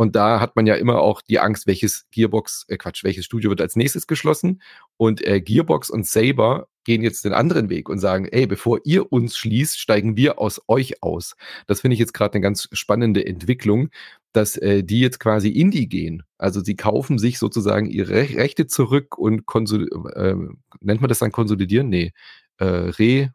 [0.00, 3.50] Und da hat man ja immer auch die Angst, welches Gearbox, äh Quatsch, welches Studio
[3.50, 4.62] wird als nächstes geschlossen.
[4.96, 9.12] Und äh, Gearbox und Saber gehen jetzt den anderen Weg und sagen, ey, bevor ihr
[9.12, 11.36] uns schließt, steigen wir aus euch aus.
[11.66, 13.90] Das finde ich jetzt gerade eine ganz spannende Entwicklung,
[14.32, 16.22] dass äh, die jetzt quasi in die gehen.
[16.38, 20.34] Also sie kaufen sich sozusagen ihre Rech- Rechte zurück und konsol äh,
[20.80, 21.90] nennt man das dann konsolidieren?
[21.90, 22.12] Nee,
[22.56, 23.34] äh, Re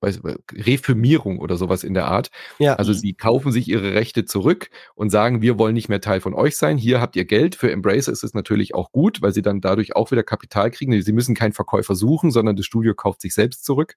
[0.00, 0.20] weiß,
[0.52, 2.30] Refirmierung oder sowas in der Art.
[2.58, 2.74] Ja.
[2.74, 6.34] Also sie kaufen sich ihre Rechte zurück und sagen, wir wollen nicht mehr Teil von
[6.34, 6.78] euch sein.
[6.78, 7.54] Hier habt ihr Geld.
[7.54, 11.00] Für Embracer ist es natürlich auch gut, weil sie dann dadurch auch wieder Kapital kriegen.
[11.00, 13.96] Sie müssen keinen Verkäufer suchen, sondern das Studio kauft sich selbst zurück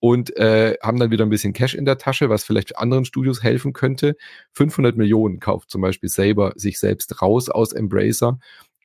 [0.00, 3.42] und äh, haben dann wieder ein bisschen Cash in der Tasche, was vielleicht anderen Studios
[3.42, 4.16] helfen könnte.
[4.52, 8.38] 500 Millionen kauft zum Beispiel Saber sich selbst raus aus Embracer.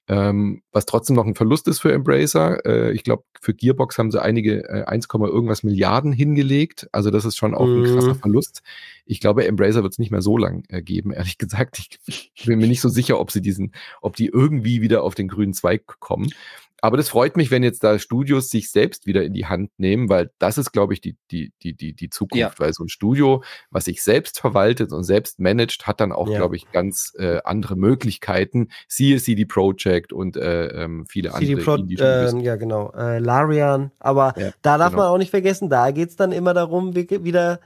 [0.10, 2.66] Ähm, was trotzdem noch ein Verlust ist für Embracer.
[2.66, 6.88] Äh, ich glaube, für Gearbox haben sie einige äh, 1, irgendwas Milliarden hingelegt.
[6.92, 7.86] Also das ist schon auch ein Mhm.
[7.96, 8.62] krasser Verlust.
[9.06, 12.00] Ich glaube, Embracer wird es nicht mehr so lang äh, geben, ehrlich gesagt.
[12.08, 15.30] Ich bin mir nicht so sicher, ob sie diesen, ob die irgendwie wieder auf den
[15.30, 16.30] grünen Zweig kommen.
[16.84, 20.10] Aber das freut mich, wenn jetzt da Studios sich selbst wieder in die Hand nehmen,
[20.10, 22.38] weil das ist, glaube ich, die, die, die, die, die Zukunft.
[22.38, 22.52] Ja.
[22.58, 26.40] Weil so ein Studio, was sich selbst verwaltet und selbst managt, hat dann auch, Ja.
[26.40, 28.68] glaube ich, ganz äh, andere Möglichkeiten.
[28.90, 33.92] Siehe CD Projekt und äh, ähm, viele CD andere Pro, äh, ja genau, äh, Larian,
[34.00, 35.04] aber Ja, da darf genau.
[35.04, 37.62] man auch nicht vergessen, da geht's dann immer darum, wie- wieder,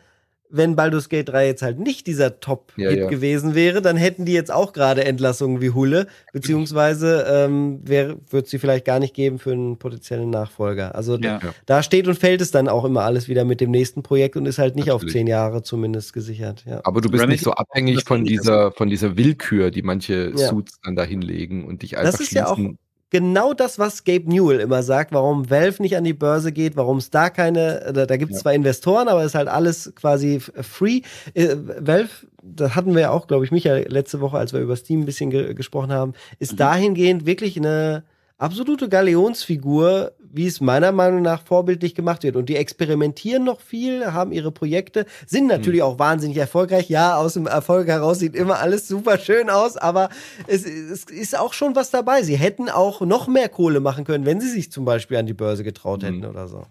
[0.50, 3.08] wenn Baldur's Gate 3 jetzt halt nicht dieser Top-Hit Ja, ja.
[3.08, 8.60] gewesen wäre, dann hätten die jetzt auch gerade Entlassungen wie Hulle, beziehungsweise ähm, wird sie
[8.60, 10.96] vielleicht gar nicht geben für einen potenziellen Nachfolger.
[10.96, 11.54] Also da, Ja.
[11.66, 14.46] da steht und fällt es dann auch immer alles wieder mit dem nächsten Projekt und
[14.46, 15.14] ist halt nicht auf Natürlich.
[15.14, 16.64] zehn Jahre zumindest gesichert.
[16.66, 16.80] Ja.
[16.84, 20.48] Aber du bist Remedy- nicht so abhängig von dieser, von dieser Willkür, die manche Ja.
[20.50, 22.78] Suits dann da hinlegen und dich einfach Das ist ja auch schließen.
[23.10, 26.98] Genau das, was Gabe Newell immer sagt, warum Valve nicht an die Börse geht, warum
[26.98, 28.42] es da keine, da, da gibt es Ja.
[28.44, 31.02] zwar Investoren, aber es ist halt alles quasi free.
[31.34, 32.10] Äh, Valve,
[32.44, 35.06] da hatten wir ja auch, glaube ich, Michael, letzte Woche, als wir über Steam ein
[35.06, 36.58] bisschen ge gesprochen haben, ist Mhm.
[36.58, 38.04] dahingehend wirklich eine
[38.38, 42.36] absolute Galionsfigur, wie es meiner Meinung nach vorbildlich gemacht wird.
[42.36, 46.90] Und die experimentieren noch viel, haben ihre Projekte, sind natürlich auch wahnsinnig erfolgreich.
[46.90, 50.10] Ja, aus dem Erfolg heraus sieht immer alles super schön aus, aber
[50.46, 52.22] es, es ist auch schon was dabei.
[52.24, 55.34] Sie hätten auch noch mehr Kohle machen können, wenn sie sich zum Beispiel an die
[55.34, 56.26] Börse getraut hätten Mhm.
[56.26, 56.66] oder so.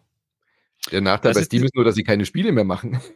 [0.92, 3.00] Der Nachteil Das bei ist- Steam ist nur, dass sie keine Spiele mehr machen.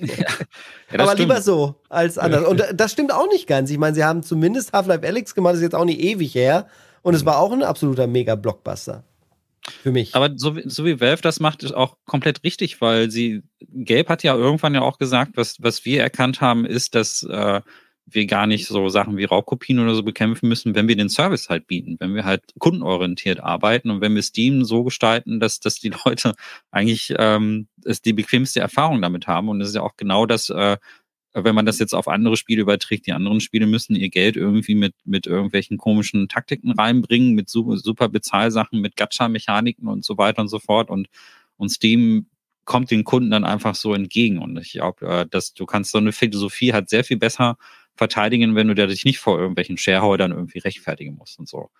[0.00, 1.18] Ja, das aber stimmt.
[1.20, 2.44] lieber so als anders.
[2.46, 3.70] Und das stimmt auch nicht ganz.
[3.70, 6.66] Ich meine, sie haben zumindest Half-Life Alyx gemacht, das ist jetzt auch nicht ewig her.
[7.04, 9.04] Und es war auch ein absoluter Mega-Blockbuster.
[9.82, 10.14] Für mich.
[10.14, 13.42] Aber so, wie- so wie Valve das macht, ist auch komplett richtig, weil sie,
[13.84, 17.60] Gabe hat ja irgendwann ja auch gesagt, was, was wir erkannt haben, ist, dass äh,
[18.06, 21.48] wir gar nicht so Sachen wie Raubkopien oder so bekämpfen müssen, wenn wir den Service
[21.48, 25.76] halt bieten, wenn wir halt kundenorientiert arbeiten und wenn wir Steam so gestalten, dass, dass
[25.80, 26.34] die Leute
[26.70, 27.68] eigentlich ähm,
[28.04, 29.48] die bequemste Erfahrung damit haben.
[29.48, 30.76] Und es ist ja auch genau das, äh,
[31.34, 34.76] wenn man das jetzt auf andere Spiele überträgt, die anderen Spiele müssen ihr Geld irgendwie
[34.76, 40.48] mit, mit irgendwelchen komischen Taktiken reinbringen, mit super, Bezahlsachen, mit Gacha-Mechaniken und so weiter und
[40.48, 40.90] so fort.
[40.90, 41.08] Und,
[41.56, 42.26] und Steam
[42.64, 44.38] kommt den Kunden dann einfach so entgegen.
[44.38, 47.58] Und ich glaube, äh, dass du kannst so eine Philosophie halt sehr viel besser
[47.96, 51.70] verteidigen, wenn du dich nicht vor irgendwelchen Shareholdern irgendwie rechtfertigen musst und so.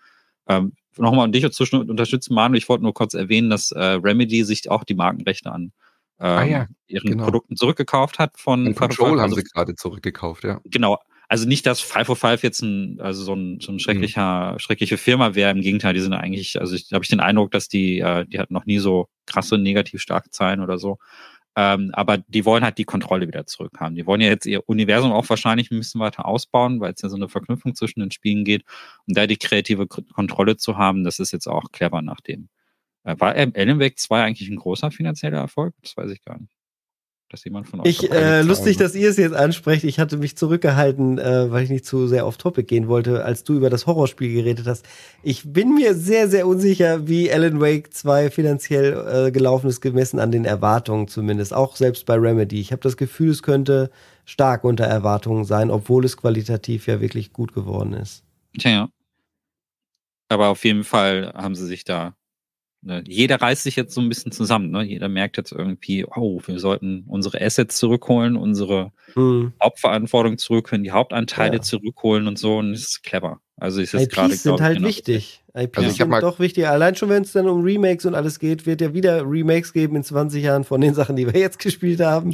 [0.47, 4.69] Ähm, Nochmal dich zu unterstützen, Manu, ich wollte nur kurz erwähnen, dass äh, Remedy sich
[4.69, 5.73] auch die Markenrechte an
[6.19, 7.25] ähm, Ah ja, ihren genau.
[7.25, 10.61] Produkten zurückgekauft hat von Control haben also sie gerade zurückgekauft, ja.
[10.65, 10.99] genau.
[11.27, 15.49] Also nicht, dass 505 jetzt ein, also so ein, so ein schrecklicher, schreckliche Firma wäre.
[15.49, 18.37] Im Gegenteil, die sind eigentlich, also ich habe ich den Eindruck, dass die, äh, die
[18.37, 20.99] hatten noch nie so krasse negativ starke Zahlen oder so.
[21.57, 23.95] Ähm, aber die wollen halt die Kontrolle wieder zurückhaben.
[23.95, 27.09] Die wollen ja jetzt ihr Universum auch wahrscheinlich ein bisschen weiter ausbauen, weil es ja
[27.09, 28.63] so eine Verknüpfung zwischen den Spielen geht.
[29.07, 32.49] Und da die kreative Kontrolle zu haben, das ist jetzt auch clever nach dem.
[33.05, 35.73] Äh, war Alan Wake 2 eigentlich ein großer finanzieller Erfolg?
[35.81, 36.51] Das weiß ich gar nicht.
[37.29, 39.83] Dass jemand von euch Ich, äh, lustig, dass ihr es jetzt ansprecht.
[39.83, 43.43] Ich hatte mich zurückgehalten, äh, weil ich nicht zu sehr auf Topic gehen wollte, als
[43.43, 44.85] du über das Horrorspiel geredet hast.
[45.23, 50.19] Ich bin mir sehr, sehr unsicher, wie Alan Wake 2 finanziell äh, gelaufen ist, gemessen
[50.19, 51.51] an den Erwartungen zumindest.
[51.53, 52.59] Auch selbst bei Remedy.
[52.59, 53.89] Ich habe das Gefühl, es könnte
[54.25, 58.23] stark unter Erwartungen sein, obwohl es qualitativ ja wirklich gut geworden ist.
[58.57, 58.89] Tja, ja.
[60.29, 62.15] Aber auf jeden Fall haben sie sich da
[63.07, 64.69] jeder reißt sich jetzt so ein bisschen zusammen.
[64.69, 64.83] Ne?
[64.83, 69.53] Jeder merkt jetzt irgendwie, oh, wir sollten unsere Assets zurückholen, unsere hm.
[69.61, 71.61] Hauptverantwortung zurückholen, die Hauptanteile ja.
[71.61, 72.57] zurückholen und so.
[72.57, 73.41] Und das ist clever.
[73.57, 75.43] Also ist IPs gerade, sind halt genau wichtig.
[75.55, 76.67] IPs also sind doch wichtig.
[76.67, 79.95] Allein schon, wenn es dann um Remakes und alles geht, wird ja wieder Remakes geben
[79.95, 82.33] in 20 Jahren von den Sachen, die wir jetzt gespielt haben.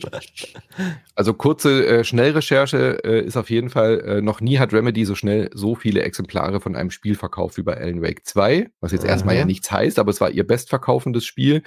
[1.14, 5.14] Also kurze äh, Schnellrecherche äh, ist auf jeden Fall, äh, noch nie hat Remedy so
[5.14, 9.06] schnell so viele Exemplare von einem Spiel verkauft wie bei Alan Wake 2, was jetzt
[9.06, 11.62] erstmal ja nichts heißt, aber es war ihr bestverkaufendes Spiel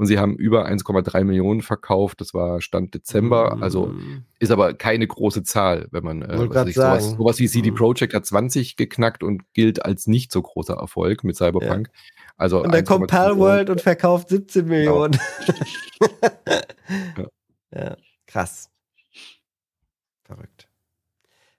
[0.00, 2.22] und sie haben über 1,3 Millionen verkauft.
[2.22, 3.56] Das war Stand Dezember.
[3.56, 3.62] Mhm.
[3.62, 3.94] Also
[4.38, 7.74] ist aber keine große Zahl, wenn man äh, was ich, sowas, sowas, wie CD mhm.
[7.74, 11.90] Projekt hat 20 geknackt und gilt als nicht so großer Erfolg mit Cyberpunk.
[11.92, 12.32] Ja.
[12.38, 14.78] Also und dann kommt Palworld und verkauft 17 genau.
[14.78, 15.20] Millionen.
[17.18, 17.26] ja.
[17.78, 17.96] ja,
[18.26, 18.70] krass.
[20.24, 20.66] Verrückt.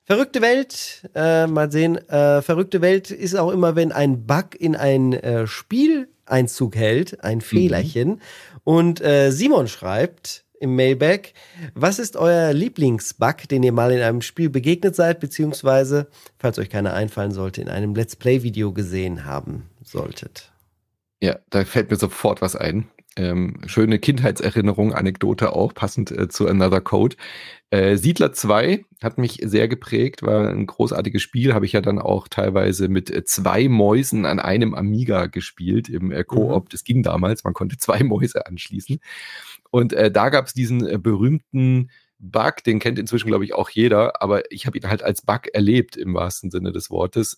[0.04, 1.96] Verrückte Welt, äh, mal sehen.
[2.10, 7.24] Äh, verrückte Welt ist auch immer, wenn ein Bug in ein äh, Spiel Einzug hält,
[7.24, 7.42] ein mhm.
[7.42, 8.10] Fehlerchen.
[8.10, 8.20] Mhm.
[8.64, 11.34] Und äh, Simon schreibt im Mailback,
[11.74, 16.70] was ist euer Lieblingsbug, den ihr mal in einem Spiel begegnet seid, beziehungsweise, falls euch
[16.70, 20.52] keiner einfallen sollte, in einem Let's Play-Video gesehen haben solltet?
[21.20, 22.88] Ja, da fällt mir sofort was ein.
[23.18, 27.18] Ähm, schöne Kindheitserinnerung, Anekdote auch, passend äh, zu Another Code.
[27.70, 32.00] Äh, Siedler 2 hat mich sehr geprägt, war ein großartiges Spiel, habe ich ja dann
[32.00, 36.66] auch teilweise mit äh, zwei Mäusen an einem Amiga gespielt im äh, Koop.
[36.66, 36.70] Mhm.
[36.70, 39.00] Das ging damals, man konnte zwei Mäuse anschließen.
[39.72, 41.90] Und äh, da gab es diesen äh, berühmten
[42.20, 45.48] Bug, den kennt inzwischen, glaube ich, auch jeder, aber ich habe ihn halt als Bug
[45.54, 47.36] erlebt im wahrsten Sinne des Wortes.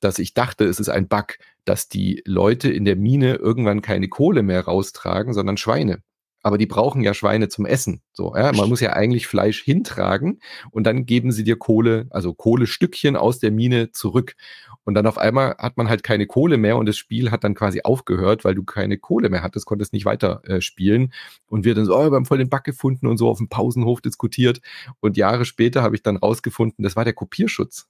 [0.00, 4.08] Dass ich dachte, es ist ein Bug, dass die Leute in der Mine irgendwann keine
[4.08, 6.02] Kohle mehr raustragen, sondern Schweine.
[6.42, 8.00] Aber die brauchen ja Schweine zum Essen.
[8.12, 10.40] So, ja, man muss ja eigentlich Fleisch hintragen
[10.70, 14.36] und dann geben sie dir Kohle, also Kohlestückchen aus der Mine zurück.
[14.84, 17.54] Und dann auf einmal hat man halt keine Kohle mehr und das Spiel hat dann
[17.54, 21.12] quasi aufgehört, weil du keine Kohle mehr hattest, konntest nicht weiter äh, spielen.
[21.46, 23.48] Und wir dann so, oh, wir haben voll den Bug gefunden und so auf dem
[23.48, 24.62] Pausenhof diskutiert.
[25.00, 27.88] Und Jahre später habe ich dann rausgefunden, das war der Kopierschutz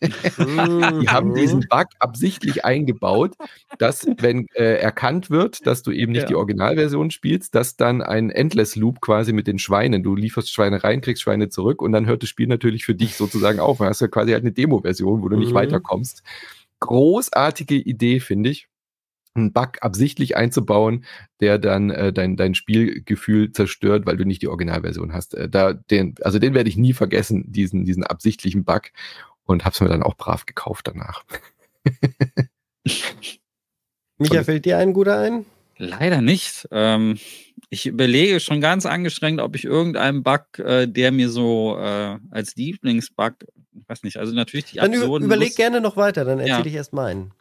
[0.00, 3.34] die haben diesen Bug absichtlich eingebaut,
[3.78, 6.28] dass, wenn äh, erkannt wird, dass du eben nicht ja.
[6.28, 10.82] die Originalversion spielst, dass dann ein Endless Loop quasi mit den Schweinen, du lieferst Schweine
[10.82, 13.78] rein, kriegst Schweine zurück und dann hört das Spiel natürlich für dich sozusagen auf.
[13.78, 15.56] Dann hast du quasi halt eine Demo-Version, wo du nicht mhm.
[15.56, 16.22] weiterkommst.
[16.80, 18.70] Großartige Idee, finde ich
[19.34, 21.04] einen Bug absichtlich einzubauen,
[21.40, 25.34] der dann äh, dein, dein Spielgefühl zerstört, weil du nicht die Originalversion hast.
[25.34, 28.90] Äh, da, den, also den werde ich nie vergessen, diesen, diesen absichtlichen Bug
[29.44, 31.24] und habe es mir dann auch brav gekauft danach.
[34.18, 35.46] Micha, fällt dir ein guter ein?
[35.78, 36.68] Leider nicht.
[36.70, 37.18] Ähm,
[37.70, 42.54] ich überlege schon ganz angestrengt, ob ich irgendeinen Bug, äh, der mir so äh, als
[42.56, 43.34] Lieblingsbug,
[43.72, 46.66] ich weiß nicht, also natürlich die Dann überleg gerne noch weiter, dann erzähle ja.
[46.66, 47.32] ich erst meinen.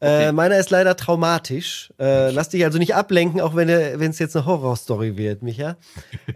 [0.00, 0.28] Okay.
[0.28, 1.92] Äh, meiner ist leider traumatisch.
[1.98, 5.76] Äh, lass dich also nicht ablenken, auch wenn es jetzt eine Horrorstory wird, Micha.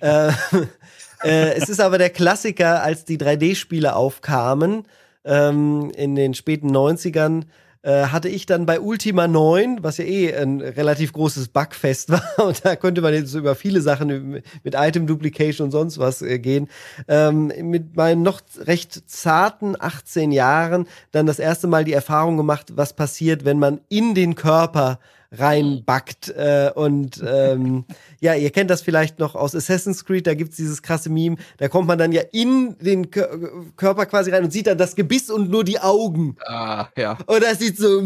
[0.00, 0.32] äh,
[1.22, 4.84] äh, es ist aber der Klassiker, als die 3D-Spiele aufkamen
[5.24, 7.44] ähm, in den späten 90ern
[7.82, 12.22] äh, hatte ich dann bei Ultima 9, was ja eh ein relativ großes Bugfest war,
[12.38, 16.38] und da konnte man jetzt über viele Sachen mit Item Duplication und sonst was äh,
[16.38, 16.68] gehen,
[17.08, 22.76] ähm, mit meinen noch recht zarten 18 Jahren dann das erste Mal die Erfahrung gemacht,
[22.76, 25.00] was passiert, wenn man in den Körper
[25.32, 26.28] reinbackt.
[26.28, 27.84] Äh, und ähm,
[28.20, 31.68] ja, ihr kennt das vielleicht noch aus Assassin's Creed, da gibt's dieses krasse Meme, da
[31.68, 33.26] kommt man dann ja in den K
[33.76, 36.36] Körper quasi rein und sieht dann das Gebiss und nur die Augen.
[36.46, 37.18] Ah, ja.
[37.26, 38.02] Und das sieht so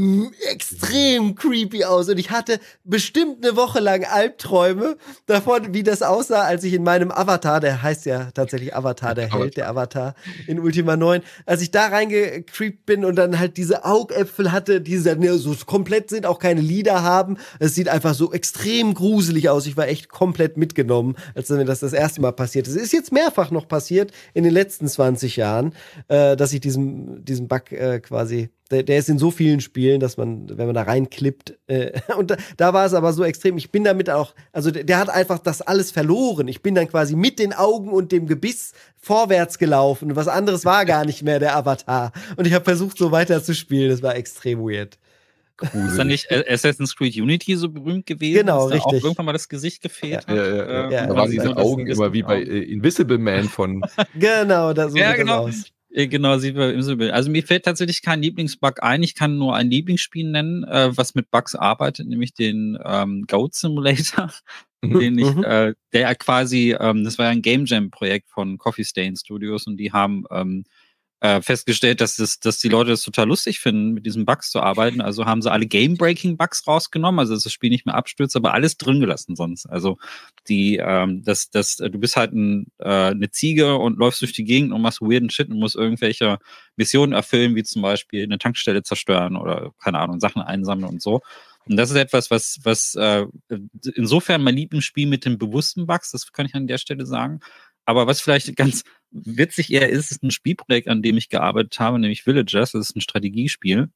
[0.51, 2.09] extrem creepy aus.
[2.09, 4.97] Und ich hatte bestimmt eine Woche lang Albträume
[5.27, 9.32] davon, wie das aussah, als ich in meinem Avatar, der heißt ja tatsächlich Avatar, der
[9.32, 10.15] Held, der Avatar
[10.47, 14.97] in Ultima 9, als ich da reingecreept bin und dann halt diese Augäpfel hatte, die
[14.98, 17.38] so komplett sind, auch keine Lieder haben haben.
[17.59, 19.66] Es sieht einfach so extrem gruselig aus.
[19.66, 22.76] Ich war echt komplett mitgenommen, als mir das das erste Mal passiert ist.
[22.76, 25.72] Es ist jetzt mehrfach noch passiert in den letzten 20 Jahren,
[26.09, 30.01] äh, dass ich diesen, diesen Bug äh, quasi der, der, ist in so vielen Spielen,
[30.01, 33.56] dass man, wenn man da reinklippt, äh, und da, da, war es aber so extrem,
[33.59, 36.48] ich bin damit auch, also der, der, hat einfach das alles verloren.
[36.48, 40.16] Ich bin dann quasi mit den Augen und dem Gebiss vorwärts gelaufen.
[40.16, 42.12] Was anderes war gar nicht mehr der Avatar.
[42.36, 43.90] Und ich habe versucht, so weiter zu spielen.
[43.90, 44.98] Das war extrem weird.
[45.57, 45.89] Gruselig.
[45.89, 48.41] Ist da nicht Assassin's Creed Unity so berühmt gewesen?
[48.41, 48.85] Genau, richtig.
[48.85, 50.28] Auch irgendwann mal das Gesicht gefehlt ja.
[50.28, 50.37] hat.
[50.37, 50.91] Ja, ja, ja.
[50.91, 51.07] ja.
[51.07, 53.83] Da waren diese Augen immer wie bei äh, Invisible Man von.
[54.15, 55.47] genau, da so ja, genau.
[55.47, 55.65] aus.
[55.91, 57.11] Genau, sieht man Invisible.
[57.12, 59.03] Also mir fällt tatsächlich kein Lieblingsbug ein.
[59.03, 63.55] Ich kann nur ein Lieblingsspiel nennen, äh, was mit Bugs arbeitet, nämlich den ähm, Goat
[63.55, 64.31] Simulator.
[64.83, 65.45] Mhm, den ich, mhm.
[65.45, 69.66] äh, der quasi, ähm, das war ja ein Game Jam Projekt von Coffee Stain Studios
[69.66, 70.65] und die haben ähm,
[71.20, 74.60] äh, festgestellt, dass, das, dass die Leute das total lustig finden, mit diesen Bugs zu
[74.60, 75.01] arbeiten.
[75.01, 78.76] Also haben sie alle Game-Breaking-Bugs rausgenommen, also dass das Spiel nicht mehr abstürzt, aber alles
[78.76, 79.66] drin gelassen sonst.
[79.66, 79.97] Also
[80.48, 84.44] die, ähm, das, das, du bist halt ein, äh, eine Ziege und läufst durch die
[84.44, 86.38] Gegend und machst weirden Shit und musst irgendwelche
[86.76, 91.22] Missionen erfüllen, wie zum Beispiel eine Tankstelle zerstören oder keine Ahnung, Sachen einsammeln und so.
[91.68, 93.26] Und das ist etwas, was, was äh,
[93.94, 97.40] insofern mein Lieblingsspiel mit den bewussten Bugs, das kann ich an der Stelle sagen,
[97.86, 101.98] aber was vielleicht ganz witzig eher ist, ist ein Spielprojekt, an dem ich gearbeitet habe,
[101.98, 102.72] nämlich Villagers.
[102.72, 103.88] Das ist ein Strategiespiel.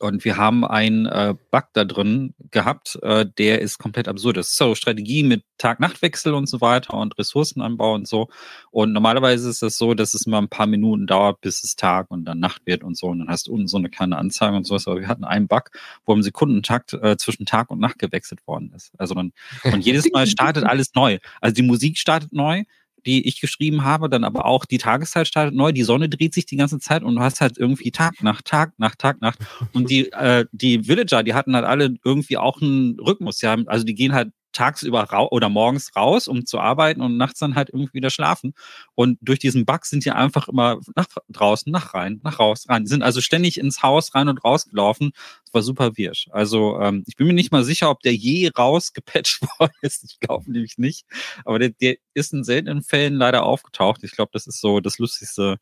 [0.00, 4.36] Und wir haben einen äh, Bug da drin gehabt, äh, der ist komplett absurd.
[4.36, 8.28] Das ist so Strategie mit Tag-Nacht-Wechsel und so weiter und Ressourcenanbau und so.
[8.70, 12.10] Und normalerweise ist das so, dass es immer ein paar Minuten dauert, bis es Tag
[12.10, 13.06] und dann Nacht wird und so.
[13.06, 14.86] Und dann hast du unten so eine kleine Anzeige und sowas.
[14.86, 15.70] Aber wir hatten einen Bug,
[16.04, 18.92] wo im Sekundentakt äh, zwischen Tag und Nacht gewechselt worden ist.
[18.98, 19.32] Also man,
[19.64, 21.18] und jedes Mal startet alles neu.
[21.40, 22.64] Also die Musik startet neu,
[23.06, 26.46] die ich geschrieben habe, dann aber auch die Tageszeit startet neu, die Sonne dreht sich
[26.46, 29.34] die ganze Zeit und du hast halt irgendwie Tag nach Tag nach Tag nach.
[29.72, 33.40] Und die, äh, die Villager, die hatten halt alle irgendwie auch einen Rhythmus.
[33.40, 37.54] Ja, also die gehen halt tagsüber oder morgens raus, um zu arbeiten und nachts dann
[37.54, 38.54] halt irgendwie wieder schlafen.
[38.94, 42.84] Und durch diesen Bug sind die einfach immer nach draußen, nach rein, nach raus, rein.
[42.84, 45.12] Die sind also ständig ins Haus rein und raus gelaufen.
[45.44, 46.28] Das war super wirsch.
[46.30, 50.04] Also ähm, ich bin mir nicht mal sicher, ob der je rausgepatcht worden ist.
[50.04, 51.04] Ich glaube nämlich nicht.
[51.44, 54.02] Aber der, der ist in seltenen Fällen leider aufgetaucht.
[54.02, 55.58] Ich glaube, das ist so das Lustigste,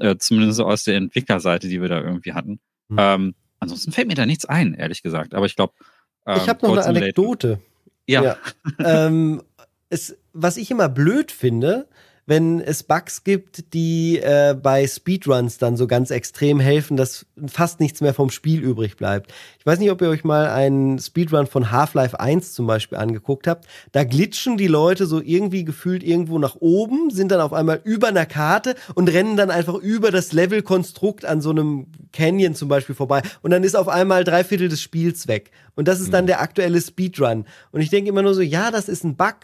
[0.00, 2.60] äh, zumindest aus der Entwicklerseite, die wir da irgendwie hatten.
[2.88, 2.96] Mhm.
[2.98, 5.34] Ähm, ansonsten fällt mir da nichts ein, ehrlich gesagt.
[5.34, 5.74] Aber ich glaube,
[6.26, 7.60] ähm, ich habe noch eine Anekdote.
[8.06, 8.22] Ja.
[8.22, 8.36] ja.
[8.78, 9.42] ähm,
[9.88, 11.88] es, was ich immer blöd finde,
[12.26, 17.80] wenn es Bugs gibt, die äh, bei Speedruns dann so ganz extrem helfen, dass fast
[17.80, 19.32] nichts mehr vom Spiel übrig bleibt.
[19.58, 23.46] Ich weiß nicht, ob ihr euch mal einen Speedrun von Half-Life 1 zum Beispiel angeguckt
[23.46, 23.66] habt.
[23.92, 28.08] Da glitschen die Leute so irgendwie gefühlt irgendwo nach oben, sind dann auf einmal über
[28.08, 32.94] einer Karte und rennen dann einfach über das Levelkonstrukt an so einem Canyon zum Beispiel
[32.94, 33.22] vorbei.
[33.42, 35.50] Und dann ist auf einmal drei Viertel des Spiels weg.
[35.74, 36.28] Und das ist dann mhm.
[36.28, 37.44] der aktuelle Speedrun.
[37.72, 39.36] Und ich denke immer nur so, ja, das ist ein Bug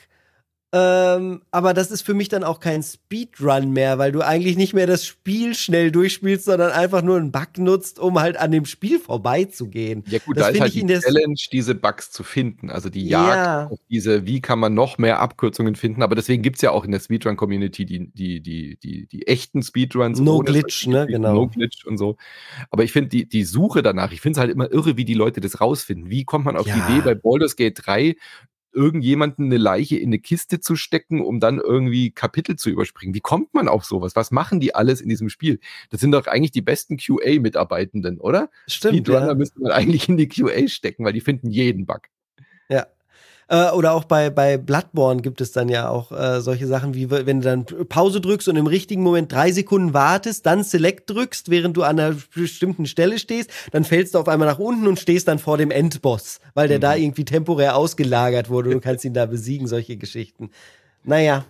[0.72, 4.72] ähm, aber das ist für mich dann auch kein Speedrun mehr, weil du eigentlich nicht
[4.72, 8.64] mehr das Spiel schnell durchspielst, sondern einfach nur einen Bug nutzt, um halt an dem
[8.66, 10.04] Spiel vorbeizugehen.
[10.06, 12.70] Ja gut, das da ist halt die Challenge, diese Bugs zu finden.
[12.70, 13.66] Also die Jagd ja.
[13.66, 16.04] auf diese, wie kann man noch mehr Abkürzungen finden.
[16.04, 19.64] Aber deswegen gibt es ja auch in der Speedrun-Community die, die, die, die, die echten
[19.64, 20.20] Speedruns.
[20.20, 21.08] No Glitch, ne?
[21.08, 21.34] Genau.
[21.34, 22.16] No Glitch und so.
[22.70, 25.14] Aber ich finde die, die Suche danach, ich finde es halt immer irre, wie die
[25.14, 26.10] Leute das rausfinden.
[26.10, 26.74] Wie kommt man auf ja.
[26.76, 28.14] die Idee, bei Baldur's Gate 3
[28.72, 33.14] irgendjemanden eine Leiche in eine Kiste zu stecken, um dann irgendwie Kapitel zu überspringen.
[33.14, 34.16] Wie kommt man auf sowas?
[34.16, 35.60] Was machen die alles in diesem Spiel?
[35.90, 38.50] Das sind doch eigentlich die besten QA-Mitarbeitenden, oder?
[38.66, 38.94] Stimmt.
[38.94, 39.34] Speedrunner ja.
[39.34, 42.02] müsste man eigentlich in die QA stecken, weil die finden jeden Bug.
[42.68, 42.86] Ja,
[43.50, 47.10] äh, oder auch bei, bei Bloodborne gibt es dann ja auch äh, solche Sachen, wie
[47.10, 51.50] wenn du dann Pause drückst und im richtigen Moment drei Sekunden wartest, dann Select drückst,
[51.50, 55.00] während du an einer bestimmten Stelle stehst, dann fällst du auf einmal nach unten und
[55.00, 56.82] stehst dann vor dem Endboss, weil der mhm.
[56.82, 58.70] da irgendwie temporär ausgelagert wurde.
[58.70, 60.50] Du kannst ihn da besiegen, solche Geschichten.
[61.02, 61.44] Naja,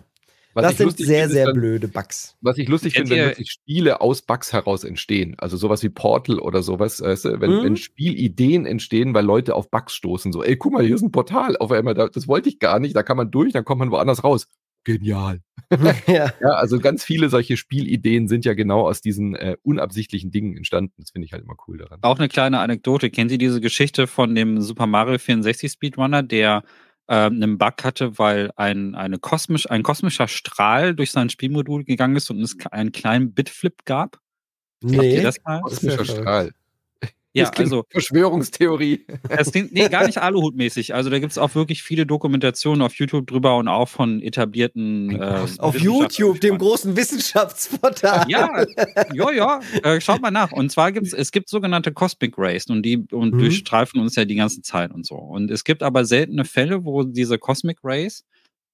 [0.53, 2.35] was das sind sehr, sehr dann, blöde Bugs.
[2.41, 5.35] Was ich lustig finde, wenn wirklich Spiele aus Bugs heraus entstehen.
[5.37, 7.01] Also sowas wie Portal oder sowas.
[7.01, 7.63] Weißt du, wenn, mhm.
[7.63, 10.33] wenn Spielideen entstehen, weil Leute auf Bugs stoßen.
[10.33, 11.55] So, ey, guck mal, hier ist ein Portal.
[11.57, 12.95] Auf einmal, das wollte ich gar nicht.
[12.95, 14.47] Da kann man durch, dann kommt man woanders raus.
[14.83, 15.41] Genial.
[16.07, 16.33] ja.
[16.41, 16.49] ja.
[16.49, 20.93] also ganz viele solche Spielideen sind ja genau aus diesen äh, unabsichtlichen Dingen entstanden.
[20.97, 21.99] Das finde ich halt immer cool daran.
[22.01, 23.09] Auch eine kleine Anekdote.
[23.09, 26.63] Kennt ihr diese Geschichte von dem Super Mario 64 Speedrunner, der
[27.15, 32.29] einen Bug hatte, weil ein, eine kosmisch, ein kosmischer Strahl durch sein Spielmodul gegangen ist
[32.29, 34.19] und es einen kleinen Bitflip gab.
[34.81, 35.29] Nee,
[35.61, 36.51] kosmischer Strahl.
[37.33, 39.05] Ja, also Verschwörungstheorie.
[39.29, 40.93] Es klingt, nee, gar nicht Aluhutmäßig.
[40.93, 45.21] Also da gibt es auch wirklich viele Dokumentationen auf YouTube drüber und auch von etablierten.
[45.21, 48.25] Äh, auf YouTube, dem großen Wissenschaftsportal.
[48.27, 48.65] Ja,
[49.13, 49.59] ja, ja.
[49.83, 50.51] Äh, schaut mal nach.
[50.51, 53.39] Und zwar gibt es, es gibt sogenannte Cosmic Rays und die und mhm.
[53.39, 55.15] durchstreifen uns ja die ganze Zeit und so.
[55.15, 58.25] Und es gibt aber seltene Fälle, wo diese Cosmic Rays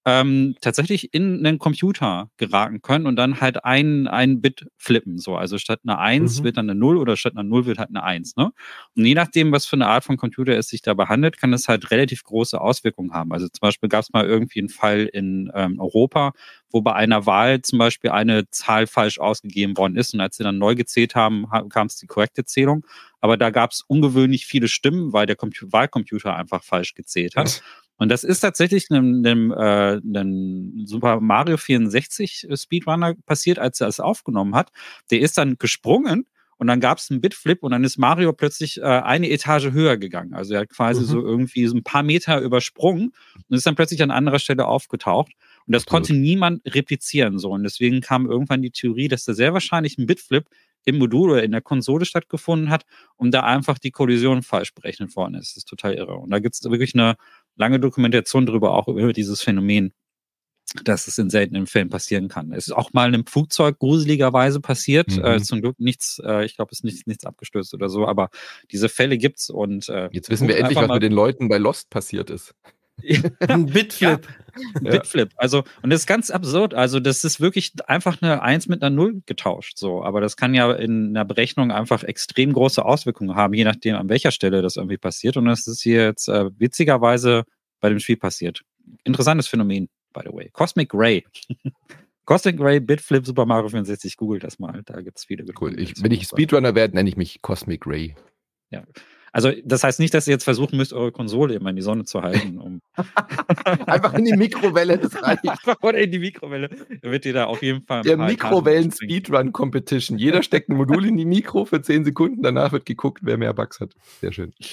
[0.08, 5.20] ähm, tatsächlich in einen Computer geraten können und dann halt ein, ein Bit flippen.
[5.20, 6.44] So, also statt einer 1 mhm.
[6.46, 8.38] wird dann eine 0 oder statt einer 0 wird halt eine 1.
[8.38, 8.54] Ne?
[8.96, 11.68] Und je nachdem, was für eine Art von Computer es sich dabei handelt, kann es
[11.68, 13.34] halt relativ große Auswirkungen haben.
[13.34, 16.32] Also zum Beispiel gab es mal irgendwie einen Fall in ähm, Europa,
[16.72, 20.44] wo bei einer Wahl zum Beispiel eine Zahl falsch ausgegeben worden ist und als sie
[20.44, 22.86] dann neu gezählt haben, kam es die korrekte Zählung.
[23.20, 27.62] Aber da gab es ungewöhnlich viele Stimmen, weil der Computer Wahlcomputer einfach falsch gezählt hat.
[27.98, 33.88] Und das ist tatsächlich einem, einem, äh, einem Super Mario 64 Speedrunner passiert, als er
[33.88, 34.72] es aufgenommen hat.
[35.11, 36.26] Der ist dann gesprungen
[36.57, 39.98] und dann gab es einen Bitflip und dann ist Mario plötzlich äh, eine Etage höher
[39.98, 40.34] gegangen.
[40.34, 41.06] Also er hat quasi mhm.
[41.06, 45.34] so irgendwie so ein paar Meter übersprungen und ist dann plötzlich an anderer Stelle aufgetaucht.
[45.65, 47.52] Und das konnte niemand replizieren so.
[47.52, 50.45] Und deswegen kam irgendwann die Theorie, dass da sehr wahrscheinlich ein Bitflip
[50.86, 52.86] im Modul oder in der Konsole stattgefunden hat
[53.18, 55.52] und da einfach die Kollision falsch berechnet worden ist.
[55.52, 56.15] Das ist total irre.
[56.15, 57.18] Und da gibt es wirklich eine
[57.58, 59.94] lange Dokumentation darüber, auch über dieses Phänomen,
[60.84, 62.52] dass es in seltenen Fällen passieren kann.
[62.52, 65.16] Es ist auch mal in einem Flugzeug gruseligerweise passiert.
[65.16, 65.26] Mhm.
[65.26, 68.30] Äh, zum Glück nichts, äh, ich glaube, es ist nichts, nichts abgestürzt oder so, aber
[68.72, 71.90] diese Fälle gibt's und äh, jetzt wissen wir endlich, was mit den Leuten bei Lost
[71.90, 72.54] passiert ist.
[73.48, 74.28] ein Bitflip.
[74.80, 75.30] Ja, Bitflip.
[75.36, 76.74] Also, und das ist ganz absurd.
[76.74, 79.78] Also, das ist wirklich einfach eine Eins mit einer Null getauscht.
[79.78, 83.95] So, aber das kann ja in einer Berechnung einfach extrem große Auswirkungen haben, je nachdem,
[83.95, 85.38] an welcher Stelle das irgendwie passiert.
[85.38, 87.44] Und das ist hier jetzt äh, witzigerweise
[87.80, 88.64] bei dem Spiel passiert.
[89.03, 90.49] Interessantes Phänomen, by the way.
[90.52, 91.26] Cosmic Ray.
[92.26, 94.82] Cosmic Ray, Bitflip, Super Mario 64, googelt das mal.
[94.86, 95.45] Da gibt es viele.
[95.60, 95.80] Cool.
[95.80, 98.15] Ich, wenn ich Speedrunner werde, nenne ich mich Cosmic Ray.
[98.69, 98.84] Ja.
[99.32, 102.06] Also das heißt nicht, dass ihr jetzt versuchen müsst, eure Konsole immer in die Sonne
[102.06, 102.58] zu halten.
[102.58, 102.82] Um
[103.86, 105.44] Einfach in die Mikrowelle, das reicht.
[105.82, 106.70] Oder in die Mikrowelle.
[107.02, 108.04] Da wird ihr da auf jeden Fall.
[108.04, 110.18] Der Mikrowellen-Speedrun-Competition.
[110.18, 113.54] Jeder steckt ein Modul in die Mikro für 10 Sekunden, danach wird geguckt, wer mehr
[113.54, 113.91] Bugs hat.
[114.22, 114.54] Sehr schön.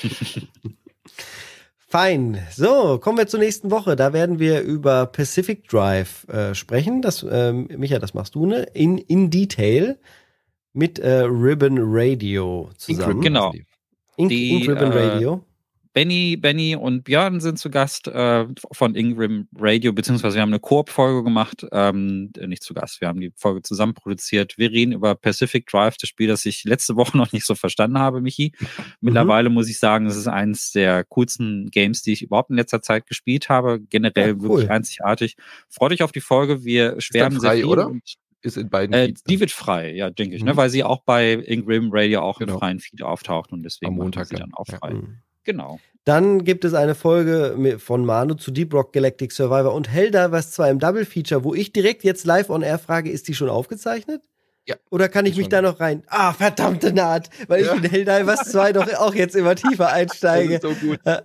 [1.94, 2.44] Fein.
[2.51, 3.94] So, kommen wir zur nächsten Woche.
[3.94, 7.02] Da werden wir über Pacific Drive äh, sprechen.
[7.02, 8.66] Das, ähm, Micha, das machst du, ne?
[8.74, 9.97] In, in Detail
[10.72, 13.20] mit äh, Ribbon Radio zusammen.
[13.20, 13.52] Genau.
[14.16, 15.45] Ink, die, Ink Ribbon äh, Radio.
[15.95, 20.59] Benny, Benny und Björn sind zu Gast äh, von Ingram Radio, beziehungsweise wir haben eine
[20.59, 24.59] Koop-Folge gemacht, ähm, nicht zu Gast, wir haben die Folge zusammen produziert.
[24.59, 28.01] Wir reden über Pacific Drive, das Spiel, das ich letzte Woche noch nicht so verstanden
[28.01, 28.53] habe, Michi.
[28.59, 28.66] Mhm.
[29.03, 29.55] Mittlerweile mhm.
[29.55, 33.07] muss ich sagen, es ist eines der coolsten Games, die ich überhaupt in letzter Zeit
[33.07, 33.78] gespielt habe.
[33.81, 34.43] Generell ja, cool.
[34.43, 35.36] wirklich einzigartig.
[35.69, 37.65] Freut euch auf die Folge, wir schwärmen frei, sehr viel.
[37.66, 37.93] Oder?
[38.44, 40.50] Ist in beiden äh, Die wird frei, ja, denke ich, ne?
[40.50, 40.56] mhm.
[40.56, 40.56] ne?
[40.56, 42.54] weil sie auch bei Ingram Radio auch genau.
[42.54, 44.90] im freien Feed auftaucht und deswegen am Montag sie dann auch frei.
[44.90, 44.94] Ja.
[44.94, 45.18] Mhm.
[45.44, 45.78] Genau.
[46.04, 50.70] Dann gibt es eine Folge von Manu zu Deep Rock Galactic Survivor und Helldivers 2
[50.70, 54.22] im Double Feature, wo ich direkt jetzt live on air frage, ist die schon aufgezeichnet?
[54.66, 54.77] Ja.
[54.91, 56.05] Oder kann ich mich da noch rein?
[56.07, 57.74] Ah, verdammte Naht, weil ja.
[57.74, 60.55] ich in Helldivers 2 doch auch jetzt immer tiefer einsteige.
[60.65, 61.01] Das ist so gut.
[61.05, 61.23] ja,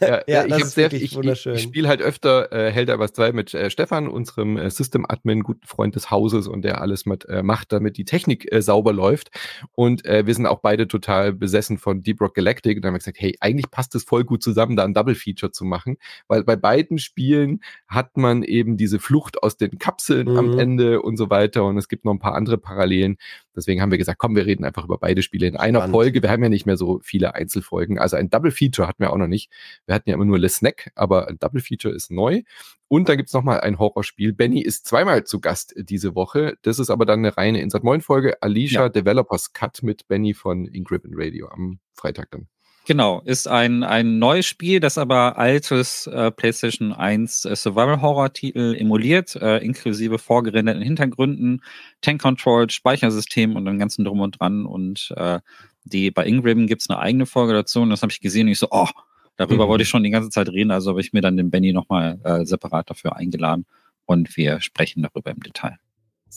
[0.00, 3.54] ja, ja ich, das sehr, ich, ich, ich spiele halt öfter äh, Helldivers 2 mit
[3.54, 7.72] äh, Stefan, unserem äh, System-Admin, guten Freund des Hauses und der alles mit äh, macht,
[7.72, 9.30] damit die Technik äh, sauber läuft.
[9.72, 13.18] Und äh, wir sind auch beide total besessen von Deep Rock Galactic und haben gesagt,
[13.20, 15.96] hey, eigentlich passt es voll gut zusammen, da ein Double-Feature zu machen,
[16.28, 20.38] weil bei beiden Spielen hat man eben diese Flucht aus den Kapseln mhm.
[20.38, 23.16] am Ende und so weiter und es gibt noch ein paar andere Parallelen.
[23.54, 25.94] Deswegen haben wir gesagt, komm, wir reden einfach über beide Spiele in einer Spannend.
[25.94, 26.22] Folge.
[26.22, 27.98] Wir haben ja nicht mehr so viele Einzelfolgen.
[27.98, 29.50] Also ein Double Feature hatten wir auch noch nicht.
[29.86, 32.42] Wir hatten ja immer nur Le Snack, aber ein Double Feature ist neu.
[32.88, 34.32] Und dann gibt's noch mal ein Horrorspiel.
[34.32, 36.56] Benny ist zweimal zu Gast diese Woche.
[36.62, 38.42] Das ist aber dann eine reine Insert Moin Folge.
[38.42, 38.88] Alicia ja.
[38.88, 42.48] Developers Cut mit Benny von Ingrid Radio am Freitag dann.
[42.86, 49.34] Genau, ist ein, ein neues Spiel, das aber altes äh, PlayStation 1 äh, Survival-Horror-Titel emuliert,
[49.34, 51.64] äh, inklusive vorgerenderten Hintergründen,
[52.00, 54.66] Tank-Control, Speichersystem und dem ganzen Drum und Dran.
[54.66, 55.40] Und äh,
[55.82, 58.60] die bei Ingram gibt's eine eigene Folge dazu und das habe ich gesehen und ich
[58.60, 58.88] so, oh,
[59.36, 59.70] darüber mhm.
[59.70, 62.20] wollte ich schon die ganze Zeit reden, also habe ich mir dann den Benny nochmal
[62.22, 63.66] äh, separat dafür eingeladen
[64.04, 65.76] und wir sprechen darüber im Detail.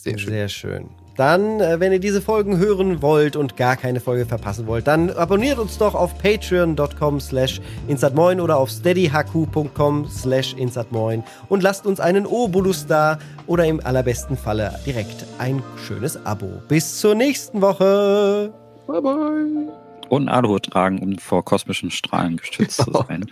[0.04, 0.30] Sehr schön.
[0.30, 0.90] Sehr schön.
[1.18, 5.10] Dann, äh, wenn ihr diese Folgen hören wollt und gar keine Folge verpassen wollt, dann
[5.10, 7.60] abonniert uns doch auf patreon.com slash
[7.90, 14.38] insatmoin oder auf steadyhq.com slash insatmoin und lasst uns einen Obolus da oder im allerbesten
[14.38, 16.62] Falle direkt ein schönes Abo.
[16.70, 18.54] Bis zur nächsten Woche.
[18.88, 19.74] Bye bye.
[20.08, 23.30] Und ein Aluhut tragen, um vor kosmischen Strahlen geschützt zu sein.